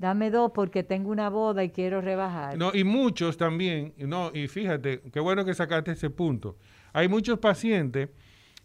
Dame 0.03 0.33
dos 0.33 0.51
porque 0.53 0.83
tengo 0.83 1.11
una 1.11 1.31
boda 1.31 1.63
y 1.63 1.71
quiero 1.71 2.01
rebajar. 2.01 2.59
No, 2.59 2.75
y 2.75 2.83
muchos 2.83 3.37
también, 3.37 3.95
no, 3.99 4.33
y 4.35 4.49
fíjate, 4.49 5.01
qué 5.13 5.21
bueno 5.21 5.45
que 5.45 5.55
sacaste 5.55 5.93
ese 5.93 6.11
punto. 6.11 6.57
Hay 6.93 7.07
muchos 7.07 7.39
pacientes 7.39 8.09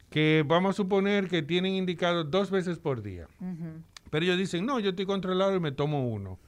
que 0.10 0.44
vamos 0.48 0.72
a 0.72 0.74
suponer 0.74 1.28
que 1.28 1.44
tienen 1.44 1.74
indicado 1.74 2.24
dos 2.24 2.50
veces 2.50 2.80
por 2.80 3.04
día. 3.04 3.28
Pero 4.10 4.26
ellos 4.26 4.40
dicen, 4.40 4.66
no, 4.66 4.80
yo 4.80 4.90
estoy 4.90 5.06
controlado 5.06 5.56
y 5.56 5.60
me 5.60 5.72
tomo 5.72 6.08
uno. 6.10 6.40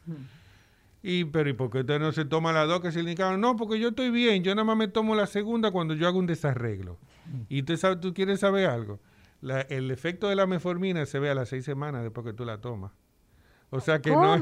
Y, 1.03 1.25
pero 1.25 1.51
¿y 1.51 1.53
por 1.53 1.69
qué 1.69 1.81
usted 1.81 1.99
no 1.99 2.11
se 2.11 2.25
toma 2.25 2.51
la 2.51 2.65
dos 2.65 2.81
que 2.81 2.91
se 2.91 3.01
indicaron? 3.01 3.39
No, 3.39 3.55
porque 3.57 3.79
yo 3.79 3.89
estoy 3.89 4.09
bien, 4.09 4.43
yo 4.43 4.55
nada 4.55 4.65
más 4.65 4.75
me 4.75 4.87
tomo 4.87 5.13
la 5.13 5.27
segunda 5.27 5.69
cuando 5.69 5.93
yo 5.93 6.07
hago 6.07 6.17
un 6.17 6.25
desarreglo. 6.25 6.97
Y 7.47 7.61
tú, 7.61 7.77
sabes, 7.77 7.99
tú 7.99 8.11
quieres 8.15 8.39
saber 8.39 8.65
algo. 8.65 8.99
el 9.69 9.91
efecto 9.91 10.29
de 10.29 10.35
la 10.35 10.47
meformina 10.47 11.05
se 11.05 11.19
ve 11.19 11.29
a 11.29 11.35
las 11.35 11.49
seis 11.49 11.63
semanas 11.63 12.01
después 12.01 12.25
que 12.25 12.33
tú 12.33 12.43
la 12.43 12.59
tomas. 12.59 12.91
O 13.71 13.79
sea 13.79 14.01
que 14.01 14.09
no 14.09 14.35
es, 14.35 14.41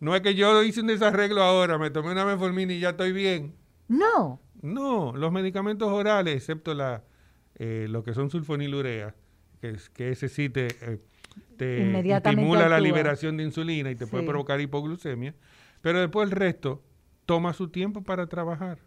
no 0.00 0.14
es 0.14 0.20
que 0.20 0.34
yo 0.34 0.62
hice 0.62 0.80
un 0.80 0.88
desarreglo 0.88 1.42
ahora, 1.42 1.78
me 1.78 1.90
tomé 1.90 2.12
una 2.12 2.24
meformina 2.24 2.72
y 2.72 2.80
ya 2.80 2.90
estoy 2.90 3.12
bien. 3.12 3.54
No. 3.88 4.40
No, 4.62 5.12
los 5.16 5.30
medicamentos 5.30 5.88
orales, 5.92 6.34
excepto 6.34 6.74
la, 6.74 7.04
eh, 7.54 7.86
lo 7.88 8.02
que 8.02 8.14
son 8.14 8.30
sulfonilurea, 8.30 9.14
que, 9.60 9.76
que 9.92 10.10
ese 10.10 10.28
sí 10.28 10.48
te... 10.48 10.66
Eh, 10.66 11.00
te 11.56 12.16
estimula 12.16 12.68
la 12.68 12.80
liberación 12.80 13.36
de 13.36 13.44
insulina 13.44 13.90
y 13.90 13.94
te 13.94 14.06
puede 14.06 14.24
provocar 14.24 14.60
hipoglucemia, 14.60 15.34
pero 15.80 16.00
después 16.00 16.28
el 16.28 16.32
resto 16.32 16.82
toma 17.24 17.52
su 17.52 17.68
tiempo 17.68 18.02
para 18.02 18.26
trabajar. 18.26 18.78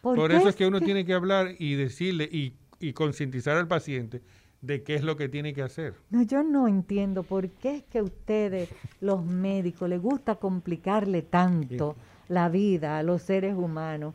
Por, 0.00 0.32
eso 0.32 0.48
es 0.48 0.54
que 0.56 0.66
uno 0.66 0.80
tiene 0.80 1.04
que 1.04 1.14
hablar 1.14 1.54
y 1.58 1.74
decirle 1.74 2.28
y, 2.30 2.54
y 2.78 2.92
concientizar 2.92 3.56
al 3.56 3.66
paciente 3.66 4.22
de 4.64 4.82
qué 4.82 4.94
es 4.94 5.04
lo 5.04 5.16
que 5.16 5.28
tiene 5.28 5.52
que 5.52 5.62
hacer. 5.62 5.94
No, 6.10 6.22
yo 6.22 6.42
no 6.42 6.68
entiendo 6.68 7.22
por 7.22 7.50
qué 7.50 7.76
es 7.76 7.82
que 7.84 7.98
a 7.98 8.02
ustedes, 8.02 8.70
los 9.00 9.24
médicos, 9.24 9.88
les 9.88 10.00
gusta 10.00 10.36
complicarle 10.36 11.22
tanto 11.22 11.96
la 12.28 12.48
vida 12.48 12.98
a 12.98 13.02
los 13.02 13.22
seres 13.22 13.54
humanos. 13.54 14.14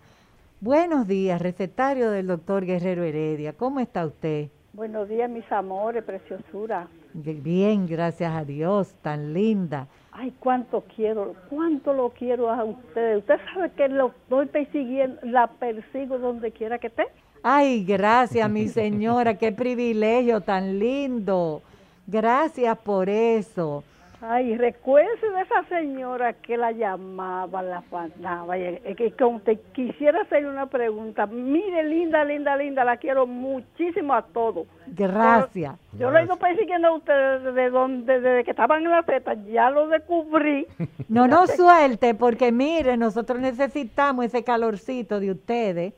Buenos 0.59 1.07
días, 1.07 1.41
recetario 1.41 2.09
del 2.09 2.27
doctor 2.27 2.65
Guerrero 2.65 3.03
Heredia. 3.03 3.53
¿Cómo 3.53 3.80
está 3.80 4.05
usted? 4.05 4.49
Buenos 4.73 5.07
días, 5.07 5.30
mis 5.30 5.49
amores, 5.51 6.03
preciosura. 6.03 6.88
Bien, 7.13 7.85
gracias 7.88 8.31
a 8.34 8.43
Dios, 8.43 8.93
tan 9.01 9.34
linda. 9.34 9.88
Ay, 10.11 10.34
cuánto 10.39 10.84
quiero, 10.95 11.35
cuánto 11.49 11.93
lo 11.93 12.09
quiero 12.09 12.49
a 12.49 12.63
usted. 12.63 13.17
Usted 13.17 13.35
sabe 13.53 13.71
que 13.71 13.88
lo 13.88 14.07
estoy 14.07 14.47
persiguiendo, 14.47 15.19
la 15.23 15.47
persigo 15.47 16.17
donde 16.17 16.51
quiera 16.51 16.80
que 16.80 16.88
esté. 16.88 17.07
Ay, 17.44 17.86
gracias, 17.86 18.49
mi 18.49 18.68
señora, 18.80 19.38
qué 19.38 19.52
privilegio 19.52 20.41
tan 20.41 20.80
lindo. 20.80 21.61
Gracias 22.07 22.78
por 22.80 23.10
eso. 23.10 23.84
Ay, 24.22 24.57
recuerde 24.57 25.32
de 25.34 25.41
esa 25.41 25.64
señora 25.70 26.34
que 26.34 26.57
la 26.57 26.74
llamaba, 26.74 27.61
la 27.61 27.82
fanaba, 27.84 28.56
que 28.57 29.14
como 29.18 29.40
te 29.40 29.56
quisiera 29.74 30.24
hacerle 30.24 30.49
una 30.49 30.66
pregunta. 30.66 31.26
Mire, 31.26 31.84
linda, 31.84 32.26
linda, 32.26 32.57
linda, 32.57 32.84
la 32.84 32.98
quiero 32.98 33.26
muchísimo 33.26 34.14
a 34.14 34.22
todos. 34.22 34.68
Gracias. 34.88 35.76
yo 35.98 36.11
lo 36.11 36.18
he 36.18 36.26
ido 36.26 36.36
persiguiendo 36.36 36.90
a 36.90 36.98
ustedes 36.98 37.44
desde, 37.45 37.70
donde, 37.70 38.20
desde 38.20 38.44
que 38.44 38.52
estaban 38.52 38.84
en 38.84 38.91
la 38.91 39.03
feta, 39.03 39.36
ya 39.36 39.70
lo 39.70 39.88
descubrí. 39.88 40.68
No 41.07 41.28
nos 41.28 41.52
suelte, 41.52 42.14
porque 42.14 42.52
mire, 42.52 42.98
nosotros 42.98 43.40
necesitamos 43.40 44.26
ese 44.26 44.44
calorcito 44.44 45.22
de 45.22 45.32
ustedes. 45.32 45.94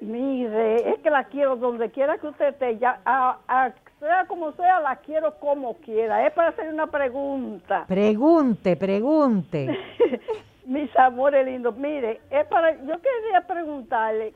Mire, 0.00 0.90
es 0.90 0.98
que 1.00 1.10
la 1.10 1.24
quiero 1.24 1.56
donde 1.56 1.90
quiera 1.90 2.18
que 2.18 2.26
usted 2.26 2.48
esté, 2.48 2.78
ya, 2.78 3.00
a, 3.04 3.72
sea 3.98 4.26
como 4.26 4.52
sea, 4.52 4.80
la 4.80 4.96
quiero 4.96 5.38
como 5.38 5.74
quiera. 5.78 6.26
Es 6.26 6.32
para 6.34 6.48
hacer 6.48 6.72
una 6.72 6.86
pregunta. 6.86 7.84
Pregunte, 7.88 8.76
pregunte. 8.76 9.78
Mis 10.66 10.94
amores 10.96 11.46
lindos, 11.46 11.76
mire, 11.76 12.20
es 12.30 12.44
para, 12.46 12.72
yo 12.72 13.00
quería 13.00 13.46
preguntarle, 13.46 14.34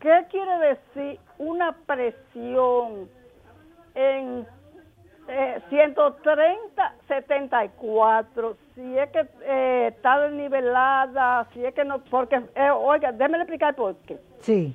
¿qué 0.00 0.26
quiere 0.30 0.58
decir 0.58 1.20
una 1.38 1.72
presión 1.86 3.08
en 3.94 4.46
130, 5.68 6.94
74? 7.08 8.56
Si 8.74 8.98
es 8.98 9.10
que 9.10 9.26
eh, 9.42 9.88
está 9.88 10.20
desnivelada, 10.20 11.46
si 11.52 11.64
es 11.64 11.74
que 11.74 11.84
no, 11.84 12.02
porque, 12.04 12.42
eh, 12.54 12.70
oiga, 12.70 13.12
déjeme 13.12 13.38
explicar 13.38 13.74
por 13.74 13.96
qué. 14.06 14.18
Sí 14.40 14.74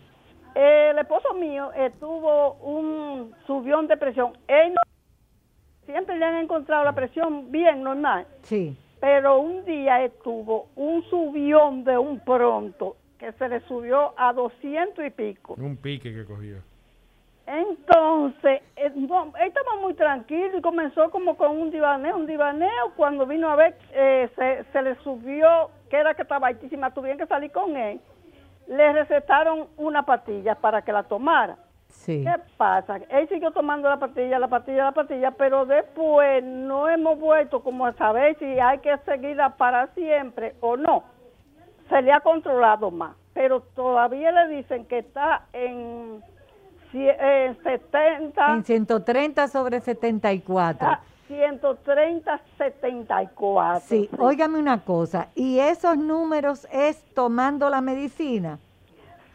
el 0.56 0.98
esposo 0.98 1.34
mío 1.36 1.72
tuvo 2.00 2.54
un 2.56 3.34
subión 3.46 3.88
de 3.88 3.98
presión. 3.98 4.34
Él 4.48 4.74
siempre 5.86 6.18
le 6.18 6.26
han 6.26 6.36
encontrado 6.36 6.84
la 6.84 6.94
presión 6.94 7.52
bien 7.52 7.84
normal. 7.84 8.28
Sí. 8.44 8.78
Pero 9.00 9.40
un 9.40 9.64
día 9.64 10.04
estuvo 10.04 10.68
un 10.76 11.04
subión 11.10 11.84
de 11.84 11.98
un 11.98 12.20
pronto 12.20 12.98
que 13.18 13.32
se 13.34 13.48
le 13.48 13.62
subió 13.62 14.14
a 14.18 14.34
200 14.34 15.06
y 15.06 15.10
pico. 15.12 15.56
Un 15.58 15.78
pique 15.78 16.14
que 16.14 16.26
cogió. 16.26 16.58
Entonces, 17.50 18.62
eh, 18.76 18.92
él, 18.96 19.10
estaba 19.46 19.76
muy 19.82 19.94
tranquilo 19.96 20.58
y 20.58 20.62
comenzó 20.62 21.10
como 21.10 21.36
con 21.36 21.58
un 21.58 21.72
divaneo, 21.72 22.16
un 22.16 22.28
divaneo. 22.28 22.94
Cuando 22.96 23.26
vino 23.26 23.50
a 23.50 23.56
ver, 23.56 23.76
eh, 23.92 24.30
se, 24.36 24.64
se 24.72 24.82
le 24.82 24.96
subió, 25.04 25.72
que 25.90 25.98
era 25.98 26.14
que 26.14 26.22
estaba 26.22 26.48
altísima, 26.48 26.94
tuvieron 26.94 27.18
que 27.18 27.26
salir 27.26 27.52
con 27.52 27.76
él 27.76 28.00
le 28.70 28.94
recetaron 28.94 29.68
una 29.78 30.04
pastilla 30.04 30.56
para 30.56 30.84
que 30.84 30.94
la 30.94 31.04
tomara. 31.04 31.58
Sí. 31.88 32.24
¿Qué 32.24 32.36
pasa? 32.56 32.98
Él 33.10 33.28
siguió 33.28 33.52
tomando 33.52 33.90
la 33.90 33.98
pastilla, 33.98 34.38
la 34.38 34.48
pastilla, 34.48 34.86
la 34.86 34.92
pastilla, 34.92 35.32
pero 35.32 35.66
después 35.66 36.44
no 36.44 36.88
hemos 36.88 37.20
vuelto 37.20 37.64
como 37.64 37.88
a 37.88 37.94
saber 37.94 38.38
si 38.38 38.46
hay 38.46 38.78
que 38.80 38.96
seguirla 39.00 39.58
para 39.58 39.88
siempre 39.96 40.54
o 40.62 40.78
no. 40.78 41.04
Se 41.90 42.00
le 42.04 42.12
ha 42.12 42.20
controlado 42.20 42.92
más, 42.92 43.16
pero 43.34 43.62
todavía 43.62 44.32
le 44.32 44.58
dicen 44.58 44.86
que 44.86 45.00
está 45.00 45.48
en, 45.52 46.22
en 46.22 46.39
70. 46.92 48.54
En 48.54 48.64
130 48.64 49.48
sobre 49.48 49.80
74. 49.80 50.88
130, 51.28 52.42
74. 52.58 53.82
Sí, 53.88 54.10
óigame 54.18 54.58
una 54.58 54.84
cosa, 54.84 55.30
¿y 55.36 55.60
esos 55.60 55.96
números 55.96 56.68
es 56.72 57.04
tomando 57.14 57.70
la 57.70 57.82
medicina? 57.82 58.58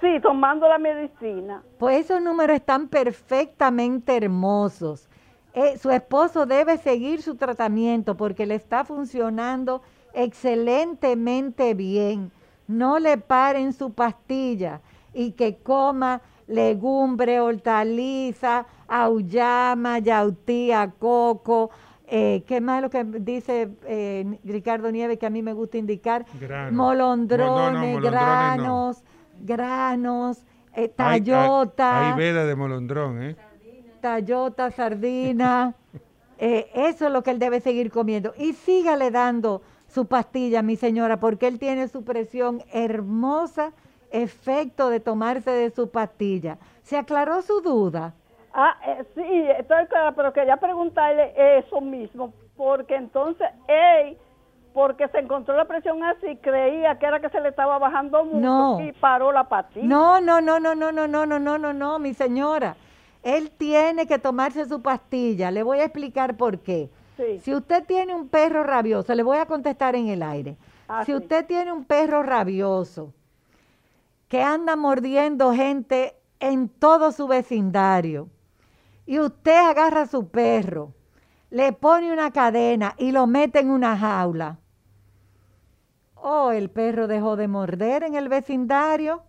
Sí, 0.01 0.18
tomando 0.20 0.68
la 0.68 0.78
medicina. 0.78 1.62
Pues 1.78 2.05
esos 2.05 2.20
números 2.20 2.56
están 2.56 2.89
perfectamente 2.89 4.16
hermosos. 4.16 5.09
Eh, 5.55 5.78
su 5.78 5.90
esposo 5.93 6.47
debe 6.47 6.78
seguir 6.78 7.22
su 7.22 7.36
tratamiento 7.36 8.16
porque 8.16 8.44
le 8.44 8.56
está 8.56 8.85
funcionando 8.85 9.82
excelentemente 10.12 11.74
bien. 11.74 12.32
No 12.66 12.98
le 12.98 13.18
paren 13.18 13.72
su 13.72 13.93
pastilla 13.93 14.81
y 15.12 15.32
que 15.32 15.59
coma 15.59 16.20
legumbre, 16.46 17.40
hortaliza, 17.40 18.66
auyama, 18.88 19.98
yautía, 19.98 20.92
coco, 20.98 21.70
eh, 22.06 22.44
¿Qué 22.46 22.60
más 22.60 22.82
lo 22.82 22.90
que 22.90 23.02
dice 23.02 23.70
eh, 23.86 24.38
Ricardo 24.44 24.90
Nieves 24.90 25.18
que 25.18 25.26
a 25.26 25.30
mí 25.30 25.42
me 25.42 25.54
gusta 25.54 25.78
indicar? 25.78 26.26
Molondrones, 26.70 28.00
granos, 28.00 29.02
granos, 29.40 30.44
eh, 30.74 30.88
tallota. 30.88 32.10
Hay, 32.10 32.18
veda 32.18 32.44
de 32.44 32.54
molondrón, 32.54 33.22
¿eh? 33.22 33.36
Tallota, 34.00 34.70
sardina. 34.70 35.74
Eh, 36.36 36.68
eso 36.74 37.06
es 37.06 37.12
lo 37.12 37.22
que 37.22 37.30
él 37.30 37.38
debe 37.38 37.60
seguir 37.60 37.92
comiendo. 37.92 38.34
Y 38.36 38.54
sígale 38.54 39.12
dando 39.12 39.62
su 39.86 40.06
pastilla, 40.06 40.62
mi 40.62 40.74
señora, 40.74 41.20
porque 41.20 41.46
él 41.46 41.60
tiene 41.60 41.86
su 41.86 42.02
presión 42.02 42.60
hermosa, 42.72 43.72
efecto 44.15 44.91
de 44.91 45.01
tomarse 45.01 45.51
de 45.51 45.70
su 45.70 45.91
pastilla. 45.91 46.57
¿Se 46.82 46.97
aclaró 46.97 47.43
su 47.43 47.61
duda? 47.61 48.15
Ah, 48.53 48.77
eh, 48.86 49.05
sí, 49.16 49.47
estoy 49.59 49.86
clara, 49.86 50.12
pero 50.12 50.32
quería 50.32 50.57
preguntarle 50.57 51.35
eso 51.59 51.81
mismo, 51.81 52.32
porque 52.57 52.95
entonces 52.95 53.49
él, 53.66 54.16
porque 54.73 55.09
se 55.09 55.19
encontró 55.19 55.57
la 55.57 55.65
presión 55.65 56.05
así, 56.05 56.36
creía 56.36 56.97
que 56.99 57.07
era 57.07 57.20
que 57.20 57.28
se 57.31 57.41
le 57.41 57.49
estaba 57.49 57.78
bajando 57.78 58.24
mucho 58.24 58.81
y 58.82 58.93
paró 58.93 59.32
la 59.32 59.49
patilla. 59.49 59.85
No, 59.85 60.20
no, 60.20 60.41
no, 60.41 60.61
no, 60.61 60.77
no, 60.77 60.93
no, 60.93 61.09
no, 61.09 61.27
no, 61.27 61.39
no, 61.41 61.59
no, 61.59 61.73
no, 61.73 61.99
mi 61.99 62.15
señora. 62.15 62.77
Él 63.24 63.51
tiene 63.51 64.07
que 64.07 64.20
tomarse 64.20 64.66
su 64.66 64.81
pastilla. 64.82 65.51
Le 65.51 65.65
voy 65.65 65.81
a 65.81 65.85
explicar 65.85 66.36
por 66.36 66.61
qué. 66.61 66.91
Si 67.41 67.55
usted 67.55 67.85
tiene 67.85 68.15
un 68.15 68.28
perro 68.28 68.62
rabioso, 68.62 69.15
le 69.15 69.23
voy 69.23 69.39
a 69.39 69.47
contestar 69.47 69.97
en 69.97 70.09
el 70.09 70.23
aire. 70.23 70.57
si 71.05 71.15
usted 71.15 71.47
tiene 71.47 71.73
un 71.73 71.85
perro 71.85 72.23
rabioso 72.23 73.12
que 74.35 74.43
anda 74.43 74.74
mordiendo 74.74 75.55
gente 75.55 76.16
en 76.40 76.69
todo 76.69 77.12
su 77.12 77.28
vecindario, 77.28 78.31
y 79.06 79.20
usted 79.20 79.55
agarra 79.55 80.02
a 80.02 80.06
su 80.09 80.28
perro, 80.28 80.93
le 81.51 81.73
pone 81.73 82.12
una 82.12 82.32
cadena 82.32 82.97
y 82.98 83.12
lo 83.12 83.28
mete 83.28 83.61
en 83.61 83.70
una 83.70 83.97
jaula. 83.97 84.59
Oh, 86.16 86.51
el 86.51 86.69
perro 86.69 87.06
dejó 87.06 87.36
de 87.36 87.47
morder 87.47 88.02
en 88.02 88.16
el 88.16 88.28
vecindario. 88.28 89.23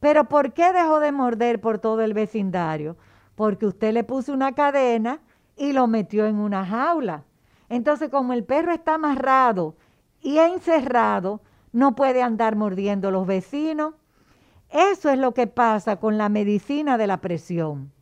Pero 0.00 0.24
¿por 0.24 0.52
qué 0.52 0.72
dejó 0.72 0.98
de 0.98 1.12
morder 1.12 1.60
por 1.60 1.78
todo 1.78 2.00
el 2.00 2.12
vecindario? 2.12 2.96
Porque 3.36 3.66
usted 3.66 3.92
le 3.92 4.02
puso 4.02 4.32
una 4.32 4.50
cadena 4.50 5.20
y 5.56 5.72
lo 5.72 5.86
metió 5.86 6.26
en 6.26 6.40
una 6.40 6.66
jaula. 6.66 7.22
Entonces, 7.68 8.10
como 8.10 8.32
el 8.32 8.42
perro 8.42 8.72
está 8.72 8.94
amarrado 8.94 9.76
y 10.20 10.38
encerrado, 10.38 11.40
no 11.72 11.94
puede 11.94 12.22
andar 12.22 12.56
mordiendo 12.56 13.10
los 13.10 13.26
vecinos. 13.26 13.94
Eso 14.70 15.10
es 15.10 15.18
lo 15.18 15.34
que 15.34 15.46
pasa 15.46 15.96
con 15.96 16.18
la 16.18 16.28
medicina 16.28 16.96
de 16.98 17.06
la 17.06 17.18
presión. 17.20 17.92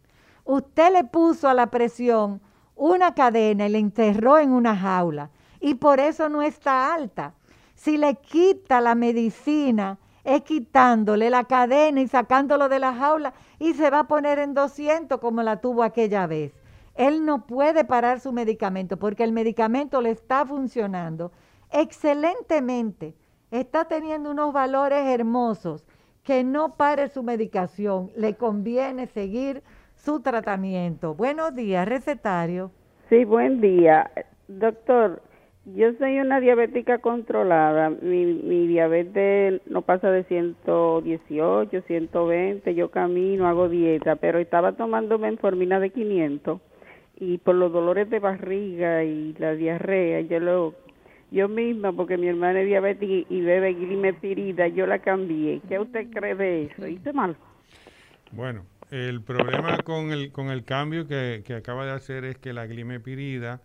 Usted 0.44 0.92
le 0.92 1.04
puso 1.04 1.48
a 1.48 1.54
la 1.54 1.68
presión 1.68 2.40
una 2.76 3.14
cadena 3.14 3.66
y 3.66 3.70
le 3.70 3.78
enterró 3.78 4.38
en 4.38 4.52
una 4.52 4.76
jaula 4.76 5.30
y 5.60 5.74
por 5.74 6.00
eso 6.00 6.28
no 6.28 6.42
está 6.42 6.94
alta. 6.94 7.34
Si 7.74 7.96
le 7.96 8.16
quita 8.16 8.80
la 8.80 8.94
medicina, 8.94 9.98
es 10.24 10.42
quitándole 10.42 11.30
la 11.30 11.44
cadena 11.44 12.00
y 12.00 12.08
sacándolo 12.08 12.68
de 12.68 12.78
la 12.78 12.94
jaula 12.94 13.32
y 13.58 13.74
se 13.74 13.90
va 13.90 14.00
a 14.00 14.08
poner 14.08 14.38
en 14.38 14.54
200 14.54 15.18
como 15.18 15.42
la 15.42 15.60
tuvo 15.60 15.82
aquella 15.82 16.26
vez. 16.26 16.52
Él 16.94 17.24
no 17.24 17.46
puede 17.46 17.84
parar 17.84 18.20
su 18.20 18.32
medicamento 18.32 18.96
porque 18.98 19.24
el 19.24 19.32
medicamento 19.32 20.00
le 20.00 20.10
está 20.10 20.44
funcionando 20.44 21.32
excelentemente. 21.70 23.14
Está 23.50 23.86
teniendo 23.86 24.30
unos 24.30 24.52
valores 24.52 25.06
hermosos. 25.06 25.86
Que 26.24 26.44
no 26.44 26.76
pare 26.76 27.08
su 27.08 27.22
medicación. 27.22 28.10
Le 28.16 28.34
conviene 28.34 29.06
seguir 29.06 29.62
su 29.94 30.20
tratamiento. 30.20 31.14
Buenos 31.14 31.54
días, 31.54 31.88
recetario. 31.88 32.70
Sí, 33.08 33.24
buen 33.24 33.60
día. 33.60 34.10
Doctor, 34.46 35.22
yo 35.64 35.92
soy 35.94 36.18
una 36.20 36.40
diabética 36.40 36.98
controlada. 36.98 37.90
Mi, 37.90 38.26
mi 38.26 38.66
diabetes 38.66 39.62
no 39.66 39.82
pasa 39.82 40.10
de 40.10 40.24
118, 40.24 41.82
120. 41.82 42.74
Yo 42.74 42.90
camino, 42.90 43.48
hago 43.48 43.68
dieta, 43.68 44.16
pero 44.16 44.38
estaba 44.38 44.72
tomando 44.72 45.18
menformina 45.18 45.80
de 45.80 45.90
500 45.90 46.60
y 47.20 47.36
por 47.38 47.54
los 47.54 47.70
dolores 47.70 48.08
de 48.08 48.18
barriga 48.18 49.04
y 49.04 49.34
la 49.38 49.52
diarrea, 49.52 50.22
yo 50.22 50.40
lo 50.40 50.74
yo 51.30 51.48
misma, 51.48 51.92
porque 51.92 52.16
mi 52.16 52.28
hermana 52.28 52.60
es 52.60 52.66
diabética 52.66 53.26
y 53.28 53.40
bebe 53.40 53.74
glimepirida, 53.74 54.68
yo 54.68 54.86
la 54.86 55.00
cambié. 55.00 55.60
¿Qué 55.68 55.78
usted 55.78 56.10
cree 56.10 56.34
de 56.34 56.64
eso? 56.64 56.86
¿Hice 56.86 57.12
mal? 57.12 57.36
Bueno, 58.32 58.64
el 58.90 59.22
problema 59.22 59.78
con 59.78 60.12
el, 60.12 60.32
con 60.32 60.48
el 60.48 60.64
cambio 60.64 61.06
que, 61.06 61.42
que 61.44 61.54
acaba 61.54 61.84
de 61.84 61.92
hacer 61.92 62.24
es 62.24 62.38
que 62.38 62.52
la 62.52 62.66
glimepirida 62.66 63.60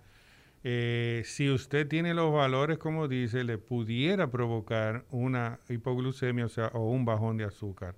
eh, 0.67 1.21
si 1.25 1.51
usted 1.51 1.87
tiene 1.87 2.15
los 2.15 2.33
valores, 2.33 2.79
como 2.79 3.07
dice, 3.07 3.43
le 3.43 3.59
pudiera 3.59 4.31
provocar 4.31 5.05
una 5.11 5.59
hipoglucemia, 5.69 6.45
o 6.45 6.49
sea, 6.49 6.71
o 6.73 6.89
un 6.89 7.05
bajón 7.05 7.37
de 7.37 7.43
azúcar. 7.43 7.93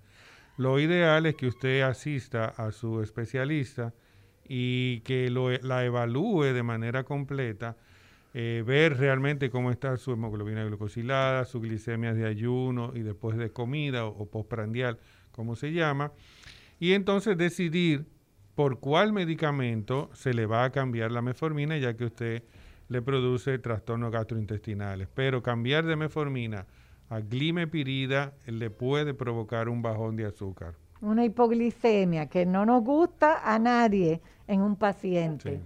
Lo 0.57 0.77
ideal 0.77 1.25
es 1.27 1.35
que 1.35 1.47
usted 1.47 1.79
asista 1.83 2.47
a 2.57 2.73
su 2.73 3.01
especialista 3.01 3.93
y 4.49 4.99
que 5.01 5.29
lo, 5.29 5.49
la 5.49 5.85
evalúe 5.85 6.43
de 6.53 6.61
manera 6.61 7.05
completa, 7.05 7.77
eh, 8.33 8.63
ver 8.65 8.97
realmente 8.97 9.49
cómo 9.49 9.71
está 9.71 9.97
su 9.97 10.11
hemoglobina 10.11 10.63
glucosilada, 10.65 11.45
su 11.45 11.59
glicemia 11.59 12.13
de 12.13 12.25
ayuno 12.25 12.91
y 12.95 13.01
después 13.01 13.37
de 13.37 13.51
comida 13.51 14.05
o, 14.05 14.09
o 14.09 14.29
postprandial, 14.29 14.99
como 15.31 15.55
se 15.55 15.71
llama, 15.71 16.11
y 16.79 16.93
entonces 16.93 17.37
decidir 17.37 18.05
por 18.55 18.79
cuál 18.79 19.13
medicamento 19.13 20.09
se 20.13 20.33
le 20.33 20.45
va 20.45 20.63
a 20.63 20.71
cambiar 20.71 21.11
la 21.11 21.21
metformina, 21.21 21.77
ya 21.77 21.95
que 21.95 22.05
usted 22.05 22.43
le 22.89 23.01
produce 23.01 23.59
trastornos 23.59 24.11
gastrointestinales. 24.11 25.07
Pero 25.13 25.43
cambiar 25.43 25.85
de 25.85 25.95
metformina 25.95 26.65
a 27.09 27.19
glimepirida 27.19 28.33
le 28.45 28.69
puede 28.69 29.13
provocar 29.13 29.69
un 29.69 29.81
bajón 29.81 30.15
de 30.15 30.25
azúcar. 30.25 30.75
Una 31.01 31.23
hipoglicemia 31.23 32.27
que 32.27 32.45
no 32.45 32.65
nos 32.65 32.83
gusta 32.83 33.41
a 33.43 33.59
nadie 33.59 34.21
en 34.47 34.61
un 34.61 34.75
paciente. 34.75 35.61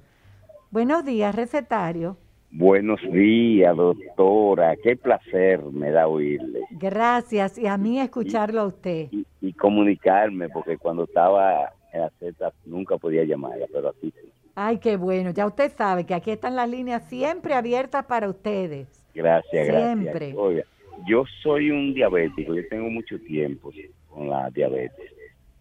Buenos 0.70 1.06
días, 1.06 1.34
recetario. 1.34 2.18
Buenos 2.54 3.00
días, 3.14 3.78
doctora. 3.78 4.76
Qué 4.76 4.98
placer 4.98 5.64
me 5.72 5.90
da 5.90 6.08
oírle. 6.08 6.60
Gracias, 6.72 7.58
y 7.58 7.66
a 7.66 7.78
mí 7.78 7.98
escucharlo 7.98 8.62
a 8.62 8.66
usted. 8.66 9.08
Y, 9.40 9.54
comunicarme, 9.54 10.50
porque 10.50 10.78
cuando 10.78 11.06
estaba 11.06 11.72
en 11.94 12.02
la 12.02 12.10
Z 12.20 12.52
nunca 12.66 12.98
podía 12.98 13.24
llamarla, 13.24 13.68
pero 13.72 13.90
así 13.90 14.12
sí. 14.12 14.30
Ay, 14.54 14.80
qué 14.80 14.98
bueno. 14.98 15.32
Ya 15.32 15.46
usted 15.46 15.72
sabe 15.72 16.06
que 16.06 16.14
aquí 16.14 16.32
están 16.32 16.58
las 16.58 16.70
líneas 16.70 17.08
siempre 17.08 17.54
abiertas 17.54 18.06
para 18.06 18.30
ustedes. 18.30 19.02
Gracias, 19.16 19.68
siempre. 19.68 20.34
gracias. 20.34 20.68
yo 21.08 21.24
soy 21.42 21.72
un 21.72 21.94
diabético, 21.94 22.54
yo 22.54 22.68
tengo 22.68 22.90
mucho 22.90 23.18
tiempo 23.20 23.72
con 24.10 24.30
la 24.30 24.50
diabetes, 24.50 25.14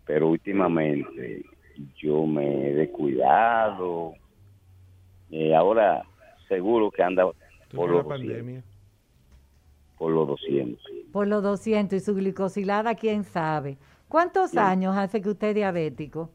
pero 0.05 0.29
últimamente 0.29 1.45
yo 1.97 2.27
me 2.27 2.71
he 2.71 2.75
descuidado. 2.75 4.15
Eh, 5.31 5.55
ahora 5.55 6.05
seguro 6.51 6.91
que 6.91 7.03
anda 7.03 7.25
por 7.75 7.89
los, 7.89 8.05
pandemia? 8.05 8.63
por 9.97 10.11
los 10.13 10.27
200. 10.27 10.85
Por 11.13 11.29
los 11.29 11.43
200 11.43 11.97
y 11.97 12.05
su 12.05 12.15
glicosilada, 12.15 12.95
quién 12.97 13.25
sabe. 13.25 13.79
¿Cuántos 14.09 14.57
años 14.57 14.97
hace 14.97 15.23
que 15.23 15.31
usted 15.31 15.49
es 15.49 15.55
diabético? 15.55 16.29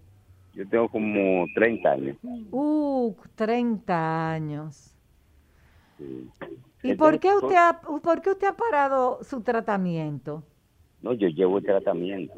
Yo 0.54 0.68
tengo 0.70 0.88
como 0.88 1.46
30 1.54 1.92
años. 1.92 2.18
Uh, 2.52 3.14
30 3.36 4.32
años. 4.32 4.96
¿Y 6.82 6.94
por 6.96 7.20
qué, 7.20 7.34
usted 7.34 7.56
ha, 7.56 7.82
por 7.82 8.22
qué 8.22 8.30
usted 8.32 8.48
ha 8.48 8.56
parado 8.56 9.20
su 9.22 9.42
tratamiento? 9.42 10.44
No, 11.02 11.12
yo 11.14 11.28
llevo 11.28 11.58
el 11.58 11.66
tratamiento. 11.66 12.34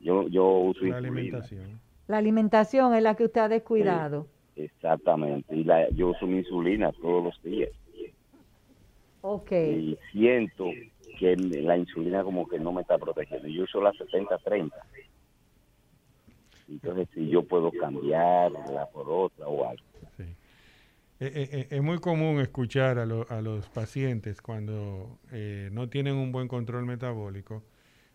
Yo, 0.00 0.26
yo 0.28 0.48
uso 0.58 0.84
la 0.84 0.96
alimentación. 0.96 1.80
La 2.08 2.18
alimentación 2.18 2.94
es 2.94 3.02
la 3.04 3.14
que 3.14 3.26
usted 3.26 3.42
ha 3.42 3.48
descuidado. 3.48 4.26
Exactamente. 4.64 5.54
Y 5.56 5.64
la, 5.64 5.88
yo 5.90 6.08
uso 6.08 6.26
mi 6.26 6.38
insulina 6.38 6.92
todos 6.92 7.24
los 7.24 7.42
días. 7.42 7.70
Ok. 9.22 9.52
Y 9.52 9.98
siento 10.12 10.70
que 11.18 11.36
la 11.36 11.76
insulina 11.76 12.24
como 12.24 12.48
que 12.48 12.58
no 12.58 12.72
me 12.72 12.82
está 12.82 12.98
protegiendo. 12.98 13.48
Yo 13.48 13.64
uso 13.64 13.80
la 13.80 13.92
70-30. 13.92 14.70
Entonces, 16.68 17.08
si 17.14 17.28
yo 17.28 17.42
puedo 17.42 17.70
cambiarla 17.72 18.86
por 18.92 19.10
otra 19.10 19.48
o 19.48 19.68
algo. 19.68 19.84
Sí. 20.16 20.22
Eh, 20.22 21.30
eh, 21.34 21.48
eh, 21.52 21.66
es 21.68 21.82
muy 21.82 21.98
común 21.98 22.40
escuchar 22.40 22.98
a, 22.98 23.02
a 23.02 23.42
los 23.42 23.68
pacientes 23.68 24.40
cuando 24.40 25.18
no 25.70 25.88
tienen 25.90 26.14
un 26.14 26.32
buen 26.32 26.48
control 26.48 26.86
metabólico, 26.86 27.62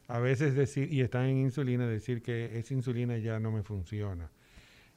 a 0.08 0.20
veces 0.20 0.56
decir, 0.56 0.92
y 0.92 1.02
están 1.02 1.26
en 1.26 1.38
insulina, 1.38 1.88
decir 1.88 2.24
que 2.24 2.58
esa 2.58 2.74
insulina 2.74 3.18
ya 3.18 3.40
no 3.40 3.52
me 3.52 3.62
funciona. 3.62 4.32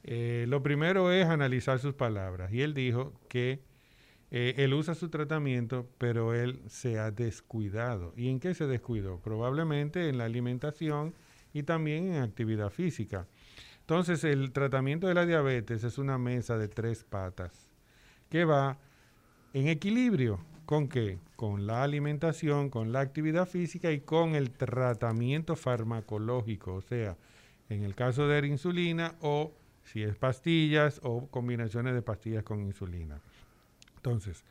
Lo 0.03 0.63
primero 0.63 1.11
es 1.11 1.25
analizar 1.27 1.79
sus 1.79 1.93
palabras. 1.93 2.51
Y 2.53 2.61
él 2.61 2.73
dijo 2.73 3.13
que 3.27 3.61
él 4.31 4.73
usa 4.73 4.95
su 4.95 5.09
tratamiento, 5.09 5.87
pero 5.97 6.33
él 6.33 6.61
se 6.67 6.99
ha 6.99 7.11
descuidado. 7.11 8.13
¿Y 8.15 8.29
en 8.29 8.39
qué 8.39 8.53
se 8.53 8.67
descuidó? 8.67 9.19
Probablemente 9.19 10.09
en 10.09 10.17
la 10.17 10.25
alimentación 10.25 11.13
y 11.53 11.63
también 11.63 12.13
en 12.13 12.21
actividad 12.21 12.69
física. 12.69 13.27
Entonces, 13.81 14.23
el 14.23 14.51
tratamiento 14.51 15.07
de 15.07 15.15
la 15.15 15.25
diabetes 15.25 15.83
es 15.83 15.97
una 15.97 16.19
mesa 16.19 16.59
de 16.59 16.67
tres 16.67 17.03
patas 17.03 17.71
que 18.29 18.45
va 18.45 18.77
en 19.53 19.67
equilibrio. 19.67 20.39
¿Con 20.67 20.87
qué? 20.87 21.17
Con 21.35 21.65
la 21.65 21.81
alimentación, 21.81 22.69
con 22.69 22.91
la 22.91 22.99
actividad 22.99 23.47
física 23.47 23.91
y 23.91 24.01
con 24.01 24.35
el 24.35 24.51
tratamiento 24.51 25.55
farmacológico, 25.55 26.75
o 26.75 26.81
sea, 26.81 27.17
en 27.69 27.83
el 27.83 27.95
caso 27.95 28.27
de 28.27 28.41
la 28.41 28.47
insulina 28.47 29.15
o 29.21 29.51
si 29.91 30.03
es 30.03 30.15
pastillas 30.15 30.99
o 31.03 31.27
combinaciones 31.27 31.93
de 31.95 32.01
pastillas 32.01 32.43
con 32.43 32.61
insulina. 32.61 33.19
Entonces, 33.95 34.43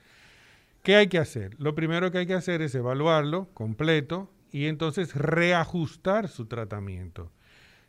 ¿qué 0.83 0.97
hay 0.97 1.09
que 1.09 1.19
hacer? 1.19 1.55
Lo 1.59 1.75
primero 1.75 2.11
que 2.11 2.19
hay 2.19 2.27
que 2.27 2.35
hacer 2.35 2.61
es 2.61 2.75
evaluarlo 2.75 3.49
completo 3.55 4.31
y 4.51 4.67
entonces 4.67 5.15
reajustar 5.15 6.29
su 6.29 6.47
tratamiento. 6.47 7.31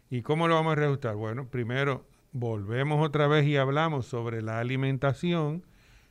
¿Y 0.09 0.21
cómo 0.21 0.47
lo 0.47 0.55
vamos 0.55 0.73
a 0.73 0.75
reajustar? 0.75 1.15
Bueno, 1.15 1.47
primero 1.47 2.05
volvemos 2.31 3.05
otra 3.05 3.27
vez 3.27 3.45
y 3.47 3.57
hablamos 3.57 4.05
sobre 4.05 4.41
la 4.41 4.59
alimentación, 4.59 5.63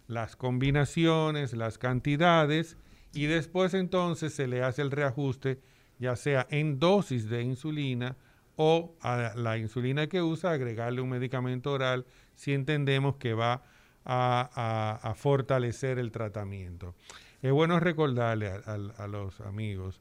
las 0.09 0.35
combinaciones, 0.35 1.53
las 1.53 1.79
cantidades 1.79 2.77
y 3.13 3.27
después 3.27 3.75
entonces 3.75 4.35
se 4.35 4.49
le 4.49 4.63
hace 4.63 4.83
el 4.83 4.91
reajuste 4.91 5.61
ya 5.99 6.17
sea 6.17 6.47
en 6.51 6.79
dosis 6.79 7.29
de 7.29 7.43
insulina 7.43 8.17
o 8.61 8.97
a 9.01 9.35
la 9.37 9.57
insulina 9.57 10.09
que 10.09 10.21
usa 10.21 10.51
agregarle 10.51 11.01
un 11.01 11.09
medicamento 11.09 11.73
oral 11.73 12.05
si 12.35 12.53
entendemos 12.53 13.17
que 13.17 13.33
va 13.33 13.63
a, 14.05 15.15
fortalecer 15.17 15.99
el 15.99 16.11
tratamiento. 16.11 16.95
Es 17.41 17.53
bueno 17.53 17.79
recordarle 17.79 18.49
a 18.49 19.07
los 19.07 19.41
amigos 19.43 20.01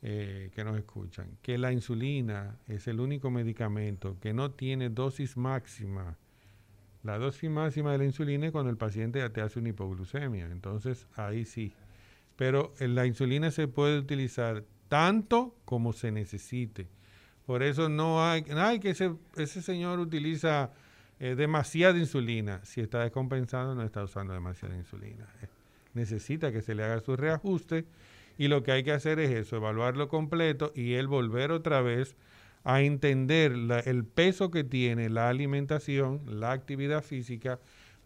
eh, 0.00 0.50
que 0.54 0.64
nos 0.64 0.78
escuchan, 0.78 1.36
que 1.42 1.58
la 1.58 1.70
insulina 1.70 2.56
es 2.66 2.88
el 2.88 2.98
único 2.98 3.30
medicamento 3.30 4.16
que 4.20 4.32
no 4.32 4.52
tiene 4.52 4.88
dosis 4.88 5.36
máxima. 5.36 6.16
La 7.02 7.18
dosis 7.18 7.50
máxima 7.50 7.92
de 7.92 7.98
la 7.98 8.04
insulina 8.06 8.46
es 8.46 8.52
cuando 8.52 8.70
el 8.70 8.78
paciente 8.78 9.18
ya 9.18 9.28
te 9.30 9.42
hace 9.42 9.58
una 9.58 9.68
hipoglucemia. 9.68 10.46
Entonces, 10.46 11.06
ahí 11.14 11.44
sí, 11.44 11.74
pero 12.36 12.72
la 12.80 13.04
insulina 13.04 13.50
se 13.50 13.68
puede 13.68 13.98
utilizar 13.98 14.64
tanto 14.88 15.54
como 15.66 15.92
se 15.92 16.10
necesite. 16.10 16.88
Por 17.46 17.62
eso 17.62 17.88
no 17.88 18.24
hay, 18.24 18.44
hay 18.54 18.78
que 18.78 18.90
ese, 18.90 19.14
ese 19.36 19.62
señor 19.62 19.98
utiliza 19.98 20.70
eh, 21.18 21.34
demasiada 21.34 21.98
insulina. 21.98 22.60
Si 22.64 22.80
está 22.80 23.00
descompensado, 23.00 23.74
no 23.74 23.82
está 23.82 24.02
usando 24.02 24.32
demasiada 24.32 24.76
insulina. 24.76 25.26
Eh, 25.42 25.46
necesita 25.94 26.52
que 26.52 26.62
se 26.62 26.74
le 26.74 26.84
haga 26.84 27.00
su 27.00 27.16
reajuste 27.16 27.84
y 28.38 28.48
lo 28.48 28.62
que 28.62 28.72
hay 28.72 28.82
que 28.82 28.92
hacer 28.92 29.18
es 29.20 29.30
eso, 29.30 29.56
evaluarlo 29.56 30.08
completo 30.08 30.72
y 30.74 30.94
él 30.94 31.06
volver 31.06 31.52
otra 31.52 31.80
vez 31.80 32.16
a 32.64 32.80
entender 32.80 33.52
el 33.84 34.04
peso 34.04 34.50
que 34.50 34.64
tiene 34.64 35.10
la 35.10 35.28
alimentación, 35.28 36.22
la 36.26 36.52
actividad 36.52 37.02
física, 37.02 37.58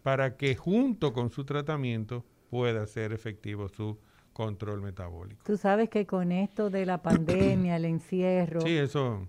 para 0.03 0.35
que 0.35 0.55
junto 0.55 1.13
con 1.13 1.29
su 1.29 1.43
tratamiento 1.43 2.25
pueda 2.49 2.85
ser 2.87 3.13
efectivo 3.13 3.69
su 3.69 3.97
control 4.37 4.81
metabólico. 4.83 5.41
Tú 5.43 5.57
sabes 5.57 5.89
que 5.89 6.05
con 6.05 6.31
esto 6.31 6.69
de 6.69 6.85
la 6.85 7.01
pandemia, 7.01 7.77
el 7.77 7.85
encierro, 7.85 8.59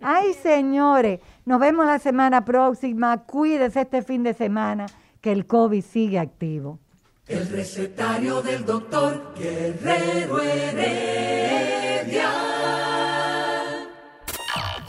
Ay, 0.00 0.34
señores, 0.34 1.20
nos 1.44 1.58
vemos 1.60 1.86
la 1.86 1.98
semana 1.98 2.44
próxima. 2.44 3.24
Cuídese 3.24 3.80
este 3.80 4.02
fin 4.02 4.22
de 4.22 4.34
semana 4.34 4.86
que 5.20 5.32
el 5.32 5.46
COVID 5.46 5.82
sigue 5.82 6.18
activo. 6.18 6.78
El 7.26 7.48
recetario 7.48 8.42
del 8.42 8.64
doctor 8.64 9.34
Guerrero 9.36 10.40
Heredia. 10.40 11.60